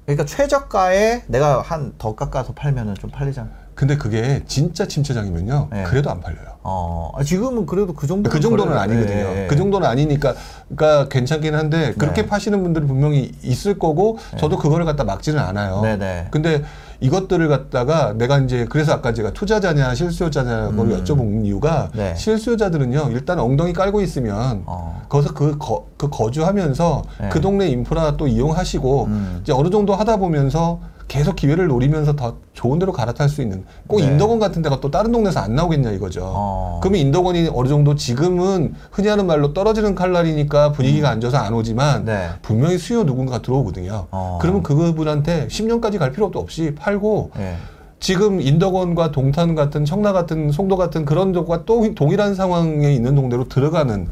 그러니까 0.06 0.24
최저가에 0.24 1.22
내가 1.26 1.62
한 1.62 1.94
더 1.98 2.14
깎아서 2.14 2.52
팔면은 2.52 2.94
좀 2.94 3.10
팔리잖아. 3.10 3.50
근데 3.74 3.96
그게 3.96 4.42
진짜 4.46 4.86
침체장이면요 4.86 5.68
예. 5.74 5.82
그래도 5.84 6.10
안 6.10 6.20
팔려요. 6.20 6.52
어, 6.64 7.10
아, 7.16 7.24
지금은 7.24 7.66
그래도 7.66 7.92
그 7.92 8.06
정도 8.06 8.30
그 8.30 8.38
정도는 8.38 8.76
아니거든요. 8.76 9.48
그 9.48 9.56
정도는 9.56 9.88
아니니까 9.88 10.34
그러니까 10.74 11.08
괜찮긴 11.08 11.54
한데 11.54 11.92
그렇게 11.98 12.22
네. 12.22 12.28
파시는 12.28 12.62
분들이 12.62 12.86
분명히 12.86 13.32
있을 13.42 13.78
거고 13.78 14.18
저도 14.36 14.58
그거를 14.58 14.84
갖다 14.84 15.04
막지는 15.04 15.40
않아요. 15.40 15.80
네네. 15.82 16.28
근데 16.30 16.62
이것들을 17.00 17.48
갖다가 17.48 18.12
내가 18.12 18.38
이제 18.38 18.64
그래서 18.68 18.92
아까 18.92 19.12
제가 19.12 19.32
투자자냐 19.32 19.94
실수요자냐를 19.94 21.02
여쭤본 21.02 21.44
이유가 21.44 21.90
음. 21.94 21.98
네. 21.98 22.14
실수요자들은요 22.14 23.08
일단 23.10 23.40
엉덩이 23.40 23.72
깔고 23.72 24.00
있으면 24.02 24.62
어. 24.66 25.02
거기서 25.08 25.34
그, 25.34 25.58
거, 25.58 25.86
그 25.96 26.08
거주하면서 26.08 27.02
네. 27.22 27.28
그 27.30 27.40
동네 27.40 27.68
인프라 27.68 28.16
또 28.16 28.28
이용하시고 28.28 29.04
음. 29.06 29.38
이제 29.42 29.52
어느 29.52 29.68
정도 29.70 29.96
하다 29.96 30.18
보면서 30.18 30.78
계속 31.12 31.36
기회를 31.36 31.66
노리면서 31.66 32.16
더 32.16 32.36
좋은 32.54 32.78
데로 32.78 32.90
갈아탈 32.90 33.28
수 33.28 33.42
있는 33.42 33.66
꼭 33.86 34.00
네. 34.00 34.06
인덕원 34.06 34.38
같은 34.38 34.62
데가 34.62 34.80
또 34.80 34.90
다른 34.90 35.12
동네에서 35.12 35.40
안 35.40 35.54
나오겠냐 35.54 35.90
이거죠. 35.90 36.22
어. 36.24 36.80
그러면 36.82 37.00
인덕원이 37.00 37.50
어느 37.52 37.68
정도 37.68 37.94
지금은 37.94 38.74
흔히 38.90 39.08
하는 39.08 39.26
말로 39.26 39.52
떨어지는 39.52 39.94
칼날이니까 39.94 40.72
분위기가 40.72 41.10
안 41.10 41.20
좋아서 41.20 41.36
안 41.36 41.52
오지만 41.52 42.06
네. 42.06 42.30
분명히 42.40 42.78
수요 42.78 43.04
누군가 43.04 43.42
들어오거든요. 43.42 44.06
어. 44.10 44.38
그러면 44.40 44.62
그분한테 44.62 45.48
10년까지 45.48 45.98
갈 45.98 46.12
필요도 46.12 46.38
없이 46.38 46.74
팔고 46.74 47.32
예. 47.36 47.56
지금 48.00 48.40
인덕원과 48.40 49.10
동탄 49.10 49.54
같은 49.54 49.84
청라 49.84 50.14
같은 50.14 50.50
송도 50.50 50.78
같은 50.78 51.04
그런 51.04 51.34
쪽과 51.34 51.66
또 51.66 51.94
동일한 51.94 52.34
상황에 52.34 52.90
있는 52.90 53.14
동네로 53.14 53.50
들어가는 53.50 54.08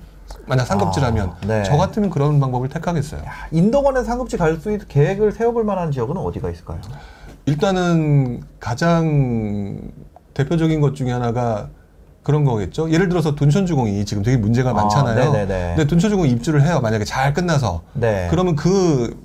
만약 0.51 0.64
상급지라면 0.64 1.28
아, 1.28 1.36
네. 1.46 1.62
저 1.62 1.76
같으면 1.76 2.11
그런 2.11 2.40
방법을 2.40 2.68
택하겠어요. 2.68 3.20
야, 3.20 3.30
인덕원에 3.53 4.03
상급지 4.03 4.36
갈수 4.36 4.72
있는 4.72 4.84
계획을 4.88 5.30
세워볼 5.30 5.62
만한 5.62 5.92
지역은 5.92 6.16
어디가 6.16 6.51
있을까요? 6.51 6.80
일단은 7.46 8.42
가장 8.59 9.80
대표적인 10.34 10.80
것 10.80 10.96
중에 10.96 11.12
하나가 11.12 11.68
그런 12.24 12.44
거겠죠. 12.44 12.90
예를 12.90 13.09
들어서 13.09 13.36
둔천주공이 13.36 14.05
지금 14.05 14.24
되게 14.24 14.36
문제가 14.36 14.70
아, 14.70 14.74
많잖아요. 14.74 15.14
네네네. 15.32 15.74
근데 15.76 15.86
둔천주공 15.86 16.26
입주를 16.26 16.62
해요. 16.66 16.80
만약에 16.82 17.05
잘 17.05 17.32
끝나서. 17.32 17.82
네. 17.92 18.26
그러면 18.28 18.57
그 18.57 19.22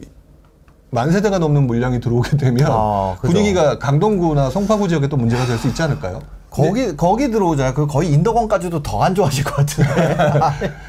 만세대가 0.91 1.39
넘는 1.39 1.65
물량이 1.65 2.01
들어오게 2.01 2.37
되면 2.37 2.67
아. 2.69 3.17
분위기가 3.21 3.79
강동구나 3.79 4.51
송파구 4.51 4.87
지역에 4.89 5.07
또 5.07 5.17
문제가 5.17 5.43
될 5.45 5.57
수 5.57 5.67
있지 5.67 5.81
않을까요? 5.81 6.21
거기 6.55 6.95
거기 6.95 7.29
들어오잖아요. 7.31 7.73
그 7.73 7.85
거의 7.87 8.11
인덕원까지도 8.13 8.81
더 8.81 9.05
안 9.05 9.13
좋아하실 9.13 9.43
것 9.43 9.55
같은데. 9.57 9.91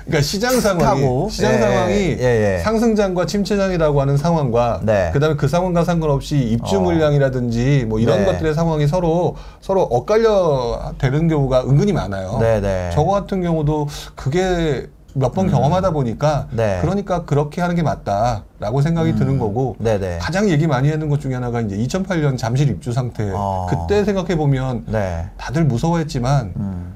그러니까 0.06 0.22
시장 0.22 0.58
상황이. 0.60 1.28
시장 1.30 1.54
예, 1.54 1.58
상황이 1.58 1.92
예, 1.92 2.54
예. 2.56 2.62
상승장과 2.62 3.26
침체장이라고 3.26 4.00
하는 4.00 4.16
상황과 4.16 4.80
네. 4.84 5.10
그다음에 5.12 5.36
그 5.36 5.48
상황과 5.48 5.84
상관없이 5.84 6.38
입주 6.38 6.78
어. 6.78 6.80
물량이라든지 6.80 7.84
뭐 7.88 7.98
이런 7.98 8.20
네. 8.20 8.24
것들의 8.24 8.54
상황이 8.54 8.86
서로 8.86 9.36
서로 9.60 9.82
엇갈려 9.82 10.92
되는 10.98 11.28
경우가 11.28 11.64
은근히 11.64 11.92
많아요. 11.92 12.38
네 12.40 12.60
네. 12.60 12.90
저거 12.94 13.12
같은 13.12 13.42
경우도 13.42 13.88
그게 14.14 14.86
몇 15.18 15.32
번 15.34 15.48
경험하다 15.50 15.90
보니까 15.90 16.46
음. 16.52 16.56
네. 16.56 16.78
그러니까 16.82 17.24
그렇게 17.24 17.60
하는 17.60 17.74
게 17.74 17.82
맞다라고 17.82 18.82
생각이 18.82 19.14
드는 19.16 19.38
거고 19.38 19.76
네네. 19.78 20.18
가장 20.18 20.48
얘기 20.50 20.66
많이 20.66 20.90
하는 20.90 21.08
것 21.08 21.20
중에 21.20 21.34
하나가 21.34 21.60
이제 21.60 21.76
2008년 21.76 22.36
잠실 22.38 22.68
입주 22.68 22.92
상태 22.92 23.30
어. 23.34 23.66
그때 23.68 24.04
생각해 24.04 24.36
보면 24.36 24.84
네. 24.88 25.26
다들 25.36 25.64
무서워했지만 25.64 26.52
음. 26.56 26.92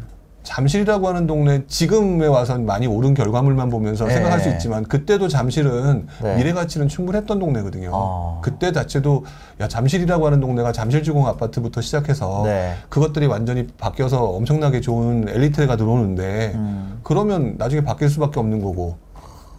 잠실이라고 0.50 1.06
하는 1.06 1.28
동네 1.28 1.62
지금에 1.68 2.26
와선 2.26 2.66
많이 2.66 2.88
오른 2.88 3.14
결과물만 3.14 3.70
보면서 3.70 4.06
네. 4.06 4.14
생각할 4.14 4.40
수 4.40 4.48
있지만 4.48 4.82
그때도 4.82 5.28
잠실은 5.28 6.08
네. 6.20 6.36
미래 6.36 6.52
가치는 6.52 6.88
충분했던 6.88 7.38
동네거든요. 7.38 7.90
어. 7.92 8.40
그때 8.42 8.72
자체도 8.72 9.24
야 9.60 9.68
잠실이라고 9.68 10.26
하는 10.26 10.40
동네가 10.40 10.72
잠실주공 10.72 11.28
아파트부터 11.28 11.80
시작해서 11.80 12.42
네. 12.44 12.74
그것들이 12.88 13.26
완전히 13.26 13.68
바뀌어서 13.78 14.24
엄청나게 14.24 14.80
좋은 14.80 15.28
엘리트가 15.28 15.76
들어오는데 15.76 16.52
음. 16.56 17.00
그러면 17.04 17.54
나중에 17.56 17.84
바뀔 17.84 18.08
수밖에 18.08 18.40
없는 18.40 18.60
거고 18.60 18.98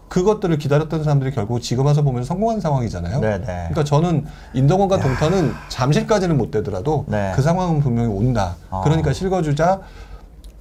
그것들을 0.09 0.57
기다렸던 0.57 1.05
사람들이 1.05 1.31
결국 1.31 1.61
지금 1.61 1.85
와서 1.85 2.01
보면 2.01 2.25
성공한 2.25 2.59
상황이잖아요. 2.59 3.21
네네. 3.21 3.45
그러니까 3.45 3.85
저는 3.85 4.25
인덕원과 4.53 4.99
동탄은 4.99 5.53
잠실까지는 5.69 6.37
못 6.37 6.51
되더라도 6.51 7.05
네. 7.07 7.31
그 7.33 7.41
상황은 7.41 7.79
분명히 7.79 8.09
온다. 8.09 8.57
어. 8.69 8.81
그러니까 8.83 9.13
실거주자 9.13 9.79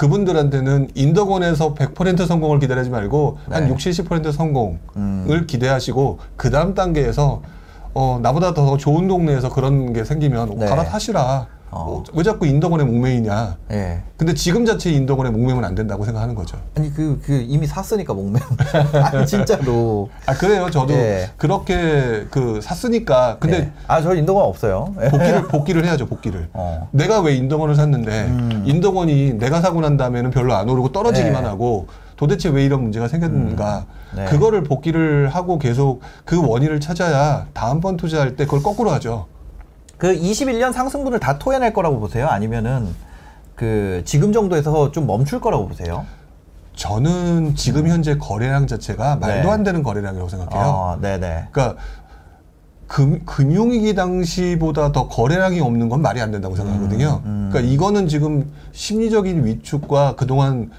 그분들한테는 0.01 0.89
인덕원에서 0.95 1.75
100% 1.75 2.27
성공을 2.27 2.59
기다리지 2.59 2.89
말고 2.89 3.37
한 3.51 3.65
네. 3.65 3.71
60, 3.71 4.07
70% 4.09 4.33
성공을 4.33 4.79
음. 4.97 5.45
기대하시고 5.47 6.19
그 6.37 6.51
다음 6.51 6.73
단계에서 6.73 7.43
어, 7.93 8.19
나보다 8.23 8.55
더 8.55 8.79
좋은 8.79 9.09
동네에서 9.09 9.51
그런 9.51 9.93
게 9.93 10.05
생기면 10.05 10.59
네. 10.59 10.67
갈아타시라. 10.67 11.49
어. 11.71 11.85
뭐, 11.85 12.05
왜 12.15 12.23
자꾸 12.23 12.47
인덕원에 12.47 12.85
목매이냐. 12.85 13.57
예. 13.73 14.03
근데 14.17 14.35
지금 14.35 14.67
자체 14.67 14.91
인덕원에 14.91 15.31
목매면 15.31 15.65
안 15.65 15.75
된다고 15.75 16.05
생각하는 16.05 16.35
거죠. 16.35 16.59
아니 16.77 16.93
그 16.93 17.21
그 17.23 17.45
이미 17.49 17.67
샀으니까 17.67 18.15
목매운. 18.15 18.45
아니 19.13 19.27
진짜로. 19.27 20.11
아 20.27 20.35
그래요. 20.35 20.69
저도 20.71 20.95
예. 20.95 21.31
그렇게 21.37 22.27
그 22.31 22.61
샀으니까 22.63 23.37
근데 23.39 23.57
예. 23.57 23.73
아저 23.87 24.15
인덕원 24.15 24.45
없어요. 24.47 24.95
예. 25.01 25.09
복귀를 25.09 25.43
복귀를 25.49 25.85
해야죠. 25.85 26.07
복귀를. 26.07 26.49
어. 26.53 26.89
내가 26.93 27.21
왜 27.21 27.35
인덕원을 27.37 27.75
샀는데 27.75 28.25
음. 28.25 28.65
인덕원이 28.67 29.35
내가 29.35 29.61
사고 29.61 29.81
난 29.81 29.97
다음에는 29.97 30.31
별로 30.31 30.55
안 30.55 30.69
오르고 30.69 30.93
떨어지기만 30.93 31.43
네. 31.43 31.49
하고 31.49 31.87
도대체 32.17 32.49
왜 32.49 32.65
이런 32.65 32.83
문제가 32.83 33.09
생겼는가 33.09 33.87
음. 34.13 34.17
네. 34.17 34.25
그거를 34.27 34.63
복귀를 34.65 35.29
하고 35.29 35.59
계속 35.59 36.01
그 36.25 36.45
원인을 36.45 36.81
찾아야 36.81 37.47
다음번 37.55 37.97
투자할 37.97 38.37
때 38.37 38.45
그걸 38.45 38.63
거꾸로 38.63 38.91
하죠. 38.91 39.27
그 40.01 40.19
21년 40.19 40.73
상승분을 40.73 41.21
다 41.21 41.39
토해낼 41.39 41.75
거라고 41.75 42.01
보세요? 42.01 42.27
아니면은 42.27 42.89
그 43.55 44.01
지금 44.07 44.33
정도에서 44.33 44.91
좀 44.93 45.07
멈출 45.07 45.41
거라고 45.41 45.69
보세요? 45.69 46.07
저는 46.75 47.55
지금 47.55 47.87
현재 47.87 48.17
거래량 48.17 48.67
자체가 48.67 49.17
말도 49.17 49.49
네. 49.49 49.53
안 49.53 49.63
되는 49.63 49.83
거래량이라고 49.83 50.31
생각해요. 50.31 50.65
어, 50.67 50.99
네네. 51.03 51.49
그러니까 51.53 51.83
금, 52.87 53.23
금융위기 53.27 53.95
당시보다 53.95 54.91
더 54.91 55.07
거래량이 55.07 55.61
없는 55.61 55.91
건 55.91 56.01
말이 56.01 56.19
안 56.23 56.31
된다고 56.31 56.57
생각하거든요. 56.57 57.21
음, 57.27 57.29
음. 57.29 57.49
그러니까 57.53 57.71
이거는 57.71 58.09
지금 58.09 58.51
심리적인 58.73 59.45
위축과 59.45 60.17
그동안 60.17 60.71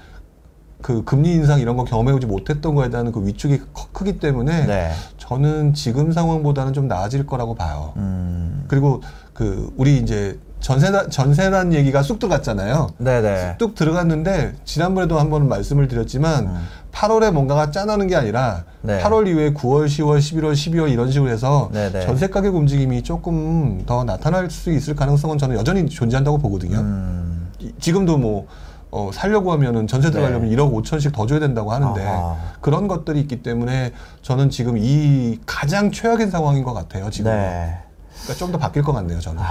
그 0.82 1.04
금리 1.04 1.32
인상 1.32 1.60
이런 1.60 1.76
거 1.76 1.84
경험해보지 1.84 2.26
못했던 2.26 2.74
거에 2.74 2.90
대한 2.90 3.12
그 3.12 3.24
위축이 3.24 3.60
커- 3.72 3.86
크기 3.92 4.18
때문에 4.18 4.66
네. 4.66 4.90
저는 5.16 5.74
지금 5.74 6.12
상황보다는 6.12 6.72
좀 6.72 6.88
나아질 6.88 7.24
거라고 7.24 7.54
봐요. 7.54 7.92
음. 7.96 8.64
그리고 8.68 9.00
그 9.32 9.72
우리 9.76 9.96
이제 9.98 10.38
전세난 10.60 11.10
전세난 11.10 11.72
얘기가 11.72 12.02
쑥 12.02 12.18
들어갔잖아요. 12.18 12.90
네네. 12.98 13.56
뚝 13.58 13.74
들어갔는데 13.74 14.54
지난번에도 14.64 15.18
한번 15.18 15.48
말씀을 15.48 15.88
드렸지만 15.88 16.46
음. 16.46 16.56
8월에 16.92 17.30
뭔가가 17.32 17.70
짠하는 17.70 18.06
게 18.06 18.16
아니라 18.16 18.64
네. 18.82 19.00
8월 19.00 19.26
이후에 19.26 19.54
9월, 19.54 19.86
10월, 19.86 20.18
11월, 20.18 20.52
12월 20.52 20.90
이런 20.90 21.10
식으로 21.10 21.30
해서 21.30 21.70
네네. 21.72 22.02
전세 22.06 22.26
가격 22.28 22.54
움직임이 22.54 23.02
조금 23.02 23.82
더 23.86 24.04
나타날 24.04 24.50
수 24.50 24.70
있을 24.72 24.94
가능성은 24.94 25.38
저는 25.38 25.56
여전히 25.56 25.88
존재한다고 25.88 26.38
보거든요. 26.38 26.78
음. 26.78 27.48
이- 27.60 27.72
지금도 27.80 28.18
뭐 28.18 28.46
어, 28.92 29.10
살려고 29.12 29.50
하면은 29.52 29.86
전세 29.86 30.10
들어가려면 30.10 30.50
네. 30.50 30.54
1억 30.54 30.70
5천씩 30.72 31.14
더 31.14 31.26
줘야 31.26 31.40
된다고 31.40 31.72
하는데 31.72 32.06
아하. 32.06 32.36
그런 32.60 32.86
것들이 32.88 33.20
있기 33.20 33.42
때문에 33.42 33.92
저는 34.20 34.50
지금 34.50 34.76
이 34.78 35.40
가장 35.46 35.90
최악인 35.90 36.30
상황인 36.30 36.62
것 36.62 36.74
같아요. 36.74 37.08
지금 37.10 37.30
네. 37.32 37.78
그러니까 38.22 38.34
좀 38.38 38.52
더 38.52 38.58
바뀔 38.58 38.82
것 38.82 38.92
같네요. 38.92 39.18
저는. 39.18 39.42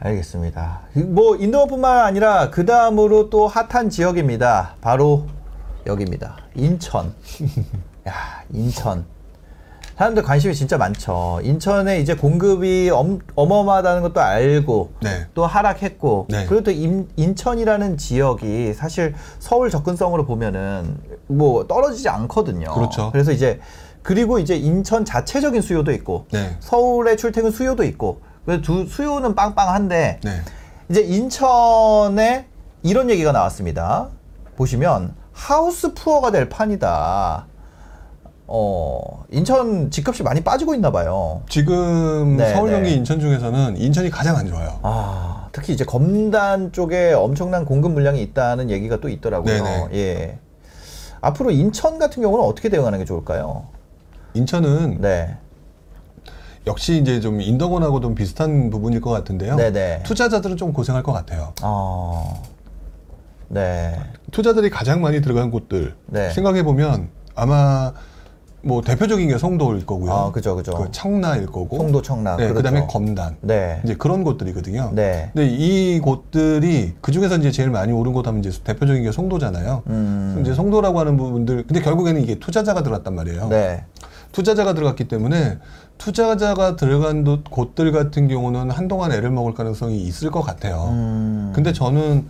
알겠습니다. 0.00 0.80
뭐 1.08 1.36
인도뿐만 1.36 2.04
아니라 2.06 2.50
그 2.50 2.64
다음으로 2.64 3.28
또 3.28 3.46
핫한 3.48 3.90
지역입니다. 3.90 4.76
바로 4.80 5.26
여기입니다. 5.86 6.36
인천. 6.54 7.14
야, 8.08 8.14
인천. 8.50 9.04
사람들 9.96 10.22
관심이 10.22 10.54
진짜 10.54 10.76
많죠. 10.76 11.40
인천에 11.42 12.00
이제 12.00 12.14
공급이 12.14 12.90
엄, 12.90 13.18
어마어마하다는 13.34 14.02
것도 14.02 14.20
알고 14.20 14.92
네. 15.00 15.26
또 15.32 15.46
하락했고 15.46 16.26
네. 16.28 16.44
그리고 16.46 16.64
또 16.64 16.70
인, 16.70 17.08
인천이라는 17.16 17.96
지역이 17.96 18.74
사실 18.74 19.14
서울 19.38 19.70
접근성으로 19.70 20.26
보면은 20.26 20.98
뭐 21.28 21.66
떨어지지 21.66 22.10
않거든요. 22.10 22.74
그렇죠. 22.74 23.10
그래서 23.10 23.32
이제 23.32 23.58
그리고 24.02 24.38
이제 24.38 24.54
인천 24.54 25.06
자체적인 25.06 25.62
수요도 25.62 25.92
있고 25.92 26.26
네. 26.30 26.56
서울의 26.60 27.16
출퇴근 27.16 27.50
수요도 27.50 27.82
있고 27.84 28.20
그래서 28.44 28.60
두 28.60 28.86
수요는 28.86 29.34
빵빵한데 29.34 30.20
네. 30.22 30.42
이제 30.90 31.00
인천에 31.00 32.46
이런 32.82 33.08
얘기가 33.08 33.32
나왔습니다. 33.32 34.10
보시면 34.56 35.14
하우스 35.32 35.94
푸어가 35.94 36.30
될 36.30 36.50
판이다. 36.50 37.46
어, 38.48 39.24
인천 39.30 39.90
집값이 39.90 40.22
많이 40.22 40.40
빠지고 40.40 40.74
있나 40.74 40.92
봐요. 40.92 41.42
지금 41.48 42.36
네, 42.36 42.52
서울, 42.54 42.70
경기, 42.70 42.90
네. 42.90 42.96
인천 42.96 43.18
중에서는 43.18 43.76
인천이 43.76 44.10
가장 44.10 44.36
안 44.36 44.46
좋아요. 44.46 44.78
아, 44.82 45.48
특히 45.52 45.72
이제 45.72 45.84
검단 45.84 46.72
쪽에 46.72 47.12
엄청난 47.12 47.64
공급 47.64 47.92
물량이 47.92 48.22
있다는 48.22 48.70
얘기가 48.70 49.00
또 49.00 49.08
있더라고요. 49.08 49.64
네네. 49.64 49.88
예. 49.94 50.38
앞으로 51.20 51.50
인천 51.50 51.98
같은 51.98 52.22
경우는 52.22 52.44
어떻게 52.44 52.68
대응하는 52.68 53.00
게 53.00 53.04
좋을까요? 53.04 53.66
인천은 54.34 55.00
네. 55.00 55.36
역시 56.68 56.98
이제 56.98 57.20
좀 57.20 57.40
인덕원하고 57.40 58.00
좀 58.00 58.14
비슷한 58.14 58.70
부분일 58.70 59.00
것 59.00 59.10
같은데요. 59.10 59.56
네네. 59.56 60.02
투자자들은 60.04 60.56
좀 60.56 60.72
고생할 60.72 61.02
것 61.02 61.12
같아요. 61.12 61.52
어. 61.62 62.42
네. 63.48 63.98
투자들이 64.30 64.70
가장 64.70 65.00
많이 65.00 65.20
들어간 65.20 65.50
곳들 65.50 65.94
네. 66.06 66.30
생각해 66.30 66.62
보면 66.64 67.08
아마 67.34 67.92
뭐 68.62 68.82
대표적인 68.82 69.28
게 69.28 69.38
송도일 69.38 69.86
거고요. 69.86 70.12
아, 70.12 70.32
그죠, 70.32 70.56
그죠. 70.56 70.72
그 70.74 70.88
청라일 70.90 71.46
거고. 71.46 71.76
송도 71.76 72.02
청라. 72.02 72.36
네, 72.36 72.48
그렇죠. 72.48 72.54
그다음에 72.54 72.86
검단. 72.88 73.36
네. 73.40 73.80
이제 73.84 73.94
그런 73.94 74.24
곳들이거든요. 74.24 74.90
네. 74.94 75.30
근데 75.34 75.48
이 75.48 76.00
곳들이 76.00 76.94
그 77.00 77.12
중에서 77.12 77.36
이제 77.36 77.52
제일 77.52 77.70
많이 77.70 77.92
오른 77.92 78.12
곳 78.12 78.26
하면 78.26 78.42
이제 78.44 78.50
대표적인 78.64 79.04
게 79.04 79.12
송도잖아요. 79.12 79.82
음. 79.86 80.38
이제 80.40 80.52
송도라고 80.54 80.98
하는 80.98 81.16
부분들, 81.16 81.64
근데 81.68 81.80
결국에는 81.80 82.20
이게 82.20 82.36
투자자가 82.40 82.82
들어갔단 82.82 83.14
말이에요. 83.14 83.48
네. 83.48 83.84
투자자가 84.32 84.74
들어갔기 84.74 85.04
때문에 85.08 85.58
투자자가 85.98 86.76
들어간 86.76 87.24
곳- 87.24 87.44
곳들 87.48 87.92
같은 87.92 88.26
경우는 88.28 88.70
한동안 88.70 89.12
애를 89.12 89.30
먹을 89.30 89.54
가능성이 89.54 89.98
있을 90.02 90.30
것 90.30 90.42
같아요. 90.42 90.88
음. 90.90 91.52
근데 91.54 91.72
저는 91.72 92.26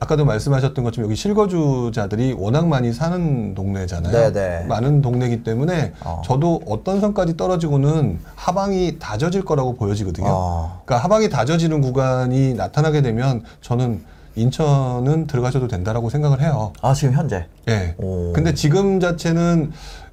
아까도 0.00 0.24
말씀하셨던 0.24 0.82
것처럼 0.82 1.10
여기 1.10 1.14
실거주자들이 1.14 2.32
워낙 2.32 2.66
많이 2.66 2.90
사는 2.92 3.54
동네잖아요. 3.54 4.32
네네. 4.32 4.64
많은 4.64 5.02
동네이기 5.02 5.44
때문에 5.44 5.92
어. 6.02 6.22
저도 6.24 6.62
어떤 6.66 7.00
선까지 7.00 7.36
떨어지고는 7.36 8.18
하방이 8.34 8.98
다져질 8.98 9.44
거라고 9.44 9.74
보여지거든요. 9.74 10.26
어. 10.26 10.82
그러니까 10.86 11.04
하방이 11.04 11.28
다져지는 11.28 11.82
구간이 11.82 12.54
나타나게 12.54 13.02
되면 13.02 13.44
저는 13.60 14.00
인천은 14.36 15.26
들어가셔도 15.26 15.68
된다라고 15.68 16.08
생각을 16.08 16.40
해요. 16.40 16.72
아, 16.80 16.94
지금 16.94 17.14
현재. 17.14 17.46
예. 17.68 17.94
오. 17.98 18.32
근데 18.32 18.54
지금 18.54 19.00
자체는 19.00 19.70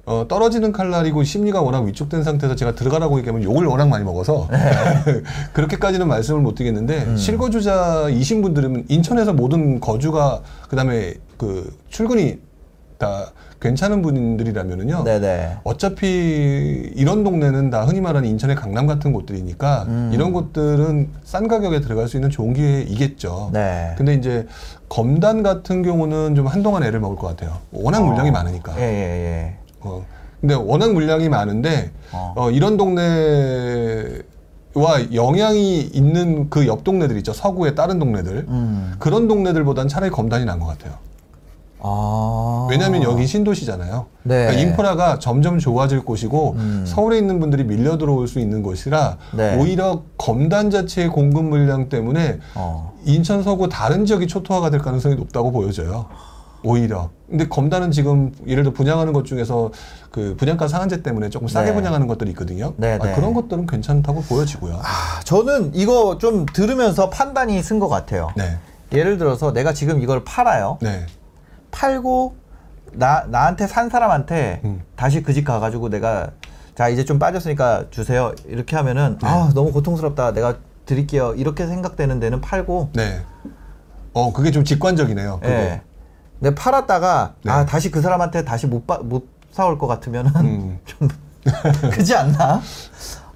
어, 0.08 0.24
떨어지는 0.26 0.72
칼날이고 0.72 1.22
심리가 1.22 1.60
워낙 1.60 1.80
위축된 1.80 2.22
상태에서 2.22 2.56
제가 2.56 2.74
들어가라고 2.74 3.18
얘기하면 3.18 3.42
욕을 3.42 3.66
워낙 3.66 3.88
많이 3.88 4.04
먹어서 4.04 4.48
네. 4.50 4.58
그렇게까지는 5.52 6.08
말씀을 6.08 6.40
못 6.40 6.54
드리겠는데 6.54 7.04
음. 7.04 7.16
실거주자이신 7.18 8.40
분들은 8.40 8.86
인천에서 8.88 9.34
모든 9.34 9.80
거주가 9.80 10.40
그다음에 10.70 11.12
그 11.36 11.76
출근이 11.90 12.38
다 12.96 13.32
괜찮은 13.60 14.00
분들이라면은요. 14.00 15.04
네네. 15.04 15.58
어차피 15.64 16.90
이런 16.94 17.22
동네는 17.22 17.68
다 17.68 17.84
흔히 17.84 18.00
말하는 18.00 18.28
인천의 18.30 18.56
강남 18.56 18.86
같은 18.86 19.12
곳들이니까 19.12 19.84
음. 19.88 20.10
이런 20.14 20.32
곳들은 20.32 21.10
싼 21.22 21.48
가격에 21.48 21.80
들어갈 21.80 22.08
수 22.08 22.16
있는 22.16 22.30
좋은 22.30 22.54
기회이겠죠. 22.54 23.50
네. 23.52 23.94
근데 23.98 24.14
이제 24.14 24.46
검단 24.88 25.42
같은 25.42 25.82
경우는 25.82 26.34
좀 26.34 26.46
한동안 26.46 26.82
애를 26.82 26.98
먹을 26.98 27.16
것 27.16 27.26
같아요. 27.26 27.58
워낙 27.72 28.00
물량이 28.04 28.30
어. 28.30 28.32
많으니까. 28.32 28.74
예, 28.78 28.82
예, 28.82 28.86
예. 28.86 29.57
어. 29.80 30.04
근데 30.40 30.54
워낙 30.54 30.92
물량이 30.92 31.28
많은데 31.28 31.90
어. 32.12 32.32
어, 32.36 32.50
이런 32.50 32.76
동네와 32.76 34.22
영향이 35.12 35.80
있는 35.80 36.48
그 36.50 36.64
옆 36.66 36.84
동네들 36.84 37.16
있죠. 37.18 37.32
서구의 37.32 37.74
다른 37.74 37.98
동네들. 37.98 38.46
음. 38.48 38.94
그런 38.98 39.26
동네들보단 39.28 39.88
차라리 39.88 40.10
검단이 40.10 40.44
나은 40.44 40.60
것 40.60 40.66
같아요. 40.66 40.94
아. 41.80 42.66
왜냐하면 42.70 43.02
여기 43.04 43.26
신도시잖아요. 43.26 44.06
네. 44.24 44.46
그러니까 44.46 44.60
인프라가 44.62 45.18
점점 45.20 45.58
좋아질 45.60 46.04
곳이고 46.04 46.54
음. 46.56 46.84
서울에 46.86 47.18
있는 47.18 47.38
분들이 47.38 47.62
밀려 47.64 47.98
들어올 47.98 48.26
수 48.26 48.40
있는 48.40 48.62
곳이라 48.64 49.16
네. 49.36 49.56
오히려 49.56 50.02
검단 50.18 50.70
자체의 50.70 51.08
공급 51.08 51.44
물량 51.44 51.88
때문에 51.88 52.38
어. 52.56 52.92
인천 53.04 53.42
서구 53.44 53.68
다른 53.68 54.04
지역이 54.06 54.26
초토화가 54.26 54.70
될 54.70 54.80
가능성이 54.80 55.14
높다고 55.14 55.52
보여져요. 55.52 56.06
오히려. 56.62 57.10
근데 57.28 57.46
검단은 57.46 57.90
지금 57.90 58.32
예를 58.46 58.62
들어 58.64 58.72
분양하는 58.72 59.12
것 59.12 59.24
중에서 59.24 59.70
그 60.10 60.34
분양가 60.38 60.66
상한제 60.66 61.02
때문에 61.02 61.28
조금 61.30 61.46
싸게 61.46 61.70
네. 61.70 61.74
분양하는 61.74 62.06
것들이 62.06 62.30
있거든요. 62.30 62.72
네, 62.76 62.98
아, 63.00 63.04
네. 63.04 63.14
그런 63.14 63.34
것들은 63.34 63.66
괜찮다고 63.66 64.22
보여지고요. 64.22 64.80
아, 64.82 65.20
저는 65.24 65.72
이거 65.74 66.18
좀 66.18 66.46
들으면서 66.46 67.10
판단이 67.10 67.62
쓴 67.62 67.78
것 67.78 67.88
같아요. 67.88 68.30
네. 68.36 68.58
예를 68.92 69.18
들어서 69.18 69.52
내가 69.52 69.72
지금 69.74 70.00
이걸 70.00 70.24
팔아요. 70.24 70.78
네. 70.80 71.06
팔고 71.70 72.34
나 72.92 73.24
나한테 73.28 73.66
산 73.66 73.90
사람한테 73.90 74.62
음. 74.64 74.82
다시 74.96 75.22
그 75.22 75.34
집 75.34 75.44
가가지고 75.44 75.90
내가 75.90 76.30
자 76.74 76.88
이제 76.88 77.04
좀 77.04 77.18
빠졌으니까 77.18 77.84
주세요 77.90 78.32
이렇게 78.46 78.76
하면은 78.76 79.18
네. 79.20 79.28
아 79.28 79.50
너무 79.54 79.72
고통스럽다 79.72 80.32
내가 80.32 80.56
드릴게요 80.86 81.34
이렇게 81.36 81.66
생각되는 81.66 82.18
데는 82.18 82.40
팔고 82.40 82.90
네. 82.94 83.20
어, 84.14 84.32
그게 84.32 84.50
좀 84.50 84.64
직관적이네요. 84.64 85.40
그거. 85.42 85.52
예. 85.52 85.82
내가 86.40 86.54
팔았다가 86.54 87.34
네. 87.42 87.50
아 87.50 87.66
다시 87.66 87.90
그 87.90 88.00
사람한테 88.00 88.44
다시 88.44 88.66
못, 88.66 88.86
바, 88.86 88.98
못 88.98 89.28
사올 89.50 89.78
것 89.78 89.86
같으면은 89.86 90.32
음. 90.36 90.78
좀 90.86 91.08
그지 91.90 92.14
않나? 92.14 92.60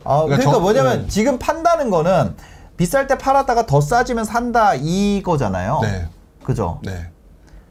아, 0.04 0.22
그러니까 0.24 0.36
그러니까, 0.36 0.50
저- 0.52 0.60
뭐냐면 0.60 1.02
네. 1.02 1.08
지금 1.08 1.38
판다는 1.38 1.90
거는 1.90 2.36
비쌀 2.76 3.06
때 3.06 3.16
팔았다가 3.16 3.66
더 3.66 3.80
싸지면 3.80 4.24
산다 4.24 4.74
이거잖아요. 4.74 5.80
네. 5.82 6.08
그죠? 6.44 6.80
네. 6.82 7.10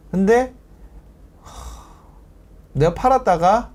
근데 0.10 0.54
하, 1.44 1.84
내가 2.74 2.94
팔았다가 2.94 3.70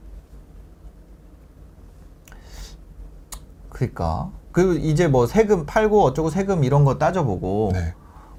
그러니까 3.70 4.30
그 4.52 4.76
이제 4.78 5.06
뭐 5.06 5.26
세금 5.26 5.66
팔고 5.66 6.02
어쩌고 6.02 6.30
세금 6.30 6.64
이런 6.64 6.84
거 6.84 6.96
따져보고 6.96 7.70
네. 7.74 7.94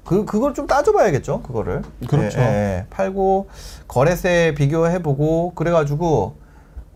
그 0.08 0.24
그걸 0.24 0.54
좀 0.54 0.66
따져봐야겠죠 0.66 1.42
그거를 1.42 1.82
그렇죠. 2.08 2.40
예, 2.40 2.42
예. 2.42 2.86
팔고 2.88 3.48
거래세 3.86 4.54
비교해보고 4.56 5.52
그래가지고 5.54 6.36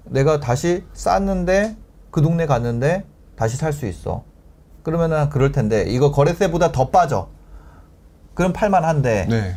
내가 0.04 0.40
다시 0.40 0.84
쌌는데 0.94 1.76
그 2.10 2.22
동네 2.22 2.46
갔는데 2.46 3.04
다시 3.36 3.58
살 3.58 3.74
수 3.74 3.86
있어 3.86 4.24
그러면은 4.82 5.28
그럴 5.28 5.52
텐데 5.52 5.82
이거 5.88 6.10
거래세보다 6.10 6.72
더 6.72 6.88
빠져 6.88 7.28
그럼 8.32 8.54
팔만한데 8.54 9.26
네. 9.28 9.56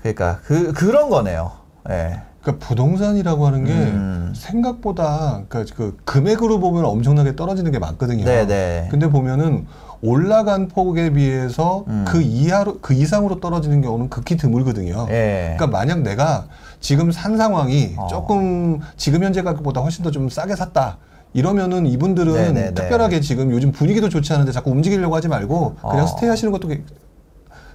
그러니까 0.00 0.40
그 0.44 0.72
그런 0.72 1.10
거네요. 1.10 1.52
예. 1.90 2.22
그러니까 2.40 2.66
부동산이라고 2.66 3.46
하는 3.46 3.64
게 3.64 3.72
음. 3.72 4.32
생각보다 4.34 5.42
그러니까 5.48 5.74
그 5.76 5.98
금액으로 6.06 6.60
보면 6.60 6.86
엄청나게 6.86 7.36
떨어지는 7.36 7.70
게 7.72 7.78
많거든요. 7.78 8.24
네네. 8.24 8.88
근데 8.90 9.08
보면은 9.08 9.66
올라간 10.02 10.66
폭에 10.68 11.10
비해서 11.12 11.84
음. 11.86 12.04
그 12.06 12.20
이하로 12.20 12.78
그 12.80 12.92
이상으로 12.92 13.38
떨어지는 13.38 13.80
경우는 13.82 14.10
극히 14.10 14.36
드물거든요. 14.36 15.06
예. 15.10 15.54
그러니까 15.56 15.66
만약 15.68 16.00
내가 16.00 16.46
지금 16.80 17.12
산 17.12 17.36
상황이 17.36 17.94
어. 17.96 18.08
조금 18.08 18.80
지금 18.96 19.22
현재 19.22 19.42
가격보다 19.42 19.80
훨씬 19.80 20.02
더 20.04 20.10
좀 20.10 20.28
싸게 20.28 20.56
샀다. 20.56 20.98
이러면은 21.34 21.86
이분들은 21.86 22.34
네네네. 22.34 22.74
특별하게 22.74 23.20
지금 23.20 23.50
요즘 23.52 23.72
분위기도 23.72 24.08
좋지 24.10 24.32
않은데 24.34 24.52
자꾸 24.52 24.70
움직이려고 24.70 25.14
하지 25.16 25.28
말고 25.28 25.76
그냥 25.76 26.02
어. 26.02 26.06
스테이 26.06 26.28
하시는 26.28 26.52
것도 26.52 26.68
게- 26.68 26.82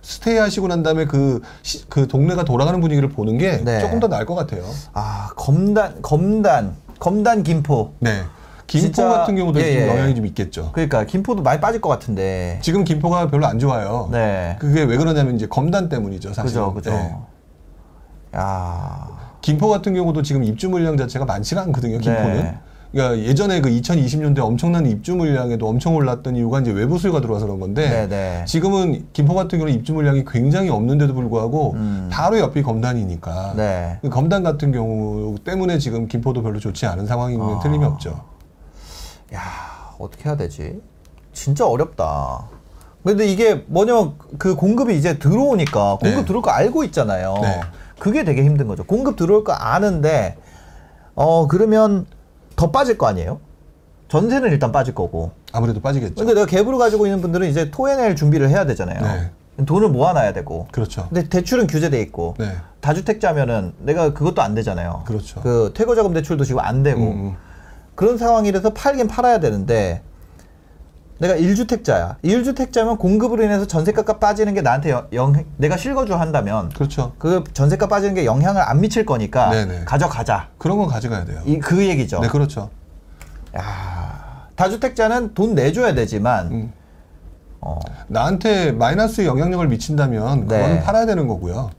스테이 0.04 0.38
하시고 0.38 0.68
난 0.68 0.84
다음에 0.84 1.06
그, 1.06 1.42
시- 1.64 1.88
그 1.90 2.08
동네가 2.08 2.44
돌아가는 2.46 2.80
분위기를 2.80 3.10
보는 3.10 3.38
게 3.40 3.58
네. 3.64 3.80
조금 3.80 4.00
더 4.00 4.08
나을 4.08 4.26
것 4.26 4.36
같아요. 4.36 4.64
아 4.94 5.30
검단 5.38 6.02
검단 6.02 6.76
검단 7.00 7.42
김포. 7.44 7.94
네. 8.00 8.22
김포 8.68 8.84
진짜- 8.84 9.08
같은 9.10 9.36
경우도 9.36 9.60
예, 9.62 9.74
좀 9.74 9.82
예. 9.82 9.88
영향이 9.88 10.14
좀 10.16 10.26
있겠죠. 10.26 10.72
그러니까 10.74 11.06
김포도 11.06 11.42
많이 11.42 11.60
빠질 11.62 11.80
것 11.80 11.88
같은데. 11.90 12.60
지금 12.62 12.84
김포가 12.84 13.28
별로 13.30 13.46
안 13.48 13.60
좋아요. 13.60 14.10
네. 14.12 14.58
그게 14.60 14.84
왜 14.84 14.98
그러냐면 14.98 15.36
이제 15.36 15.48
검단 15.48 15.88
때문이죠, 15.90 16.34
사실. 16.34 16.44
그죠 16.52 16.74
그죠. 16.74 17.26
야. 18.36 19.08
김포 19.42 19.70
같은 19.70 19.94
경우도 19.94 20.22
지금 20.22 20.44
입주 20.44 20.70
물량 20.70 20.98
자체가 20.98 21.24
많지가 21.26 21.62
않거든요, 21.64 22.00
김포는. 22.00 22.44
네. 22.44 22.58
그러니까 22.92 23.20
예전에 23.26 23.62
그 23.62 23.70
2020년대 23.70 24.40
엄청난 24.40 24.86
입주 24.86 25.16
물량에도 25.16 25.68
엄청 25.68 25.96
올랐던 25.96 26.36
이유가 26.38 26.62
이제 26.62 26.72
외부 26.72 26.98
수요가 26.98 27.20
들어와서 27.20 27.46
그런 27.46 27.60
건데 27.60 27.90
네 27.90 28.08
네. 28.08 28.46
지금은 28.46 29.08
김포 29.12 29.34
같은 29.36 29.60
경우는 29.60 29.74
입주 29.78 29.94
물량이 29.94 30.24
굉장히 30.26 30.70
없는데도 30.70 31.14
불구하고 31.14 31.74
음. 31.74 32.10
바로 32.12 32.40
옆이 32.40 32.64
검단이니까 32.64 33.54
네. 33.58 34.00
그 34.02 34.10
검단 34.10 34.42
같은 34.42 34.72
경우 34.72 35.36
때문에 35.44 35.80
지금 35.80 36.08
김포도 36.08 36.42
별로 36.42 36.60
좋지 36.60 36.86
않은 36.86 37.06
상황이면 37.06 37.58
아. 37.58 37.60
틀림이 37.60 37.84
없죠. 37.84 38.22
야 39.34 39.42
어떻게 40.00 40.30
해야 40.30 40.38
되지? 40.38 40.82
진짜 41.34 41.68
어렵다. 41.68 42.48
근데 43.04 43.26
이게 43.26 43.64
뭐냐 43.68 44.14
그 44.38 44.56
공급이 44.56 44.98
이제 44.98 45.18
들어오니까 45.18 45.98
공급 45.98 46.20
네. 46.20 46.26
들어올 46.26 46.42
거 46.42 46.52
알고 46.52 46.84
있잖아요. 46.86 47.36
네. 47.42 47.62
그게 48.00 48.24
되게 48.24 48.44
힘든 48.44 48.68
거죠. 48.68 48.84
공급 48.84 49.16
들어올 49.16 49.44
거 49.44 49.54
아는데 49.54 50.38
어 51.16 51.48
그러면 51.48 52.06
더 52.56 52.72
빠질 52.72 52.98
거 52.98 53.08
아니에요? 53.08 53.40
전세는 54.10 54.52
일단 54.52 54.72
빠질 54.72 54.94
거고. 54.94 55.32
아무래도 55.52 55.82
빠지겠죠. 55.82 56.16
근데 56.16 56.34
내가 56.34 56.46
갭으로 56.46 56.78
가지고 56.78 57.06
있는 57.06 57.22
분들은 57.22 57.50
이제 57.50 57.72
토해낼 57.72 58.16
준비를 58.16 58.50
해야 58.50 58.66
되잖아요. 58.66 59.02
네. 59.02 59.66
돈을 59.66 59.90
모아놔야 59.90 60.34
되고. 60.34 60.68
그렇죠. 60.72 61.08
근데 61.10 61.28
대출은 61.28 61.68
규제돼 61.68 62.00
있고. 62.02 62.36
네. 62.38 62.56
다주택자면은 62.80 63.74
내가 63.80 64.14
그것도 64.14 64.42
안 64.42 64.54
되잖아요. 64.56 65.04
그렇죠. 65.06 65.42
그 65.42 65.72
퇴거자금 65.76 66.14
대출도 66.14 66.44
지금 66.44 66.60
안 66.62 66.84
되고. 66.84 67.02
음, 67.02 67.26
음. 67.28 67.36
그런 67.98 68.18
상황이라서 68.20 68.70
팔긴 68.76 69.08
팔아야 69.08 69.40
되는데 69.40 70.04
내가 71.18 71.34
1주택자야. 71.34 72.18
1주택자면 72.24 73.00
공급으로 73.00 73.44
인해서 73.44 73.66
전세가가 73.66 74.20
빠지는 74.20 74.54
게 74.54 74.62
나한테 74.62 74.92
영, 74.92 75.08
영- 75.14 75.44
내가 75.58 75.76
실거주 75.78 76.14
한다면 76.14 76.70
그렇죠. 76.70 77.14
그 77.18 77.44
전세가 77.54 77.88
빠지는 77.88 78.14
게 78.14 78.24
영향을 78.26 78.62
안 78.62 78.80
미칠 78.82 79.04
거니까 79.04 79.50
네네. 79.50 79.86
가져가자. 79.86 80.50
그런 80.60 80.78
건 80.78 80.88
가져가야 80.88 81.26
돼요. 81.26 81.42
이 81.48 81.58
그 81.60 81.88
얘기죠. 81.88 82.20
네, 82.20 82.28
그렇죠. 82.28 82.70
야, 83.58 84.48
다주택자는 84.56 85.34
돈 85.34 85.56
내줘야 85.56 85.96
되지만 85.96 86.52
음. 86.52 86.74
어, 87.62 87.80
나한테 88.10 88.72
마이너스 88.74 89.26
영향력을 89.26 89.68
미친다면 89.70 90.42
그거는 90.48 90.76
네. 90.76 90.84
팔아야 90.84 91.08
되는 91.08 91.28
거고요. 91.28 91.72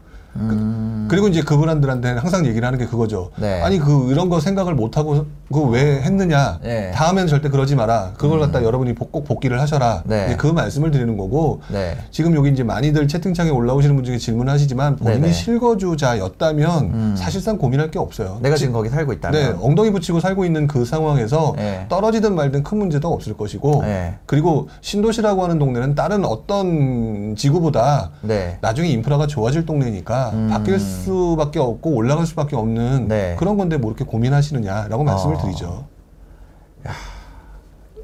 그, 1.08 1.14
리고 1.14 1.28
이제 1.28 1.42
그분들한테는 1.42 2.18
항상 2.18 2.46
얘기를 2.46 2.66
하는 2.66 2.78
게 2.78 2.86
그거죠. 2.86 3.30
네. 3.36 3.60
아니 3.62 3.78
그 3.78 4.10
이런 4.10 4.28
거 4.28 4.40
생각을 4.40 4.74
못 4.74 4.96
하고 4.96 5.26
그 5.52 5.60
왜 5.68 6.00
했느냐. 6.02 6.58
네. 6.62 6.90
다음에는 6.92 7.26
절대 7.26 7.48
그러지 7.48 7.74
마라. 7.74 8.12
그걸 8.18 8.38
갖다 8.40 8.62
여러분이 8.62 8.94
복- 8.94 9.10
꼭 9.12 9.24
복귀를 9.24 9.60
하셔라. 9.60 10.02
네. 10.06 10.36
그 10.38 10.46
말씀을 10.46 10.90
드리는 10.90 11.16
거고. 11.16 11.60
네. 11.72 11.96
지금 12.10 12.34
여기 12.34 12.50
이제 12.50 12.62
많이들 12.62 13.08
채팅창에 13.08 13.50
올라오시는 13.50 13.96
분 13.96 14.04
중에 14.04 14.18
질문하시지만 14.18 14.96
본인이 14.96 15.20
네네. 15.22 15.32
실거주자였다면 15.32 16.84
음. 16.84 17.14
사실상 17.16 17.56
고민할 17.58 17.90
게 17.90 17.98
없어요. 17.98 18.38
내가 18.42 18.56
지- 18.56 18.60
지금 18.60 18.74
거기 18.74 18.88
살고 18.88 19.12
네, 19.12 19.16
있다면 19.18 19.58
엉덩이 19.62 19.90
붙이고 19.90 20.20
살고 20.20 20.44
있는 20.44 20.66
그 20.66 20.84
상황에서 20.84 21.54
네. 21.56 21.86
떨어지든 21.88 22.34
말든 22.34 22.62
큰 22.62 22.78
문제도 22.78 23.08
없을 23.12 23.34
것이고, 23.36 23.82
네. 23.82 24.14
그리고 24.26 24.68
신도시라고 24.82 25.42
하는 25.44 25.58
동네는 25.58 25.94
다른 25.94 26.24
어떤 26.24 27.34
지구보다 27.36 28.10
네. 28.20 28.58
나중에 28.60 28.88
인프라가 28.88 29.26
좋아질 29.26 29.64
동네니까 29.66 30.27
음. 30.32 30.48
바뀔 30.50 30.78
수밖에 30.78 31.58
없고 31.58 31.94
올라갈 31.94 32.26
수밖에 32.26 32.56
없는 32.56 33.08
네. 33.08 33.36
그런 33.38 33.56
건데 33.56 33.76
뭐 33.76 33.90
이렇게 33.90 34.04
고민하시느냐라고 34.04 35.04
말씀을 35.04 35.36
어. 35.36 35.38
드리죠. 35.38 35.86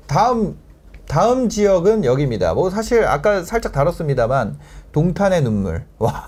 다음 0.07 0.57
다음 1.07 1.49
지역은 1.49 2.05
여기입니다. 2.05 2.55
뭐 2.55 2.71
사실 2.71 3.05
아까 3.07 3.43
살짝 3.43 3.73
다뤘습니다만 3.73 4.59
동탄의 4.93 5.43
눈물. 5.43 5.87
와. 5.99 6.27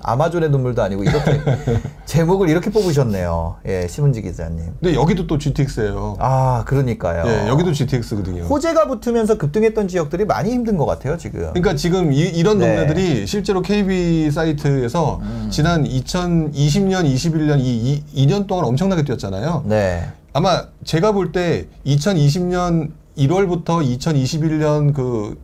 아마존의 0.00 0.50
눈물도 0.50 0.82
아니고 0.82 1.02
이렇게 1.04 1.40
제목을 2.06 2.48
이렇게 2.48 2.70
뽑으셨네요. 2.70 3.56
예, 3.66 3.86
신문지 3.88 4.22
기자님. 4.22 4.74
근데 4.80 4.94
여기도 4.94 5.26
또 5.26 5.38
GTX예요. 5.38 6.16
아, 6.20 6.64
그러니까요. 6.66 7.24
예, 7.26 7.48
여기도 7.48 7.72
GTX거든요. 7.72 8.44
호재가 8.44 8.86
붙으면서 8.86 9.38
급등했던 9.38 9.88
지역들이 9.88 10.24
많이 10.24 10.50
힘든 10.50 10.76
것 10.76 10.86
같아요, 10.86 11.16
지금. 11.18 11.40
그러니까 11.52 11.74
지금 11.74 12.12
이, 12.12 12.42
런 12.42 12.58
네. 12.58 12.66
음. 12.66 12.76
동네들이 12.86 13.26
실제로 13.26 13.60
KB 13.62 14.30
사이트에서 14.30 15.20
지난 15.50 15.84
2020년, 15.84 17.04
21년 17.04 17.58
이, 17.60 18.02
이 18.14 18.26
2년 18.26 18.46
동안 18.46 18.64
엄청나게 18.66 19.02
뛰었잖아요. 19.04 19.64
네. 19.66 20.06
아마 20.32 20.66
제가 20.84 21.12
볼 21.12 21.32
때 21.32 21.66
2020년 21.86 22.90
1월부터 23.16 23.82
2021년 23.98 24.94
그 24.94 25.36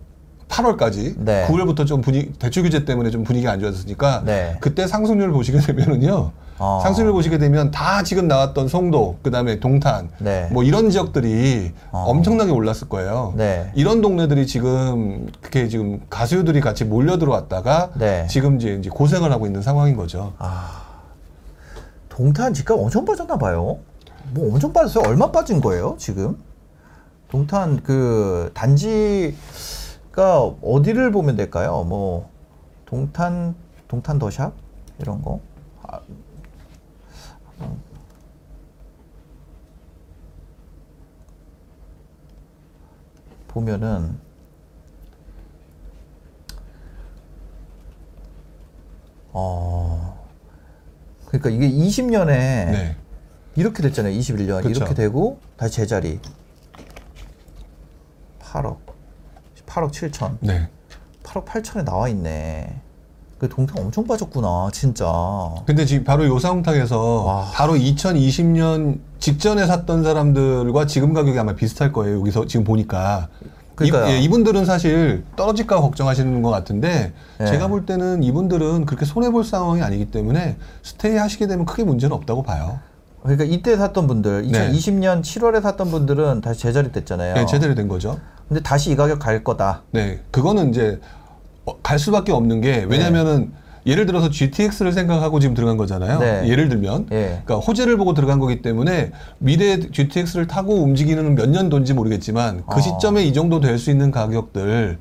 8월까지 0.49 1.15
네. 1.19 1.47
9월부터 1.49 1.87
좀 1.87 2.01
분위기 2.01 2.33
대출 2.33 2.63
규제 2.63 2.85
때문에 2.85 3.11
좀 3.11 3.25
분위기가 3.25 3.53
안 3.53 3.61
좋았으니까 3.61 4.23
네. 4.25 4.57
그때 4.61 4.87
상승률 4.87 5.33
보시게 5.33 5.59
되면은요. 5.59 6.33
어. 6.59 6.81
상승률 6.83 7.13
보시게 7.13 7.39
되면 7.39 7.73
다 7.73 8.05
지금 8.05 8.29
나왔던 8.29 8.69
송도, 8.69 9.19
그다음에 9.23 9.59
동탄, 9.59 10.11
네. 10.19 10.49
뭐 10.53 10.63
이런 10.63 10.89
지역들이 10.89 11.73
어. 11.91 12.05
엄청나게 12.07 12.53
올랐을 12.53 12.89
거예요. 12.89 13.35
네. 13.37 13.73
이런 13.75 14.01
동네들이 14.01 14.47
지금 14.47 15.27
그렇게 15.41 15.69
지금 15.69 16.01
가수들이 16.09 16.61
같이 16.61 16.85
몰려 16.85 17.19
들어왔다가 17.19 17.91
네. 17.95 18.27
지금 18.31 18.57
이제 18.57 18.77
이제 18.79 18.89
고생을 18.89 19.33
하고 19.33 19.47
있는 19.47 19.63
상황인 19.63 19.97
거죠. 19.97 20.33
동탄 22.09 22.55
집값 22.55 22.79
엄청 22.79 23.05
빠졌나 23.05 23.37
봐요. 23.37 23.79
뭐 24.31 24.53
엄청 24.55 24.73
빠졌어요. 24.73 25.09
얼마 25.09 25.33
빠진 25.33 25.61
거예요, 25.61 25.97
지금? 25.99 26.37
동탄 27.31 27.83
그 27.83 28.53
단지 28.55 29.35
가 30.15 30.43
어디를 30.45 31.11
보면 31.11 31.35
될까요? 31.35 31.83
뭐 31.83 32.31
동탄 32.87 33.57
동탄 33.89 34.21
더샵 34.21 34.55
이런 35.01 35.21
거. 35.21 35.41
아, 35.83 36.01
어. 37.59 37.77
보면은 43.49 44.21
어 49.33 50.25
그러니까 51.27 51.51
이게 51.51 51.69
20년에 51.69 52.27
네. 52.27 52.97
이렇게 53.57 53.83
됐잖아요. 53.83 54.17
21년 54.17 54.63
그쵸. 54.63 54.71
이렇게 54.71 54.95
되고 54.95 55.41
다시 55.57 55.75
제자리 55.75 56.21
8억 58.39 58.84
8억 59.75 59.91
7천 59.91 60.37
네. 60.41 60.69
8억 61.25 61.45
8천에 61.45 61.85
나와 61.85 62.09
있네. 62.09 62.81
그 63.39 63.49
동탄 63.49 63.85
엄청 63.85 64.07
빠졌구나 64.07 64.69
진짜. 64.73 65.05
근데 65.67 65.85
지금 65.85 66.05
바로 66.05 66.25
요 66.27 66.39
상황에서 66.39 67.25
와. 67.25 67.51
바로 67.53 67.75
2020년 67.75 69.01
직전에 69.19 69.67
샀던 69.67 70.05
사람들과 70.05 70.87
지금 70.87 71.13
가격이 71.13 71.39
아마 71.39 71.55
비슷할 71.55 71.93
거예요. 71.93 72.21
여기서 72.21 72.47
지금 72.47 72.65
보니까. 72.65 73.29
그러니까요. 73.75 74.07
이, 74.07 74.13
예, 74.13 74.19
이분들은 74.21 74.65
사실 74.65 75.25
떨어질까 75.35 75.81
걱정하시는 75.81 76.43
것 76.43 76.51
같은데 76.51 77.13
네. 77.39 77.47
제가 77.47 77.67
볼 77.67 77.87
때는 77.87 78.23
이분들은 78.23 78.87
그렇게 78.87 79.05
손해 79.05 79.31
볼 79.31 79.43
상황이 79.45 79.83
아니기 79.83 80.13
때문에 80.13 80.57
스테이 80.85 81.17
하시게 81.17 81.49
되면 81.49 81.67
크게 81.67 81.83
문제는 81.83 82.15
없다고 82.15 82.45
봐요. 82.45 82.79
그러니까 83.23 83.45
이때 83.45 83.77
샀던 83.77 84.07
분들 84.07 84.49
네. 84.49 84.71
2020년 84.71 85.23
7월에 85.23 85.61
샀던 85.61 85.91
분들은 85.91 86.41
다시 86.41 86.61
제자리 86.61 86.93
됐잖아요. 86.93 87.35
네, 87.35 87.47
제대로 87.47 87.75
된 87.75 87.89
거죠. 87.89 88.21
근데 88.49 88.63
다시 88.63 88.91
이 88.91 88.97
가격 88.97 89.19
갈 89.19 89.43
거다. 89.43 89.83
네, 89.93 90.21
그거는 90.31 90.71
이제 90.71 91.01
어, 91.65 91.77
갈 91.83 91.99
수밖에 91.99 92.33
없는 92.33 92.61
게 92.61 92.85
왜냐면은 92.89 93.53
예를 93.87 94.07
들어서 94.07 94.31
GTX를 94.31 94.93
생각하고 94.93 95.41
지금 95.41 95.55
들어간 95.55 95.77
거잖아요. 95.77 96.19
네. 96.19 96.49
예를 96.49 96.71
들면, 96.71 97.09
예. 97.13 97.43
그러니까 97.45 97.57
호재를 97.57 97.99
보고 97.99 98.15
들어간 98.15 98.39
거기 98.39 98.63
때문에 98.63 99.13
미래 99.39 99.79
GTX를 99.79 100.47
타고 100.47 100.83
움직이는 100.83 101.35
몇 101.35 101.51
년도인지 101.51 101.93
모르겠지만 101.93 102.65
그 102.67 102.77
어. 102.77 102.81
시점에 102.81 103.25
이 103.25 103.35
정도 103.35 103.61
될 103.61 103.79
수 103.79 103.91
있는 103.91 104.11
가격들을 104.11 104.99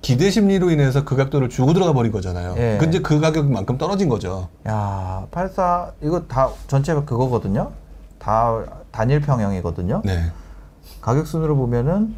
기대 0.00 0.30
심리로 0.30 0.70
인해서 0.70 1.04
그 1.04 1.16
각도를 1.16 1.48
주고 1.48 1.72
들어가 1.72 1.92
버린 1.92 2.12
거잖아요. 2.12 2.54
예. 2.56 2.76
근데 2.78 3.00
그 3.00 3.18
가격만큼 3.20 3.78
떨어진 3.78 4.08
거죠. 4.08 4.48
야, 4.68 5.26
84 5.32 5.92
이거 6.02 6.22
다 6.28 6.50
전체 6.68 6.92
그거거든요. 6.94 7.72
다 8.18 8.62
단일 8.92 9.20
평형이거든요. 9.20 10.02
네, 10.04 10.30
가격 11.00 11.26
순으로 11.26 11.56
보면은 11.56 12.14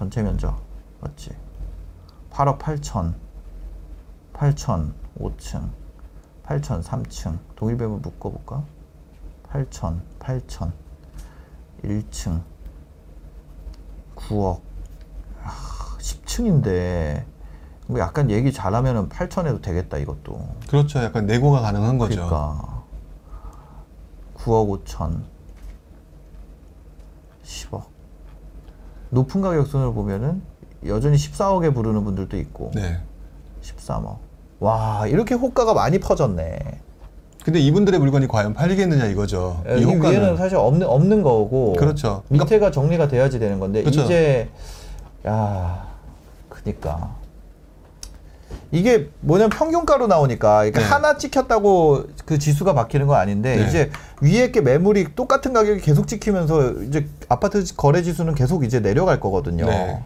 전체 0.00 0.22
면적 0.22 0.58
맞지? 1.00 1.36
8억 2.30 2.58
8천, 2.58 3.12
8천 4.32 4.94
5층, 5.18 5.70
8천 6.46 6.82
3층. 6.82 7.38
동일배분 7.54 8.00
묶어볼까? 8.00 8.64
8천, 9.52 10.00
8천, 10.18 10.72
1층, 11.84 12.42
9억. 14.16 14.62
아, 15.42 15.50
10층인데 15.98 17.26
뭐 17.86 18.00
약간 18.00 18.30
얘기 18.30 18.54
잘하면은 18.54 19.10
8천에도 19.10 19.60
되겠다 19.60 19.98
이것도. 19.98 20.48
그렇죠. 20.66 21.00
약간 21.00 21.26
내고가 21.26 21.60
가능한 21.60 21.98
거죠. 21.98 22.26
그러니까 22.26 22.84
9억 24.38 24.82
5천 24.82 25.24
10억 27.44 27.89
높은 29.10 29.40
가격선을 29.40 29.92
보면은 29.92 30.42
여전히 30.86 31.16
14억에 31.16 31.74
부르는 31.74 32.04
분들도 32.04 32.36
있고 32.38 32.70
네. 32.74 32.98
13억 33.62 34.16
와 34.60 35.06
이렇게 35.06 35.34
호가가 35.34 35.74
많이 35.74 35.98
퍼졌네 35.98 36.58
근데 37.44 37.58
이분들의 37.58 37.98
물건이 37.98 38.28
과연 38.28 38.52
팔리겠느냐 38.52 39.06
이거죠. 39.06 39.62
이이 39.66 39.82
효과는 39.84 40.10
위에는 40.10 40.36
사실 40.36 40.58
없는 40.58 40.86
없는 40.86 41.22
거고 41.22 41.72
그렇죠. 41.72 42.22
밑에가 42.28 42.70
정리가 42.70 43.08
돼야지 43.08 43.38
되는 43.38 43.58
건데 43.58 43.80
그렇죠. 43.82 44.02
이제 44.02 44.50
야 45.26 45.86
그니까 46.50 47.14
이게 48.72 49.08
뭐냐면 49.20 49.50
평균가로 49.50 50.06
나오니까 50.06 50.58
그러니까 50.58 50.80
네. 50.80 50.86
하나 50.86 51.16
찍혔다고 51.16 52.04
그 52.24 52.38
지수가 52.38 52.74
바뀌는 52.74 53.06
건 53.06 53.18
아닌데 53.18 53.56
네. 53.56 53.66
이제 53.66 53.90
위에 54.20 54.50
게 54.52 54.60
매물이 54.60 55.14
똑같은 55.16 55.52
가격이 55.52 55.80
계속 55.80 56.06
찍히면서 56.06 56.82
이제 56.82 57.08
아파트 57.28 57.64
거래 57.76 58.02
지수는 58.02 58.34
계속 58.34 58.64
이제 58.64 58.80
내려갈 58.80 59.18
거거든요. 59.18 59.66
네. 59.66 60.02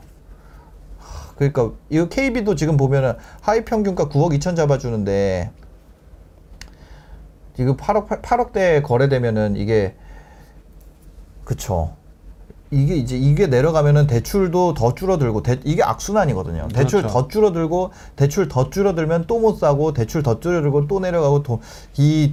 그러니까 1.36 1.72
이거 1.90 2.08
KB도 2.08 2.54
지금 2.54 2.76
보면은 2.76 3.14
하위 3.40 3.64
평균가 3.64 4.08
9억 4.08 4.38
2천 4.38 4.56
잡아주는데 4.56 5.50
이거 7.58 7.76
8억 7.76 8.22
8, 8.22 8.40
억대 8.40 8.82
거래되면은 8.82 9.56
이게 9.56 9.94
그쵸. 11.44 11.96
이게 12.74 12.96
이제 12.96 13.16
이게 13.16 13.46
내려가면은 13.46 14.06
대출도 14.06 14.74
더 14.74 14.94
줄어들고 14.94 15.42
대, 15.42 15.58
이게 15.64 15.82
악순환이거든요. 15.82 16.68
대출 16.74 17.00
그렇죠. 17.02 17.14
더 17.14 17.28
줄어들고 17.28 17.90
대출 18.16 18.48
더 18.48 18.68
줄어들면 18.70 19.26
또 19.26 19.38
못 19.38 19.58
사고 19.58 19.92
대출 19.92 20.22
더 20.22 20.40
줄어들고 20.40 20.86
또 20.88 21.00
내려가고 21.00 21.42
또이 21.42 22.32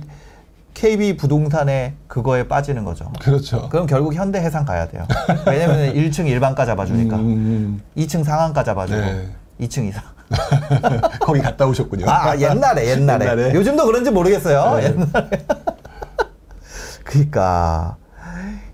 KB 0.74 1.18
부동산에 1.18 1.96
그거에 2.08 2.48
빠지는 2.48 2.86
거죠. 2.86 3.12
그렇죠. 3.22 3.68
그럼 3.70 3.86
결국 3.86 4.14
현대해상 4.14 4.64
가야 4.66 4.88
돼요. 4.88 5.06
왜냐면 5.46 5.94
1층 5.94 6.26
일반가 6.32 6.66
잡아주니까. 6.66 7.18
음, 7.18 7.22
음, 7.22 7.82
2층 7.98 8.24
상한가 8.24 8.64
잡아주고 8.64 9.00
네. 9.00 9.28
2층 9.60 9.90
이상. 9.90 10.04
음. 10.32 11.02
거기 11.20 11.42
갔다 11.42 11.66
오셨군요. 11.66 12.10
아, 12.10 12.30
아, 12.30 12.38
옛날에 12.40 12.88
옛날에. 12.88 13.26
옛날에. 13.26 13.54
요즘도 13.54 13.86
그런지 13.86 14.12
모르겠어요. 14.12 14.78
네. 14.78 14.86
옛날에. 14.86 15.30
그러니까 17.04 17.98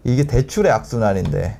이게 0.08 0.24
대출의 0.24 0.72
악순환인데 0.72 1.58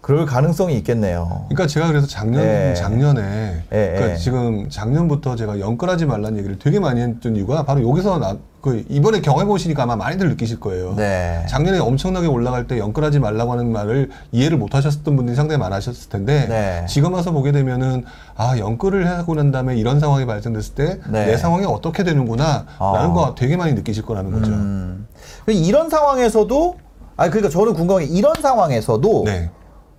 그럴 0.00 0.26
가능성이 0.26 0.76
있겠네요. 0.78 1.46
그러니까 1.48 1.68
제가 1.68 1.86
그래서 1.86 2.08
작년 2.08 2.42
네. 2.42 2.74
작년에 2.74 3.62
예, 3.72 3.92
그러니까 3.94 4.10
예. 4.10 4.16
지금 4.16 4.68
작년부터 4.68 5.36
제가 5.36 5.60
연끌하지 5.60 6.06
말라는 6.06 6.38
얘기를 6.38 6.58
되게 6.58 6.80
많이 6.80 7.00
했던 7.00 7.36
이유가 7.36 7.64
바로 7.64 7.88
여기서 7.88 8.18
나, 8.18 8.36
그 8.60 8.84
이번에 8.88 9.20
경험해 9.20 9.46
보시니까 9.46 9.84
아마 9.84 9.94
많이들 9.94 10.28
느끼실 10.30 10.58
거예요. 10.58 10.94
네. 10.96 11.46
작년에 11.48 11.78
엄청나게 11.78 12.26
올라갈 12.26 12.66
때 12.66 12.78
연끌하지 12.78 13.20
말라고 13.20 13.52
하는 13.52 13.70
말을 13.70 14.10
이해를 14.32 14.58
못 14.58 14.74
하셨던 14.74 15.14
분들이 15.14 15.36
상당히 15.36 15.60
많으셨을 15.60 16.08
텐데 16.08 16.46
네. 16.48 16.84
지금 16.88 17.12
와서 17.12 17.30
보게 17.30 17.52
되면은 17.52 18.04
아 18.34 18.58
연끌을 18.58 19.06
하고 19.08 19.36
난 19.36 19.52
다음에 19.52 19.76
이런 19.76 20.00
상황이 20.00 20.26
발생됐을 20.26 20.74
때내 20.74 21.26
네. 21.26 21.36
상황이 21.36 21.64
어떻게 21.64 22.02
되는구나 22.02 22.66
아. 22.80 22.92
라는 22.96 23.14
거 23.14 23.36
되게 23.36 23.56
많이 23.56 23.74
느끼실 23.74 24.02
거라는 24.02 24.32
거죠. 24.32 24.50
음. 24.50 25.06
이런 25.46 25.88
상황에서도 25.90 26.81
아 27.16 27.28
그러니까 27.28 27.48
저는 27.48 27.74
궁금한 27.74 28.04
게 28.04 28.10
이런 28.10 28.32
상황에서도 28.40 29.22
네. 29.26 29.50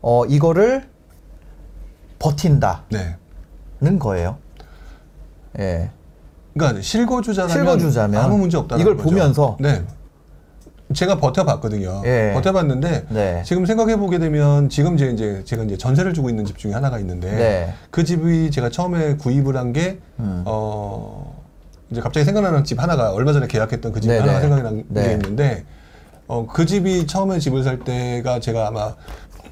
어 0.02 0.26
이거를 0.26 0.90
버틴다는 2.20 2.80
네. 2.90 3.98
거예요. 4.00 4.38
예. 5.60 5.90
그러니까 6.54 6.82
실거주자라면 6.82 7.56
실거주자면 7.56 8.24
아무 8.24 8.38
문제 8.38 8.58
없다는 8.58 8.82
이걸 8.82 8.98
거죠. 8.98 9.10
보면서? 9.10 9.58
네. 9.60 9.84
제가 10.94 11.18
버텨봤거든요. 11.18 12.04
예. 12.06 12.32
버텨봤는데 12.34 13.06
네. 13.10 13.44
지금 13.46 13.66
생각해 13.66 13.98
보게 13.98 14.20
되면 14.20 14.70
지금 14.70 14.96
제 14.98 15.10
이제 15.10 15.44
제가 15.46 15.64
이제 15.64 15.78
전세를 15.78 16.14
주고 16.14 16.30
있는 16.30 16.46
집 16.46 16.58
중에 16.58 16.74
하나가 16.74 17.00
있는데 17.00 17.32
네. 17.32 17.74
그 17.90 18.04
집이 18.04 18.52
제가 18.52 18.70
처음에 18.70 19.16
구입을 19.18 19.58
한게 19.58 20.00
음. 20.20 20.44
어. 20.46 21.42
이제 21.90 22.02
갑자기 22.02 22.26
생각나는 22.26 22.64
집 22.64 22.82
하나가 22.82 23.12
얼마 23.12 23.34
전에 23.34 23.48
계약했던 23.48 23.92
그집 23.92 24.10
네네. 24.10 24.20
하나가 24.22 24.42
생각이 24.42 24.64
난게 24.64 24.86
네. 24.90 25.14
있는데 25.14 25.66
어 26.34 26.48
그 26.48 26.66
집이 26.66 27.06
처음에 27.08 27.40
집을 27.40 27.64
살 27.64 27.80
때가 27.80 28.40
제가 28.40 28.68
아마 28.68 28.96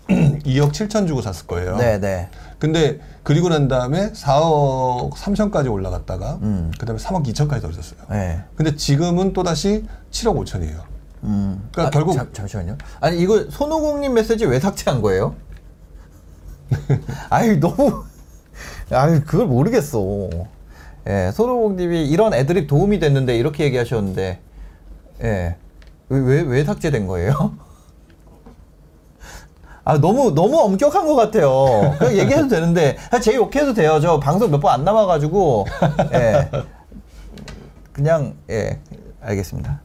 2억 0.09 0.71
7천 0.71 1.07
주고 1.07 1.21
샀을 1.21 1.47
거예요. 1.47 1.77
네, 1.77 1.99
네. 1.99 2.29
근데 2.59 2.99
그리고 3.23 3.49
난 3.49 3.67
다음에 3.67 4.11
4억 4.11 5.11
3천까지 5.13 5.71
올라갔다가 5.71 6.39
음. 6.41 6.71
그다음에 6.79 6.99
3억 6.99 7.25
2천까지 7.27 7.61
떨어졌어요. 7.61 7.99
네. 8.09 8.41
근데 8.55 8.75
지금은 8.75 9.33
또 9.33 9.43
다시 9.43 9.85
7억 10.11 10.35
5천이에요. 10.43 10.81
음. 11.23 11.69
그러니까 11.71 11.91
결국- 11.91 12.15
잠, 12.15 12.29
잠시만요. 12.33 12.77
아니 12.99 13.19
이거 13.19 13.45
손오공님 13.49 14.13
메시지 14.15 14.45
왜 14.45 14.59
삭제한 14.59 15.01
거예요? 15.01 15.35
아유 17.29 17.59
너무 17.59 18.03
아유 18.91 19.21
그걸 19.25 19.45
모르겠어. 19.47 20.29
예, 21.07 21.31
손오공님이 21.33 22.07
이런 22.09 22.33
애드립 22.33 22.67
도움이 22.67 22.99
됐는데 22.99 23.35
이렇게 23.37 23.63
얘기하셨는데 23.65 24.39
예, 25.23 25.55
왜 26.11 26.19
왜 26.19 26.41
왜 26.43 26.63
삭제된 26.65 27.07
거예요? 27.07 27.31
아 29.83 29.97
너무 29.97 30.33
너무 30.35 30.59
엄격한 30.59 31.07
것 31.07 31.15
같아요. 31.15 31.95
그냥 31.97 32.15
얘기해도 32.17 32.47
되는데 32.47 32.97
아, 33.11 33.19
제 33.19 33.35
욕해도 33.35 33.73
돼요. 33.73 33.99
저 34.01 34.19
방송 34.19 34.51
몇 34.51 34.59
번 34.59 34.73
안 34.73 34.83
남아가지고 34.85 35.65
예, 36.13 36.49
그냥 37.91 38.35
예 38.49 38.79
알겠습니다. 39.21 39.81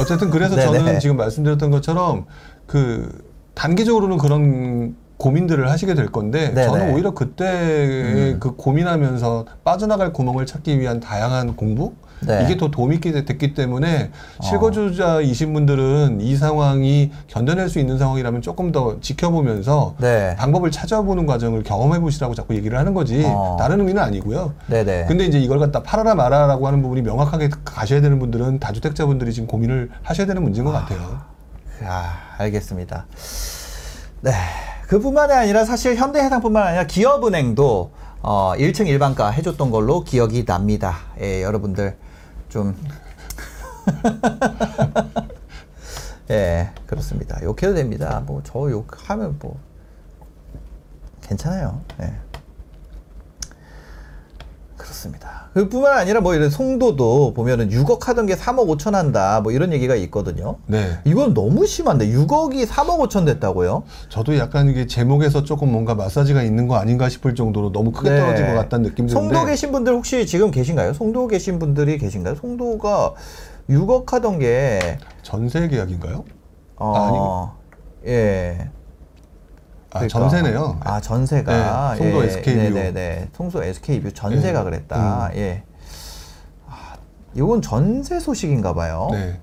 어쨌든 0.00 0.30
그래서. 0.30 0.56
저는 0.60 0.98
지금 1.00 1.16
말씀드렸던 1.16 1.70
것처럼 1.70 2.26
그 2.66 3.24
단기적으로는 3.54 4.18
그런 4.18 4.96
고민들을 5.18 5.70
하시게 5.70 5.94
될 5.94 6.10
건데 6.10 6.52
네네. 6.52 6.66
저는 6.66 6.94
오히려 6.94 7.12
그때 7.12 7.44
음. 7.46 8.36
그 8.40 8.56
고민하면서 8.56 9.46
빠져나갈 9.62 10.12
구멍을 10.12 10.46
찾기 10.46 10.80
위한 10.80 10.98
다양한 10.98 11.54
공부 11.54 11.92
네. 12.26 12.44
이게 12.44 12.56
더 12.56 12.70
도움이 12.70 13.00
됐기 13.00 13.54
때문에 13.54 14.10
어. 14.38 14.42
실거주자이신 14.44 15.52
분들은 15.52 16.20
이 16.20 16.36
상황이 16.36 17.10
견뎌낼 17.26 17.68
수 17.68 17.78
있는 17.78 17.98
상황이라면 17.98 18.42
조금 18.42 18.72
더 18.72 19.00
지켜보면서 19.00 19.96
네. 19.98 20.36
방법을 20.36 20.70
찾아보는 20.70 21.26
과정을 21.26 21.62
경험해 21.62 22.00
보시라고 22.00 22.34
자꾸 22.34 22.54
얘기를 22.54 22.78
하는 22.78 22.94
거지 22.94 23.22
어. 23.26 23.56
다른 23.58 23.80
의미는 23.80 24.02
아니고요. 24.02 24.54
네네. 24.66 25.06
근데 25.06 25.26
이제 25.26 25.38
이걸 25.38 25.58
갖다 25.58 25.82
팔아라 25.82 26.14
말아라고 26.14 26.66
하는 26.66 26.82
부분이 26.82 27.02
명확하게 27.02 27.50
가셔야 27.64 28.00
되는 28.00 28.18
분들은 28.18 28.60
다주택자분들이 28.60 29.32
지금 29.32 29.46
고민을 29.46 29.90
하셔야 30.02 30.26
되는 30.26 30.42
문제인 30.42 30.64
것 30.64 30.72
같아요. 30.72 31.20
아, 31.84 32.12
알겠습니다. 32.38 33.06
네. 34.20 34.32
그뿐만이 34.86 35.32
아니라 35.32 35.64
사실 35.64 35.96
현대해상뿐만 35.96 36.66
아니라 36.66 36.86
기업은행도 36.86 37.90
어, 38.22 38.52
1층 38.56 38.86
일반가 38.86 39.30
해줬던 39.30 39.70
걸로 39.70 40.04
기억이 40.04 40.44
납니다. 40.44 40.98
예, 41.20 41.42
여러분들 41.42 41.96
좀. 42.52 42.76
예, 46.30 46.70
그렇습니다. 46.86 47.42
욕해도 47.42 47.72
됩니다. 47.72 48.22
뭐, 48.26 48.42
저 48.44 48.70
욕하면 48.70 49.38
뭐, 49.40 49.58
괜찮아요. 51.22 51.80
예. 52.02 52.12
그렇습니다. 54.82 55.48
그뿐만 55.54 55.96
아니라 55.96 56.20
뭐 56.20 56.34
이런 56.34 56.50
송도도 56.50 57.34
보면은 57.34 57.70
6억 57.70 58.04
하던 58.04 58.26
게 58.26 58.34
3억 58.34 58.66
5천 58.76 58.92
한다. 58.92 59.40
뭐 59.40 59.52
이런 59.52 59.72
얘기가 59.72 59.94
있거든요. 59.96 60.56
네. 60.66 60.98
이건 61.04 61.34
너무 61.34 61.66
심한데 61.66 62.08
6억이 62.08 62.66
3억 62.66 62.98
5천 63.08 63.24
됐다고요? 63.26 63.84
저도 64.08 64.36
약간 64.38 64.68
이게 64.68 64.86
제목에서 64.86 65.44
조금 65.44 65.70
뭔가 65.70 65.94
마사지가 65.94 66.42
있는 66.42 66.66
거 66.66 66.76
아닌가 66.76 67.08
싶을 67.08 67.34
정도로 67.34 67.72
너무 67.72 67.92
크게 67.92 68.10
네. 68.10 68.20
떨어진 68.20 68.46
것 68.46 68.54
같다는 68.54 68.90
느낌 68.90 69.06
드는데 69.06 69.34
송도 69.34 69.46
계신 69.46 69.72
분들 69.72 69.94
혹시 69.94 70.26
지금 70.26 70.50
계신가요? 70.50 70.92
송도 70.94 71.28
계신 71.28 71.58
분들이 71.58 71.98
계신가요? 71.98 72.34
송도가 72.34 73.14
6억 73.70 74.10
하던 74.10 74.40
게 74.40 74.98
전세 75.22 75.68
계약인가요? 75.68 76.24
어, 76.76 77.56
예. 78.06 78.58
아, 78.58 78.64
그러 78.64 78.81
니까. 80.00 80.08
전세네요. 80.08 80.78
아, 80.84 81.00
전세가. 81.00 81.94
네, 81.94 81.98
송도 81.98 82.22
예, 82.24 82.26
SK뷰. 82.28 82.58
네네네. 82.60 83.28
송도 83.36 83.62
SK뷰 83.62 84.12
전세가 84.12 84.60
네. 84.60 84.64
그랬다. 84.64 85.30
예. 85.36 85.62
아, 86.68 86.94
이건 87.34 87.60
전세 87.62 88.18
소식인가 88.18 88.72
봐요. 88.74 89.08
네. 89.12 89.38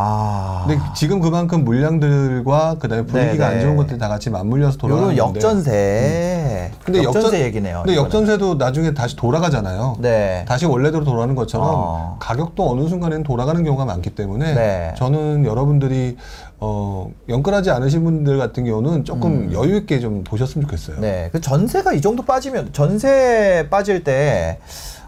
아. 0.00 0.64
근데 0.68 0.80
지금 0.94 1.20
그만큼 1.20 1.64
물량들과 1.64 2.76
그다음에 2.78 3.04
분위기가 3.04 3.48
네네. 3.48 3.56
안 3.60 3.60
좋은 3.66 3.76
것들이 3.76 3.98
다 3.98 4.06
같이 4.08 4.30
맞물려서 4.30 4.76
돌아가는 4.78 5.08
건데. 5.16 5.18
역전세. 5.40 6.70
근데 6.84 7.02
역전세 7.02 7.26
역전- 7.28 7.40
얘기네요. 7.40 7.78
근데 7.78 7.92
이거는. 7.94 8.04
역전세도 8.06 8.54
나중에 8.56 8.94
다시 8.94 9.16
돌아가잖아요. 9.16 9.96
네. 9.98 10.44
다시 10.46 10.66
원래대로 10.66 11.04
돌아가는 11.04 11.34
것처럼 11.34 11.66
어. 11.68 12.16
가격도 12.20 12.70
어느 12.70 12.86
순간에는 12.88 13.24
돌아가는 13.24 13.62
경우가 13.64 13.86
많기 13.86 14.10
때문에 14.10 14.54
네. 14.54 14.94
저는 14.96 15.44
여러분들이 15.44 16.16
어, 16.60 17.12
연끌하지 17.28 17.70
않으신 17.70 18.02
분들 18.02 18.36
같은 18.38 18.64
경우는 18.64 19.04
조금 19.04 19.52
여유 19.52 19.76
있게 19.76 20.00
좀 20.00 20.24
보셨으면 20.24 20.66
좋겠어요. 20.66 20.96
음. 20.96 21.00
네. 21.00 21.28
그 21.32 21.40
전세가 21.40 21.92
이 21.92 22.00
정도 22.00 22.24
빠지면 22.24 22.72
전세 22.72 23.68
빠질 23.70 24.02
때 24.02 24.58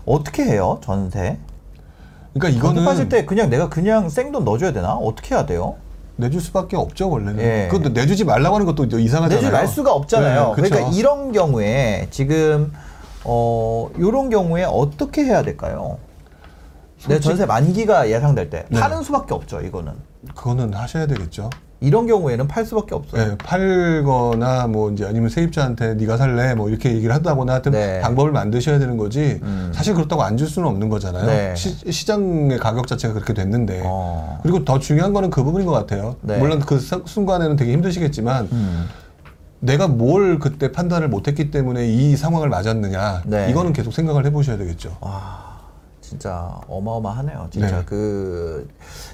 어떻게 0.07 0.45
해요? 0.45 0.81
전세? 0.83 1.39
그러니까 2.33 2.57
이거는 2.57 2.85
빠질 2.85 3.09
때 3.09 3.25
그냥 3.25 3.51
내가 3.51 3.69
그냥 3.69 4.09
생돈 4.09 4.45
넣어줘야 4.45 4.73
되나? 4.73 4.95
어떻게 4.95 5.35
해야 5.35 5.45
돼요? 5.47 5.77
내줄 6.17 6.41
수밖에 6.41 6.77
없죠 6.77 7.11
원래는. 7.11 7.43
예. 7.43 7.69
그것도 7.69 7.95
내주지 7.95 8.25
말라고 8.25 8.55
하는 8.55 8.67
것도 8.67 8.85
이상하잖아요. 8.85 9.41
내지 9.41 9.51
말 9.51 9.67
수가 9.67 9.93
없잖아요. 9.93 10.55
네. 10.55 10.63
그러니까 10.63 10.91
이런 10.93 11.33
경우에 11.33 12.07
지금 12.11 12.73
어 13.25 13.91
요런 13.99 14.31
경우에 14.31 14.65
어떻게 14.65 15.25
해야 15.25 15.43
될까요? 15.43 15.99
내 17.09 17.19
전세 17.19 17.47
만기가 17.47 18.11
예상될 18.11 18.51
때 18.51 18.67
네. 18.69 18.79
파는 18.79 19.03
수밖에 19.03 19.35
없죠. 19.35 19.63
이거는 19.63 19.95
그거는 20.35 20.75
하셔야 20.75 21.07
되겠죠. 21.07 21.51
이런 21.83 22.07
경우에는 22.07 22.47
팔 22.47 22.67
수밖에 22.67 22.95
없어요. 22.95 23.25
네, 23.31 23.37
팔거나 23.39 24.67
뭐 24.67 24.91
이제 24.91 25.07
아니면 25.07 25.31
세입자한테 25.31 25.95
네가 25.95 26.19
살래 26.19 26.55
뭐 26.55 26.69
이렇게 26.69 26.93
얘기를 26.93 27.15
한다거나 27.15 27.55
하여튼 27.55 27.73
네. 27.73 28.01
방법을 28.01 28.33
만드셔야 28.33 28.79
되는 28.79 28.99
거지. 28.99 29.41
음. 29.43 29.71
사실 29.75 29.95
그렇다고 29.95 30.23
안 30.23 30.37
줄 30.37 30.47
수는 30.47 30.69
없는 30.69 30.91
거잖아요. 30.91 31.25
네. 31.27 31.55
시, 31.57 32.07
장의 32.07 32.59
가격 32.59 32.87
자체가 32.87 33.15
그렇게 33.15 33.33
됐는데. 33.33 33.81
어. 33.85 34.39
그리고 34.43 34.63
더 34.65 34.79
중요한 34.79 35.15
거는 35.15 35.31
그 35.31 35.43
부분인 35.43 35.67
것 35.67 35.73
같아요. 35.73 36.17
네. 36.21 36.37
물론 36.39 36.61
그 36.61 36.79
사- 36.79 37.01
순간에는 37.05 37.57
되게 37.57 37.73
힘드시겠지만 37.73 38.49
음. 38.53 38.87
내가 39.61 39.89
뭘 39.89 40.39
그때 40.39 40.73
판단을 40.73 41.09
못했기 41.09 41.51
때문에 41.51 41.87
이 41.89 42.15
상황을 42.17 42.49
맞았느냐 42.51 43.23
네. 43.27 43.49
이거는 43.51 43.73
계속 43.73 43.93
생각을 43.95 44.25
해보셔야 44.27 44.57
되겠죠. 44.59 44.97
와 45.01 45.50
진짜 46.15 46.61
어마어마하네요. 46.67 47.49
진짜 47.53 47.79
네. 47.79 47.85
그 47.85 48.67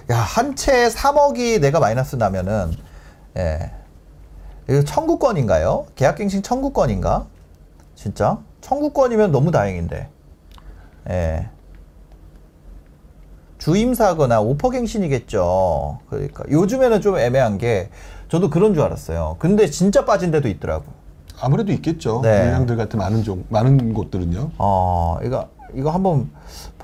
야 0.09 0.17
한 0.23 0.57
채 0.57 0.89
3억이 0.89 1.61
내가 1.61 1.79
마이너스 1.79 2.17
나면은 2.17 2.73
예 3.37 3.71
이거 4.67 4.83
청구권인가요? 4.83 5.87
계약갱신 5.95 6.43
청구권인가? 6.43 7.27
진짜 7.95 8.39
청구권이면 8.63 9.31
너무 9.31 9.51
다행인데 9.51 10.09
예 11.11 11.51
주임사거나 13.59 14.41
오퍼갱신이겠죠. 14.41 15.99
그러니까 16.09 16.45
요즘에는 16.51 17.01
좀 17.03 17.19
애매한 17.19 17.59
게 17.59 17.91
저도 18.31 18.49
그런 18.49 18.73
줄 18.73 18.83
알았어요. 18.85 19.37
근데 19.39 19.67
진짜 19.69 20.07
빠진 20.07 20.31
데도 20.31 20.49
있더라고. 20.49 20.85
아무래도 21.41 21.73
있겠죠. 21.73 22.21
네. 22.23 22.45
물량들 22.45 22.77
같은 22.77 22.99
많은 22.99 23.23
종 23.23 23.45
많은 23.51 23.93
곳들은요. 23.93 24.53
어, 24.59 25.19
이거, 25.23 25.49
이거 25.75 25.91
한번 25.91 26.31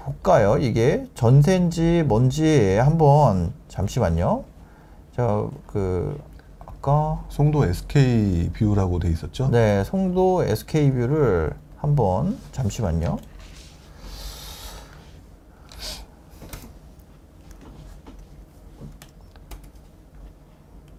볼까요? 0.05 0.59
이게 0.59 1.07
전세인지 1.15 2.05
뭔지 2.07 2.77
한번, 2.77 3.53
잠시만요. 3.69 4.45
저, 5.15 5.51
그, 5.69 6.21
아까, 6.59 7.25
송도 7.29 7.67
SK 7.67 8.51
뷰라고 8.53 8.99
돼 8.99 9.09
있었죠. 9.11 9.49
네, 9.51 9.85
송도 9.85 10.45
SK뷰를 10.45 11.55
한번, 11.77 12.39
잠시만요. 12.51 13.19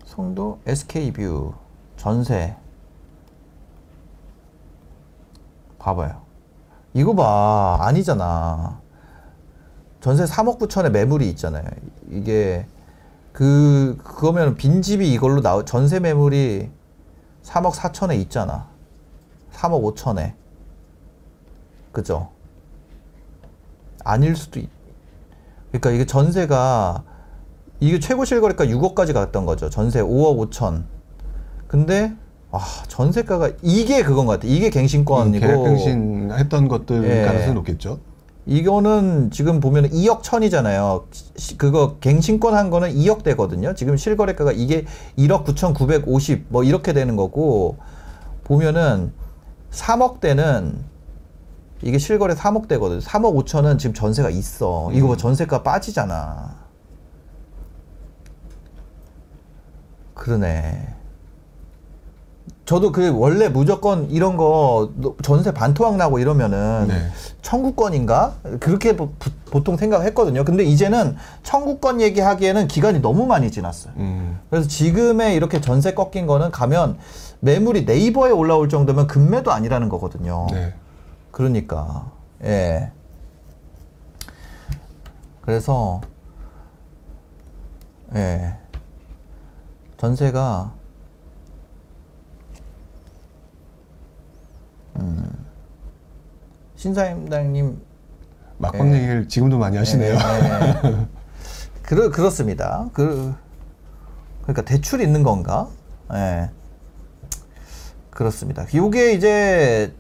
송도 0.06 0.60
SK뷰 0.66 1.54
전세 1.98 2.56
봐봐요. 5.80 6.22
이거 6.94 7.16
봐 7.16 7.80
아니잖아. 7.82 8.83
전세 10.04 10.26
3억 10.26 10.60
9천에 10.60 10.92
매물이 10.92 11.30
있잖아요. 11.30 11.64
이게 12.12 12.66
그 13.32 13.98
그거면 14.04 14.56
빈집이 14.56 15.10
이걸로 15.14 15.42
나오 15.42 15.64
전세 15.64 16.02
매물이 16.02 16.70
3억 17.44 17.72
4천에 17.72 18.20
있잖아. 18.20 18.68
3억 19.54 19.96
5천에. 19.96 20.34
그죠? 21.94 22.32
아닐 24.04 24.36
수도 24.36 24.60
있. 24.60 24.68
그러니까 25.72 25.92
이게 25.92 26.06
전세가 26.06 27.06
이게 27.80 27.98
최고 28.00 28.26
실거래가 28.26 28.66
6억까지 28.66 29.14
갔던 29.14 29.46
거죠. 29.46 29.70
전세 29.70 30.02
5억 30.02 30.50
5천. 30.50 30.84
근데 31.68 32.14
아, 32.52 32.60
전세가가 32.90 33.52
이게 33.62 34.04
그건 34.04 34.26
것 34.26 34.34
같아. 34.34 34.48
이게 34.50 34.70
갱신권이고 34.70 35.48
계약갱신 35.48 36.32
했던 36.34 36.68
것들 36.68 37.06
예. 37.06 37.26
가능성이 37.26 37.54
높겠죠. 37.54 38.00
이거는 38.46 39.32
지금 39.32 39.60
보면 39.60 39.90
2억 39.92 40.22
천이잖아요. 40.22 41.06
시- 41.38 41.58
그거 41.58 41.98
갱신권 42.00 42.54
한 42.56 42.70
거는 42.70 42.90
2억 42.94 43.24
대거든요. 43.24 43.74
지금 43.74 43.96
실거래가가 43.96 44.52
이게 44.52 44.86
1억 45.18 45.46
9,950 45.46 46.48
뭐 46.50 46.64
이렇게 46.64 46.92
되는 46.94 47.16
거고 47.16 47.78
보면은 48.44 49.14
3억 49.72 50.20
대는 50.20 50.84
이게 51.82 51.98
실거래 51.98 52.34
3억 52.36 52.68
대거든. 52.68 53.00
3억 53.00 53.34
5천은 53.46 53.80
지금 53.80 53.94
전세가 53.94 54.30
있어. 54.30 54.90
이거 54.94 55.08
뭐 55.08 55.18
전세가 55.18 55.64
빠지잖아. 55.64 56.56
그러네. 60.14 60.93
저도 62.66 62.94
그 62.94 63.14
원래 63.18 63.50
무조건 63.50 64.10
이런 64.10 64.38
거 64.38 64.92
전세 65.22 65.54
반토막 65.54 65.98
나고 65.98 66.20
이러면은 66.20 66.88
네. 66.88 67.10
청구권인가 67.42 68.36
그렇게 68.62 68.96
보, 68.96 69.10
통 69.64 69.76
생각했거든요. 69.76 70.46
근데 70.46 70.64
이제는 70.64 71.18
청구권 71.44 72.00
얘기하기에는 72.00 72.68
기간이 72.70 73.02
너무 73.02 73.26
많이 73.26 73.52
지났어요. 73.52 73.94
음. 73.98 74.40
그래서 74.50 74.68
지금의 74.68 75.36
이렇게 75.36 75.60
전세 75.60 75.94
꺾인 75.94 76.26
거는 76.26 76.52
가면 76.52 76.98
매물이 77.42 77.84
네이버에 77.84 78.32
올라올 78.32 78.70
정도면 78.70 79.08
금매도 79.08 79.52
아니라는 79.52 79.90
거거든요. 79.90 80.48
네. 80.52 80.74
그러니까 81.32 82.12
예. 82.46 82.92
그래서 85.42 86.00
예. 88.16 88.56
전세가 89.98 90.72
음. 94.98 95.46
신사임당님 96.76 97.82
막방 98.58 98.92
예. 98.94 98.98
얘기를 98.98 99.28
지금도 99.28 99.58
많이 99.58 99.78
하시네요. 99.78 100.14
예. 100.14 101.08
그렇 101.84 102.10
그렇습니다. 102.10 102.90
그 102.94 103.34
그러니까 104.44 104.62
대출 104.64 105.02
있는 105.02 105.24
건가? 105.24 105.70
예. 106.14 106.50
그렇습니다. 108.10 108.66
요게 108.74 109.14
이제 109.14 109.94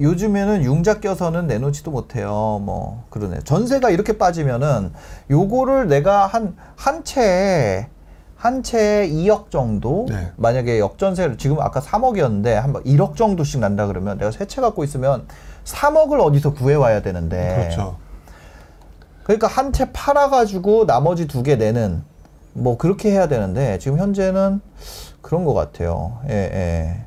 요즘에는 0.00 0.64
융자 0.64 1.00
껴서는 1.00 1.46
내놓지도 1.46 1.90
못해요. 1.90 2.60
뭐 2.62 3.04
그러네. 3.10 3.40
전세가 3.44 3.90
이렇게 3.90 4.18
빠지면은 4.18 4.92
요거를 5.30 5.88
내가 5.88 6.26
한 6.26 6.56
한 6.76 7.04
채에 7.04 7.88
한 8.38 8.62
채에 8.62 9.08
2억 9.10 9.50
정도 9.50 10.06
네. 10.08 10.30
만약에 10.36 10.78
역전세를 10.78 11.38
지금 11.38 11.60
아까 11.60 11.80
3억이었는데 11.80 12.52
한 12.54 12.72
1억 12.72 13.16
정도씩 13.16 13.58
난다 13.60 13.86
그러면 13.88 14.16
내가 14.16 14.30
세 14.30 14.46
채 14.46 14.60
갖고 14.60 14.84
있으면 14.84 15.26
3억을 15.64 16.20
어디서 16.24 16.54
구해 16.54 16.74
와야 16.76 17.02
되는데 17.02 17.56
그렇죠. 17.56 17.96
그러니까 19.24 19.46
한 19.48 19.72
채 19.72 19.90
팔아 19.92 20.30
가지고 20.30 20.86
나머지 20.86 21.26
두 21.26 21.42
개 21.42 21.56
내는 21.56 22.02
뭐 22.54 22.78
그렇게 22.78 23.10
해야 23.10 23.26
되는데 23.28 23.78
지금 23.78 23.98
현재는 23.98 24.60
그런 25.20 25.44
것 25.44 25.52
같아요. 25.54 26.18
예, 26.30 26.34
예. 26.34 27.04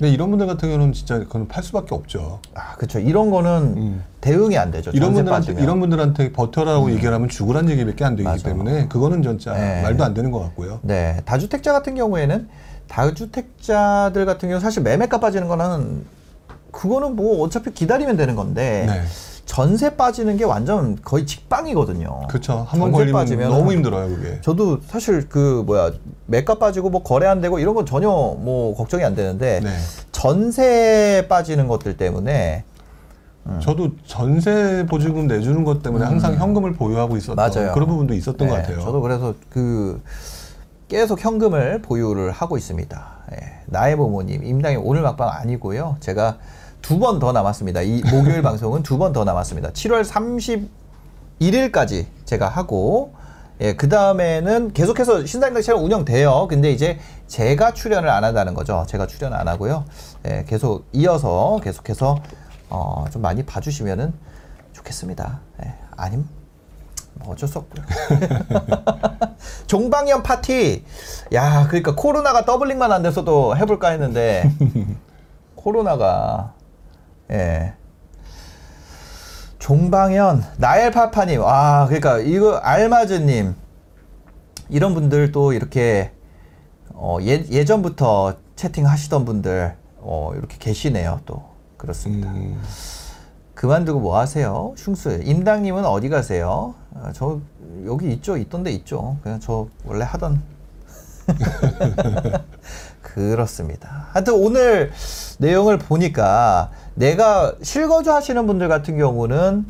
근데 0.00 0.14
이런 0.14 0.30
분들 0.30 0.46
같은 0.46 0.70
경우는 0.70 0.94
진짜 0.94 1.18
그건 1.18 1.46
팔 1.46 1.62
수밖에 1.62 1.94
없죠. 1.94 2.40
아, 2.54 2.74
그렇죠. 2.76 2.98
이런 2.98 3.30
거는 3.30 3.74
음. 3.76 4.04
대응이 4.22 4.56
안 4.56 4.70
되죠. 4.70 4.90
이런 4.94 5.12
분들한테 5.12 5.30
빠지면. 5.30 5.60
음. 5.60 5.62
이런 5.62 5.80
분들한테 5.80 6.32
버텨라고 6.32 6.90
얘기를 6.92 7.12
하면 7.12 7.28
죽으란 7.28 7.68
얘기밖에 7.68 8.06
안 8.06 8.16
되기 8.16 8.26
맞아. 8.26 8.48
때문에 8.48 8.88
그거는 8.88 9.22
진짜 9.22 9.52
네. 9.52 9.82
말도 9.82 10.02
안 10.02 10.14
되는 10.14 10.30
것 10.30 10.38
같고요. 10.38 10.80
네, 10.80 11.20
다주택자 11.26 11.74
같은 11.74 11.96
경우에는 11.96 12.48
다주택자들 12.88 14.24
같은 14.24 14.48
경우 14.48 14.58
사실 14.58 14.82
매매가 14.82 15.20
빠지는 15.20 15.48
거는 15.48 16.06
그거는 16.72 17.14
뭐 17.14 17.42
어차피 17.44 17.70
기다리면 17.70 18.16
되는 18.16 18.36
건데 18.36 18.86
네. 18.86 19.02
전세 19.54 19.96
빠지는 19.96 20.36
게 20.36 20.44
완전 20.44 20.96
거의 21.02 21.26
직방이거든요. 21.26 22.28
그렇죠. 22.28 22.64
한 22.68 22.78
번 22.78 22.92
걸리면 22.92 23.26
너무 23.48 23.72
힘들어요, 23.72 24.08
그게. 24.08 24.40
저도 24.42 24.78
사실 24.86 25.28
그 25.28 25.64
뭐야 25.66 25.90
매가 26.26 26.60
빠지고 26.60 26.88
뭐 26.90 27.02
거래 27.02 27.26
안 27.26 27.40
되고 27.40 27.58
이런 27.58 27.74
건 27.74 27.84
전혀 27.84 28.08
뭐 28.08 28.76
걱정이 28.76 29.02
안 29.02 29.16
되는데 29.16 29.58
네. 29.60 29.70
전세 30.12 31.26
빠지는 31.28 31.66
것들 31.66 31.96
때문에 31.96 32.62
저도 33.60 33.90
전세 34.06 34.86
보증금 34.88 35.26
내주는 35.26 35.64
것 35.64 35.82
때문에 35.82 36.04
항상 36.04 36.36
현금을 36.36 36.74
보유하고 36.74 37.16
있었던 37.16 37.36
음. 37.36 37.36
맞아요. 37.36 37.72
그런 37.72 37.88
부분도 37.88 38.14
있었던 38.14 38.46
것 38.46 38.54
네, 38.54 38.60
같아요. 38.62 38.80
저도 38.82 39.00
그래서 39.00 39.34
그 39.48 40.00
계속 40.86 41.24
현금을 41.24 41.82
보유를 41.82 42.30
하고 42.30 42.56
있습니다. 42.56 43.08
예, 43.32 43.36
나의 43.66 43.96
부모님 43.96 44.44
임당이 44.44 44.76
오늘 44.76 45.02
막방 45.02 45.28
아니고요. 45.28 45.96
제가 45.98 46.36
두 46.82 46.98
번 46.98 47.18
더 47.18 47.32
남았습니다. 47.32 47.82
이 47.82 48.02
목요일 48.10 48.42
방송은 48.42 48.82
두 48.82 48.98
번 48.98 49.12
더 49.12 49.24
남았습니다. 49.24 49.70
7월 49.70 50.04
31일까지 51.40 52.06
제가 52.24 52.48
하고 52.48 53.14
예, 53.60 53.74
그 53.74 53.88
다음에는 53.90 54.72
계속해서 54.72 55.26
신사임당 55.26 55.62
채널 55.62 55.82
운영돼요. 55.82 56.46
근데 56.48 56.70
이제 56.72 56.98
제가 57.26 57.72
출연을 57.74 58.08
안 58.08 58.24
한다는 58.24 58.54
거죠. 58.54 58.84
제가 58.88 59.06
출연 59.06 59.34
안 59.34 59.48
하고요. 59.48 59.84
예, 60.26 60.44
계속 60.48 60.86
이어서 60.92 61.60
계속해서 61.62 62.18
어, 62.70 63.04
좀 63.12 63.20
많이 63.20 63.44
봐주시면은 63.44 64.14
좋겠습니다. 64.72 65.40
예, 65.64 65.74
아님 65.96 66.26
뭐 67.14 67.32
어쩔 67.34 67.48
수 67.48 67.58
없고요. 67.58 67.84
종방연 69.66 70.22
파티. 70.22 70.84
야, 71.34 71.66
그러니까 71.66 71.94
코로나가 71.94 72.46
더블링만 72.46 72.90
안 72.92 73.02
돼서도 73.02 73.56
해볼까 73.58 73.88
했는데 73.90 74.50
코로나가 75.54 76.54
예. 77.30 77.74
종방현, 79.58 80.42
나엘파파님, 80.56 81.42
아, 81.44 81.86
그러니까 81.86 82.18
이거 82.18 82.56
알마즈님 82.56 83.54
이런 84.68 84.94
분들 84.94 85.32
또 85.32 85.52
이렇게 85.52 86.12
어, 86.88 87.18
예, 87.22 87.44
예전부터 87.50 88.36
채팅하시던 88.56 89.24
분들 89.24 89.76
어, 89.98 90.32
이렇게 90.34 90.56
계시네요. 90.58 91.20
또 91.26 91.44
그렇습니다. 91.76 92.30
음, 92.30 92.60
그만두고 93.54 94.00
뭐 94.00 94.18
하세요? 94.18 94.74
흉수. 94.78 95.20
임당님은 95.22 95.84
어디 95.84 96.08
가세요? 96.08 96.74
아, 96.94 97.12
저 97.12 97.40
여기 97.84 98.10
있죠. 98.12 98.36
있던 98.36 98.62
데 98.62 98.70
있죠. 98.72 99.18
그냥 99.22 99.40
저 99.40 99.68
원래 99.84 100.04
하던. 100.04 100.42
그렇습니다. 103.14 104.08
하여튼 104.12 104.34
오늘 104.34 104.92
내용을 105.38 105.78
보니까 105.78 106.70
내가 106.94 107.54
실거주 107.62 108.12
하시는 108.12 108.46
분들 108.46 108.68
같은 108.68 108.98
경우는 108.98 109.66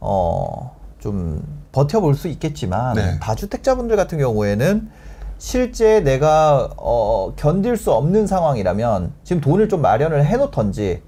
어, 0.00 0.76
좀 0.98 1.42
버텨볼 1.72 2.14
수 2.14 2.28
있겠지만 2.28 2.94
네. 2.94 3.18
다주택자분들 3.20 3.96
같은 3.96 4.18
경우에는 4.18 4.90
실제 5.38 6.00
내가 6.00 6.70
어, 6.76 7.34
견딜 7.36 7.76
수 7.76 7.92
없는 7.92 8.26
상황이라면 8.26 9.12
지금 9.24 9.40
돈을 9.40 9.68
좀 9.68 9.80
마련을 9.80 10.24
해놓던지 10.24 11.02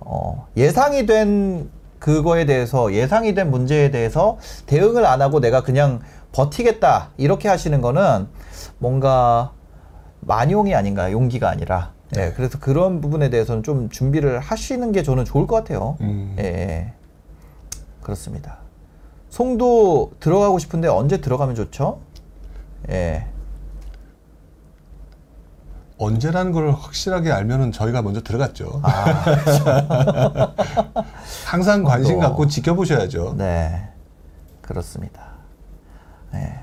어, 0.00 0.46
예상이 0.56 1.06
된 1.06 1.70
그거에 1.98 2.46
대해서 2.46 2.92
예상이 2.92 3.34
된 3.34 3.50
문제에 3.50 3.90
대해서 3.90 4.38
대응을 4.66 5.04
안 5.04 5.20
하고 5.20 5.40
내가 5.40 5.62
그냥 5.62 6.00
버티겠다 6.32 7.10
이렇게 7.18 7.48
하시는 7.48 7.80
거는 7.80 8.26
뭔가 8.78 9.52
만용이 10.20 10.74
아닌가 10.74 11.12
용기가 11.12 11.48
아니라 11.48 11.92
예, 12.16 12.32
그래서 12.34 12.58
그런 12.58 13.00
부분에 13.00 13.30
대해서는 13.30 13.62
좀 13.62 13.88
준비를 13.88 14.40
하시는 14.40 14.90
게 14.92 15.02
저는 15.02 15.24
좋을 15.24 15.46
것 15.46 15.56
같아요. 15.56 15.96
음. 16.00 16.34
예, 16.38 16.44
예. 16.44 16.92
그렇습니다. 18.02 18.58
송도 19.28 20.12
들어가고 20.18 20.58
싶은데 20.58 20.88
언제 20.88 21.20
들어가면 21.20 21.54
좋죠? 21.54 22.00
예. 22.90 23.26
언제라는 25.98 26.52
걸 26.52 26.72
확실하게 26.72 27.30
알면은 27.30 27.72
저희가 27.72 28.00
먼저 28.02 28.22
들어갔죠. 28.22 28.80
아, 28.82 29.22
항상 31.46 31.84
관심 31.84 32.14
또. 32.14 32.20
갖고 32.20 32.46
지켜보셔야죠. 32.46 33.34
네. 33.36 33.88
그렇습니다. 34.62 35.32
네. 36.32 36.58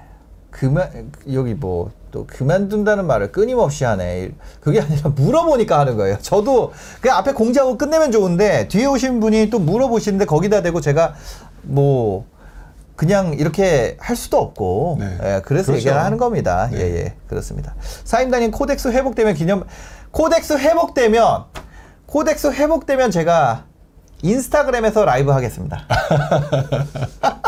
그만 0.60 1.12
여기 1.32 1.54
뭐 1.54 1.92
또 2.12 2.26
그만둔다는 2.26 3.06
말을 3.06 3.32
끊임없이 3.32 3.84
하네. 3.84 4.32
그게 4.60 4.82
아니라 4.82 5.10
물어보니까 5.10 5.78
하는 5.78 5.98
거예요. 5.98 6.18
저도 6.22 6.74
그냥 7.02 7.18
앞에 7.18 7.34
공지하고 7.34 7.78
끝내면 7.78 8.12
좋은데 8.12 8.68
뒤에 8.68 8.86
오신 8.86 9.20
분이 9.20 9.50
또 9.50 9.60
물어보시는데 9.60 10.26
거기다 10.26 10.62
대고 10.62 10.82
제가 10.82 11.14
뭐 11.62 12.26
그냥 12.96 13.34
이렇게 13.34 13.98
할 14.00 14.16
수도 14.16 14.38
없고 14.40 14.98
네. 15.00 15.18
예, 15.22 15.42
그래서 15.46 15.68
그렇죠. 15.68 15.78
얘기를 15.78 16.04
하는 16.04 16.18
겁니다. 16.18 16.70
네. 16.72 16.80
예, 16.80 16.96
예, 16.98 17.14
그렇습니다. 17.28 17.76
사임단님 18.04 18.52
코덱스 18.52 18.88
회복되면 18.88 19.36
기념 19.36 19.66
코덱스 20.12 20.54
회복되면 20.58 21.44
코덱스 22.08 22.48
회복되면 22.54 23.12
제가 23.12 23.66
인스타그램에서 24.24 25.06
라이브 25.06 25.30
하겠습니다. 25.32 25.86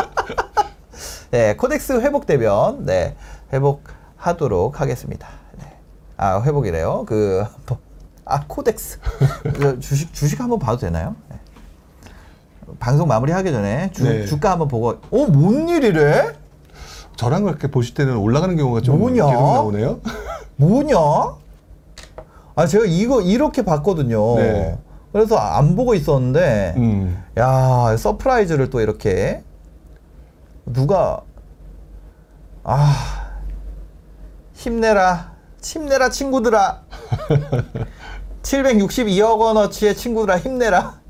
네, 1.30 1.54
코덱스 1.56 2.00
회복되면 2.00 2.86
네 2.86 3.14
회복하도록 3.52 4.80
하겠습니다. 4.80 5.28
네. 5.58 5.64
아 6.16 6.40
회복이래요. 6.42 7.04
그 7.06 7.44
아 8.26 8.44
코덱스 8.46 8.98
그 9.54 9.80
주식 9.80 10.12
주식 10.14 10.38
한번 10.40 10.58
봐도 10.60 10.78
되나요? 10.78 11.16
네. 11.30 11.36
방송 12.78 13.08
마무리하기 13.08 13.50
전에 13.50 13.90
주, 13.92 14.04
네. 14.04 14.24
주가 14.24 14.52
한번 14.52 14.68
보고 14.68 14.88
어 15.10 15.26
뭔 15.26 15.68
일이래? 15.68 16.32
저랑 17.16 17.42
그렇게 17.42 17.68
보실 17.68 17.94
때는 17.94 18.16
올라가는 18.16 18.54
경우가 18.56 18.82
좀 18.82 18.98
뭐냐? 19.00 19.26
계속 19.26 19.42
나오네요. 19.42 20.00
뭐냐? 20.56 20.96
아 22.54 22.66
제가 22.68 22.84
이거 22.86 23.20
이렇게 23.20 23.62
봤거든요. 23.64 24.36
네. 24.36 24.78
그래서 25.12 25.36
안 25.36 25.74
보고 25.74 25.94
있었는데 25.94 26.74
음. 26.76 27.22
야 27.36 27.96
surprise를 27.96 28.70
또 28.70 28.80
이렇게 28.80 29.42
누가? 30.72 31.22
아 32.64 33.30
힘내라. 34.54 35.32
힘내라 35.62 36.10
친구들아. 36.10 36.82
762억 38.42 39.38
원어치의 39.38 39.96
친구들아 39.96 40.38
힘내라. 40.38 41.00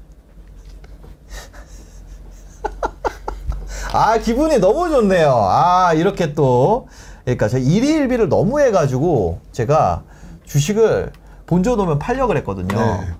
아 3.92 4.18
기분이 4.18 4.58
너무 4.58 4.88
좋네요. 4.88 5.32
아 5.34 5.92
이렇게 5.94 6.32
또. 6.32 6.88
그러니까 7.24 7.48
제가 7.48 7.62
일희일비를 7.62 8.28
너무 8.28 8.60
해가지고 8.60 9.40
제가 9.52 10.02
주식을 10.44 11.12
본전 11.46 11.78
오면 11.80 11.98
팔려 11.98 12.26
그랬거든요. 12.26 12.76
네. 12.76 13.14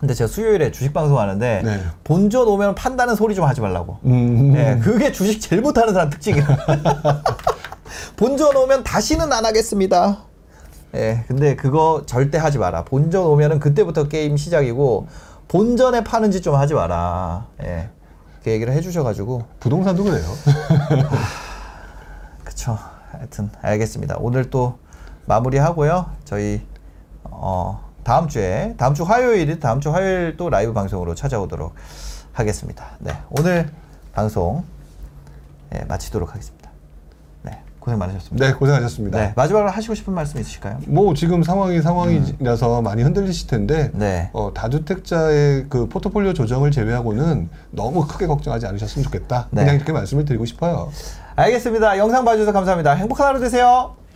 근데 0.00 0.14
제가 0.14 0.28
수요일에 0.28 0.72
주식 0.72 0.94
방송하는데 0.94 1.62
네. 1.62 1.80
본전 2.04 2.48
오면 2.48 2.74
판다는 2.74 3.14
소리 3.14 3.34
좀 3.34 3.44
하지 3.44 3.60
말라고. 3.60 3.98
음. 4.06 4.54
예, 4.56 4.80
그게 4.82 5.12
주식 5.12 5.40
제일 5.40 5.60
못하는 5.60 5.92
사람 5.92 6.08
특징이야. 6.08 6.46
본전 8.16 8.56
오면 8.56 8.82
다시는 8.82 9.30
안 9.30 9.44
하겠습니다. 9.44 10.24
예, 10.94 11.24
근데 11.28 11.54
그거 11.54 12.02
절대 12.06 12.38
하지 12.38 12.56
마라. 12.56 12.84
본전 12.84 13.26
오면은 13.26 13.60
그때부터 13.60 14.08
게임 14.08 14.38
시작이고 14.38 15.06
본전에 15.48 16.02
파는 16.02 16.30
짓좀 16.30 16.54
하지 16.54 16.72
마라. 16.72 17.46
예, 17.62 17.90
그 18.42 18.50
얘기를 18.50 18.72
해주셔가지고 18.72 19.44
부동산도 19.60 20.04
그래요. 20.04 20.24
그쵸. 22.42 22.78
하여튼 23.12 23.50
알겠습니다. 23.60 24.16
오늘 24.18 24.48
또 24.48 24.78
마무리하고요. 25.26 26.06
저희 26.24 26.62
어, 27.24 27.89
다음 28.02 28.28
주에 28.28 28.74
다음 28.76 28.94
주 28.94 29.02
화요일이 29.04 29.60
다음 29.60 29.80
주 29.80 29.92
화요일 29.92 30.36
또 30.36 30.50
라이브 30.50 30.72
방송으로 30.72 31.14
찾아오도록 31.14 31.74
하겠습니다. 32.32 32.86
네, 32.98 33.12
오늘 33.30 33.70
방송 34.12 34.64
예, 35.74 35.84
마치도록 35.84 36.30
하겠습니다. 36.30 36.70
네, 37.42 37.60
고생 37.78 37.98
많으셨습니다. 37.98 38.46
네, 38.46 38.52
고생하셨습니다. 38.54 39.18
네, 39.18 39.32
마지막으로 39.36 39.70
하시고 39.70 39.94
싶은 39.94 40.14
말씀 40.14 40.40
있으실까요? 40.40 40.78
뭐 40.86 41.14
지금 41.14 41.42
상황이 41.42 41.80
상황이라서 41.80 42.82
많이 42.82 43.02
흔들리실 43.02 43.48
텐데 43.48 43.90
네. 43.94 44.30
어, 44.32 44.52
다주택자의 44.54 45.66
그 45.68 45.88
포트폴리오 45.88 46.32
조정을 46.32 46.70
제외하고는 46.70 47.48
너무 47.70 48.06
크게 48.06 48.26
걱정하지 48.26 48.66
않으셨으면 48.66 49.04
좋겠다. 49.04 49.48
네. 49.50 49.62
그냥 49.62 49.76
이렇게 49.76 49.92
말씀을 49.92 50.24
드리고 50.24 50.46
싶어요. 50.46 50.90
알겠습니다. 51.36 51.98
영상 51.98 52.24
봐주셔서 52.24 52.52
감사합니다. 52.52 52.92
행복한 52.94 53.28
하루 53.28 53.40
되세요. 53.40 53.99